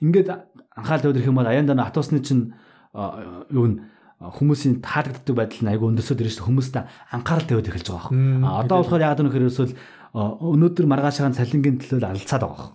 [0.00, 0.28] Ингээд
[0.72, 2.56] анхаарал төвлөрөх юм бол аяндаа атусны чинь
[3.52, 3.74] юу н
[4.20, 8.44] хүмүүсийн таалагддаг байдал нь айгүй өндөрсөд ирж хүмүүстэй анхаарал тавиад эхэлж байгаа юм.
[8.46, 9.74] А одоо болохоор яг хэрэг эсвэл
[10.14, 12.70] өнөөдөр маргаашагаан цалингийн төлөө алцаад байгаа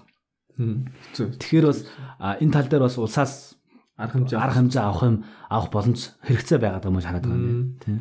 [0.60, 0.92] юм.
[1.16, 1.88] Тэгэхээр бас
[2.20, 3.56] энэ тал дээр бас улсаас
[3.96, 5.18] арга хэмжээ арга хэмжээ авах юм
[5.48, 7.98] авах боломж хэрэгцээ байгаад байгаа юм хараад байгаа юм тийм.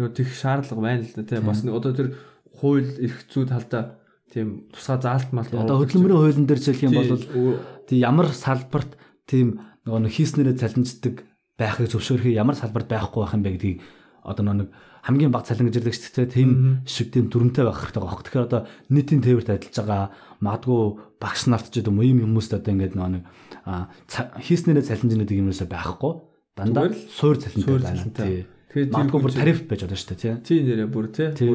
[0.00, 2.08] Юу тех шаардлага байна л да тийм бас одоо тэр
[2.56, 4.00] хууль эрх зүй талдаа
[4.32, 8.96] тийм тусгай заалт мал одоо хөдөлмөрийн хуулийн дээр жишээлх юм бол тийм ямар салбарт
[9.28, 11.24] тийм нөгөө хийснээрээ цалинждаг
[11.60, 13.78] байхыг зөвшөөрөх ямар салбарт байхгүй байх юм бэ гэдгийг
[14.24, 14.68] одоо нэг
[15.02, 16.34] хамгийн бага цалин гэж ярьдаг шүү дээ.
[16.34, 16.50] Тийм
[16.84, 18.24] шиг тийм дүрмтэй байх хэрэгтэй байгаа.
[18.24, 18.60] Тэгэхээр одоо
[18.92, 20.04] нийтийн тээвэрт ажиллаж байгаа
[20.44, 20.80] магадгүй
[21.20, 23.24] багш нарт ч гэдэг юм ийм хүмүүст одоо ингээд нэг
[24.44, 24.84] хийснээрээ
[25.24, 26.12] гэдэг юмнаас байхгүй.
[26.56, 28.12] Дандаа суур цалинтай байна.
[28.70, 30.44] Тэгээд магадгүй бүр тариф байж байгаа шүү дээ.
[30.44, 31.06] Тийм нэрээ бүр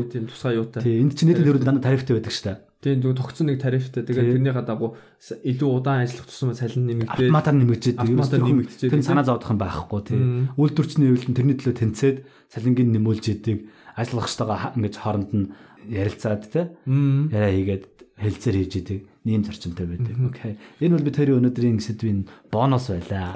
[0.09, 0.81] тийм тусгай юутай.
[0.81, 2.57] Тийм энд чинь нийтийн тээврүүд дандаа тарифтай байдаг шүү дээ.
[2.85, 4.05] Тийм дүү тогтсон нэг тарифтай.
[4.05, 4.93] Тэгээд тэрнийхээ дагуу
[5.41, 10.01] илүү удаан ажиллах тусам цалин нэмэгдээд автоматар нэмэгдээд автоматар нэмэгдээд тэр санаа зовдох юм байхгүй
[10.05, 10.21] тийм.
[10.53, 12.17] Үйлдвэрчний хэвлэл нь тэрний төлөө тэнцээд
[12.53, 13.57] цалингийн нэмүүлж идэг
[13.97, 15.49] ажиллагчтайгаа ингэж хооронд нь
[15.89, 17.33] ярилцаад тийм.
[17.33, 17.83] Яриа хийгээд
[18.15, 20.15] хэлцээр хийж идэг нэм зарчимтай байдаг.
[20.23, 20.55] Окей.
[20.79, 23.35] Энэ бол би тэрийн өнөөдрийн сэдвийн бонус байлаа.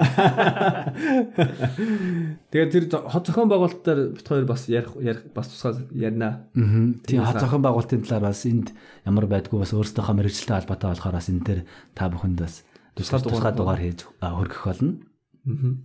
[2.48, 6.48] Тэгээд тэр хот зохион байгуулалтаар бит хоёр бас ярих ярих бас тусгай ярина.
[6.56, 6.96] Аа.
[7.04, 8.72] Тийм хот зохион байгуулалтын талаар бас энд
[9.04, 11.60] ямар байдгүй бас өөрсдийнхөө мэрэгчлээ холбоотой болохоор бас энэ төр
[11.92, 12.64] та бүхэнд бас
[12.96, 14.96] тусгай тусгай дугаар хийж хөргөх болно.
[15.44, 15.76] Аа.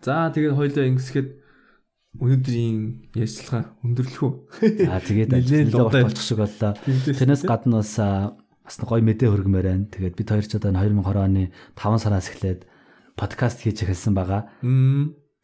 [0.00, 1.28] За тэгээд хоёлоо ингэсгэд
[2.18, 4.32] өнөөдрийн ярьцлага өндөрлөх үү?
[4.90, 6.74] За тэгээд нэлээд болчих шиг боллоо.
[6.84, 9.86] Тэрнээс гадна бас бас гоё мэдээ хөргмээр байна.
[9.88, 11.44] Тэгээд бид хоёр ч одоо 2020 оны
[11.78, 12.66] 5 сараас эхлээд
[13.14, 14.50] подкаст хийж эхэлсэн байгаа.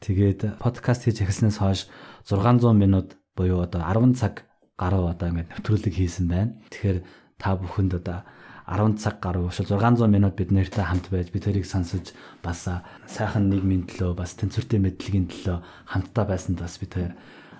[0.03, 1.87] Тэгээд подкаст хийж эхэлснээс хойш
[2.27, 4.45] 600 минут буюу одоо 10 цаг
[4.77, 6.59] гаруй одоо ингээд нэвтрүүлэг хийсэн байна.
[6.75, 6.99] Тэгэхээр
[7.39, 8.27] та бүхэнд одоо
[8.65, 12.65] 10 цаг гаруй ушул 600 минут бид нэртэй хамт байж бид тэрийг сонсож бас
[13.05, 15.59] сайхан нийгмийн төлөө бас тэнцвэртэй мэдлэгийн төлөө
[15.93, 16.97] хамтдаа байсанд бас бид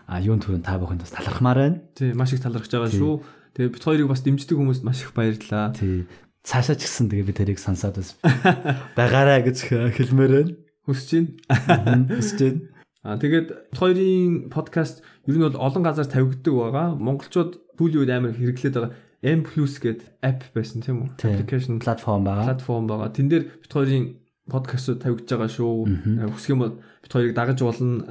[0.09, 1.81] а юун түрүүн та бүхэнд бас талархмаар байна.
[1.93, 3.21] Тий, маш их талархаж байгаа шүү.
[3.53, 5.77] Тэгээ бид хоёрыг бас дэмждэг хүмүүст маш их баярлалаа.
[5.77, 6.09] Тий.
[6.45, 8.17] Цаашаа ч гэсэн тэгээ бид тэрийг сонсоод бас
[8.99, 9.57] байгаарай гэж
[9.97, 10.53] хэлмээр байна.
[10.89, 12.09] Хүсэж байна.
[12.17, 12.61] Хүсэж байна.
[13.05, 16.89] А тэгээд хоёрын подкаст ер нь бол олон газар тавигддаг байгаа.
[16.97, 18.93] Монголчууд сүүлийн үед амар хэрэглээд байгаа
[19.25, 21.17] M+ гэдэг app байсан тийм үү?
[21.17, 22.53] Application платформ байгаа.
[22.53, 23.09] Платформ байгаа.
[23.09, 24.21] Тэн дээр бид хоёрын
[24.53, 26.29] подкастууд тавигдж байгаа шүү.
[26.29, 28.05] Хүсэх юм бол бид хоёрыг дагаж болно.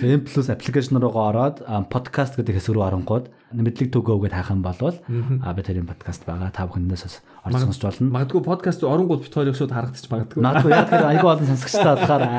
[0.00, 1.60] M+ application руугаа ороод
[1.92, 6.24] podcast гэдэг хэсэг рүү оронгууд мэдлэг төгөө гэдээ хайх юм бол а бид тэрийн подкаст
[6.24, 6.56] байгаа.
[6.56, 8.08] Та бүхэндээс бас орж сонсч болно.
[8.16, 10.40] Магадгүй подкаст оронгууд бид хоёрыг шууд харагдчих магадгүй.
[10.40, 12.24] Магадгүй яг тэр айгүй олон сонсогчтой болохоор.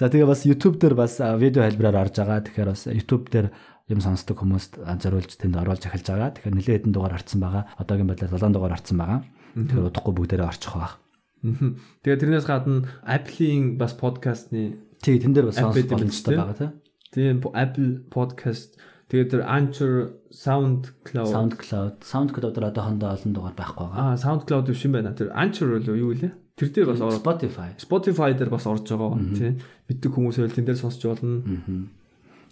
[0.00, 2.40] За тэгээ бас YouTube дээр бас видео хэлбэрээр орж байгаа.
[2.40, 3.48] Тэгэхээр бас YouTube дээр
[3.91, 6.31] юм сонсдог хүмүүст зориулж тэнд оруулж эхэлж байгаа.
[6.31, 7.63] Тэгэхээр нэлээд хэдэн дугаар орцсон байгаа.
[7.75, 9.19] Одоогийн байдлаар 7 дугаар орцсон байгаа.
[9.55, 10.95] Тэгэхээр удахгүй бүгдээрээ орчих واخ.
[11.41, 16.71] Тэгээ тэрнээс гадна Apple-ийн бас подкастны тий тэн дээр бас сонсох боломжтой байгаа тийм.
[17.11, 18.77] Тийм Apple podcast
[19.09, 24.13] тэгээд тэр Anchor, SoundCloud, SoundCloud, SoundCloud дээр одоохондоо олон дугаар байхгүй байгаа.
[24.13, 25.17] Аа, SoundCloud биш юм байна.
[25.17, 26.31] Тэр Anchor бол юу вэ?
[26.55, 27.73] Тэр дээр бас ороод Spotify.
[27.81, 29.57] Spotify дээр бас орж байгаа тийм.
[29.89, 31.41] Мэддэг хүмүүс байл тэн дээр сонсч болно.
[31.41, 31.89] Аа.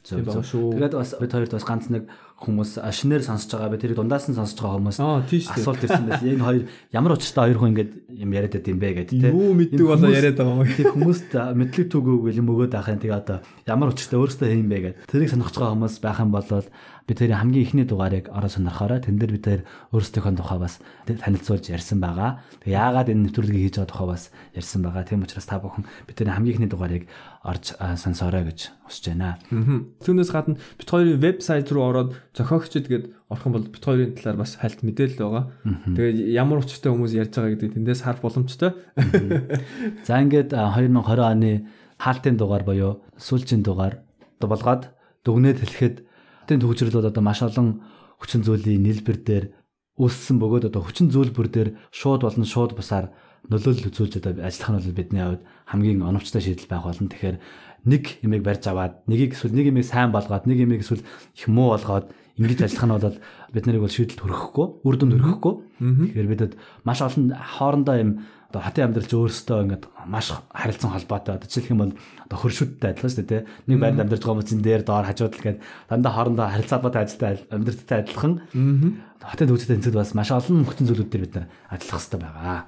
[0.05, 0.77] Зөв зөв.
[0.77, 2.05] Тэгээд бас бид хоёрт бас ганц нэг
[2.45, 6.29] хүмүүс шинээр сонсож байгаа би тэрийг дундаас нь сонсож байгаа хүмүүс асуулт ирсэн байсан.
[6.29, 7.91] Энэ хоёр ямар учиртай хоёр хүн ингэж
[8.21, 9.33] юм яриад байд юм бэ гэдэг тийм.
[9.33, 10.69] Юу мэддэг болоо яриад байгаа юм.
[10.77, 15.09] Тийм хүмүүст мэдлэг түгүүг юм өгөөд ахын тэгээ одоо ямар учиртай өөрөөсөө хийм бэ гэдэг.
[15.09, 16.49] Тэрийг сонирхож байгаа хүмүүс байх юм бол
[17.05, 19.01] бид тэрийн хамгийн ихний дугаарыг ороо сонирхоорой.
[19.01, 19.61] Тэн дээр бид тэр
[19.93, 22.45] өөрсдийнхөө тухай бас танилцуулж ярьсан байгаа.
[22.65, 24.23] Тэгээ яагаад энэ нэвтрүүлгийг хийж байгаа тухай бас
[24.57, 25.05] ярьсан байгаа.
[25.05, 27.05] Тийм учраас та бүхэн бид тэрийн хамгийн ихний дугаарыг
[27.45, 29.37] орж сонсоорой гэж хүсэж байна.
[30.01, 34.57] Түүнээс гадна бид хоёрын вебсайт руу ороод зохиогчд гээд орох бол бид хоёрын талаар бас
[34.57, 35.45] хальт мэдээлэл байгаа.
[35.93, 38.73] Тэгээд ямар учиртай хүмүүс ярьж байгаа гэдэг тэндээс харах боломжтой.
[40.09, 41.69] За ингээд 2020 оны
[42.01, 44.01] хаалтын дугаар буюу сүүлчийн дугаар
[44.41, 44.89] болгоод
[45.25, 45.97] дүгнээд хэлэхэд
[46.45, 47.81] Хотын төвчрлүүд одоо маш олон
[48.21, 49.45] хүчин зүйлийн нийлбэр дээр
[49.97, 53.17] үүссэн бөгөөд одоо хүчин зүйлбэр дээр шууд болон шууд бусаар
[53.51, 57.09] нөлөөлөл үзүүлж одоо ажиллах нь бол бидний хувьд хамгийн оновчтой шийдэл байх болно.
[57.13, 57.39] Тэгэхээр
[57.85, 61.77] нэг юмыг барьж аваад нэгийг эсвэл нэг юмыг сайн болгоод нэг юмыг эсвэл их муу
[61.77, 62.09] болгоод
[62.41, 63.19] ингэж ажиллах нь бол
[63.53, 65.55] бид нарыг бол шийдэлд хүрэхгүй, үр дүнд хүрэхгүй.
[65.79, 68.11] Тэгэхээр бидэд маш олон хоорондоо юм
[68.55, 71.35] одоо хотын амьдрал ч өөрөөсөө ингээд маш харилцан холбоотой.
[71.37, 71.93] Одоо жишээлх юм бол
[72.25, 73.43] одоо хөршүүдтэй адилхан шүү дээ.
[73.67, 75.59] Нэг байранд амьдарч байгаа хүмүүсийн дээр доор хажууд л гээд
[75.91, 78.33] дандаа хоорондоо харилцаа холбоотой ажилтай амьдралтай адилхан.
[79.19, 82.59] Хотын төвчтэй тэнцэд бас маш олон нөхцөл зүйлүүд дээр бид нар ажиллах хэрэгтэй байгаа.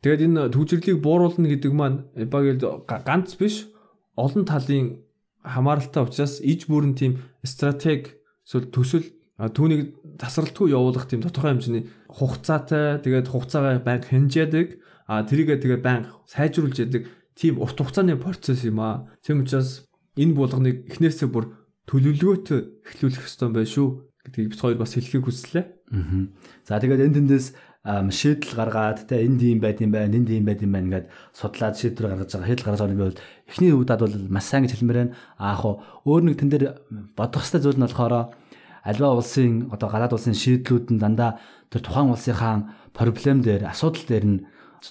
[0.00, 3.68] Тэгээд энэ төвчрлийг бууруулна гэдэг маань багэл ганц биш
[4.16, 5.04] олон талын
[5.44, 9.04] хамааралтай учраас иж бүрэн тийм стратеги эсвэл төсөл
[9.36, 14.68] түүнийг тасралтгүй явуулах тийм тодорхой хэмжээний хугацаатай тэгээд хугацаагаа байнга хэмжээдэг
[15.08, 17.08] а тэрийгээ тэгээд байнга сайжруулж яадаг
[17.40, 19.08] тийм урт хугацааны процесс юм аа.
[19.24, 19.88] Тийм учраас
[20.20, 21.56] энэ булганыг эхнээсээ бүр
[21.88, 23.88] төлөвлөгөөтэй эхлүүлэх ёстой юм байна шүү
[24.28, 25.64] гэдгийг бид хоёр бас хэлхийг хүслээ.
[25.64, 26.28] Аа.
[26.68, 27.46] За тэгээд энэ тэндээс
[27.80, 31.80] шийдэл гаргаад те энд юм байд юм байна, энд юм байд юм байна гэд судлаад
[31.80, 32.48] шийдвэр гаргаж байгаа.
[32.52, 35.16] Шийдэл гаргаж байгаа нь бол эхний удаад бол маш сайн гэж хэлмээр байна.
[35.40, 35.64] Аа яг
[36.04, 36.64] өөр нэг тэн дээр
[37.16, 38.14] бодох хэвээр зүйл нь болохоор
[38.84, 41.40] альва улсын одоо гадаад улсын шийдлүүд нь дандаа
[41.72, 44.38] тэр тухайн улсынхаа проблем дээр асуудал дээр нь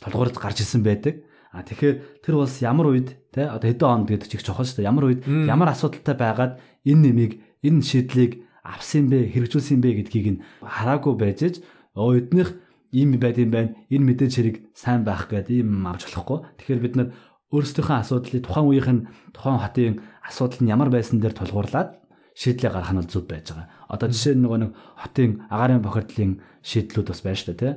[0.02, 1.22] толгуурд гарч ирсэн байдаг.
[1.54, 4.90] А тэгэхээр тэр улс ямар үед те одоо хэдэн онд гэдэг чих чухал шүү дээ.
[4.90, 6.54] Ямар үед ямар асуудалтай байгаад
[6.86, 7.34] энэ нэмийг
[7.66, 11.58] энэ шийдлийг авсан бэ, хэрэгжүүлсэн бэ гэдгийг нь хараагүй байж
[11.98, 12.54] өө эднийх
[12.92, 13.76] ийм байд юм байна.
[13.90, 16.40] Энэ мэдээж хэрэг сайн байх гэдэг ийм авч болохгүй.
[16.58, 17.10] Тэгэхээр бид нар
[17.54, 21.98] өөрсдийнхөө асуудлыг тухайн үеийнх нь тухайн хотын асуудал нь ямар байсан дээр тулгуурлаад
[22.38, 23.68] шийдлээ гаргах нь зөв байж байгаа.
[23.90, 24.72] Одоо жишээ нь нөгөө нэг
[25.02, 26.32] хотын агаарын бохирдлын
[26.62, 27.74] шийдлүүд бас байна шүү дээ,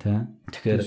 [0.00, 0.18] тий.
[0.50, 0.80] Тэгэхээр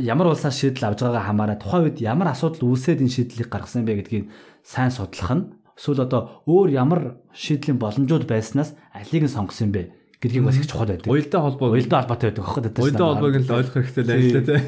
[0.00, 4.00] ямар улсаас шийдэл авж байгаагаа хамаараа тухайн үед ямар асуудал үүсээд энэ шийдлийг гаргасан бэ
[4.00, 4.26] гэдгийг
[4.64, 5.44] сайн судлах нь
[5.76, 7.00] эсвэл одоо өөр ямар
[7.36, 9.82] шийдлийн боломжууд байснаас алийг нь сонгосон юм бэ
[10.20, 11.06] гэдгийг бас их чухал байдаг.
[11.06, 12.84] Уялдаа холбоо уялдаа холбоотой байдаг аахгүй дээ.
[12.84, 14.60] Уялдаа холбоог нь л ойлгох хэрэгтэй л ажил тий.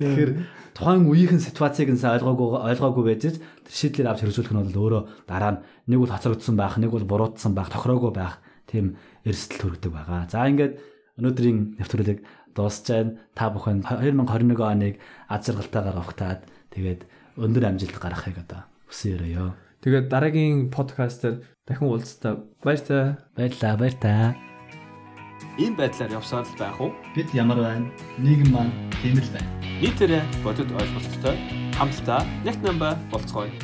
[0.00, 0.32] Тэгэхээр
[0.72, 3.22] тухайн үеийнхэн ситуацийг нь ойлгоогүй ойлгоогүй байж
[3.68, 5.62] шийдлэр авч хэрэгжүүлэх нь бол өөрөө дараа нь
[5.92, 8.96] нэг бол хоцрогдсон байх, нэг бол буруутсан байх, тохироогүй байх тийм
[9.28, 10.30] эрсдэл төрөгдөг байгаа.
[10.32, 10.80] За ингээд
[11.20, 12.18] өнөөдрийн нэвтрүүлэг
[12.56, 13.20] дуусч байна.
[13.36, 14.94] Та бүхэн 2021 оныг
[15.28, 16.40] аз жаргалтайгаар огтаад
[16.72, 17.04] тэгээд
[17.36, 19.46] өндөр амжилт гаргахыг одоо хүсэн өрөөё.
[19.80, 21.40] Тэгээд дараагийн подкастер
[21.70, 23.16] дахин уулзтаа баяртай.
[23.36, 24.34] Баярлаа, баяртай.
[25.58, 26.90] Ийм байдлаар явсаар л байх уу?
[27.14, 27.86] Бид ямар байна?
[28.18, 29.50] Нийгэм маань тийм л байна.
[29.78, 31.36] Нийтээрээ бодит ойлголттой
[31.78, 33.54] хамтдаа нэг намба болцгоё.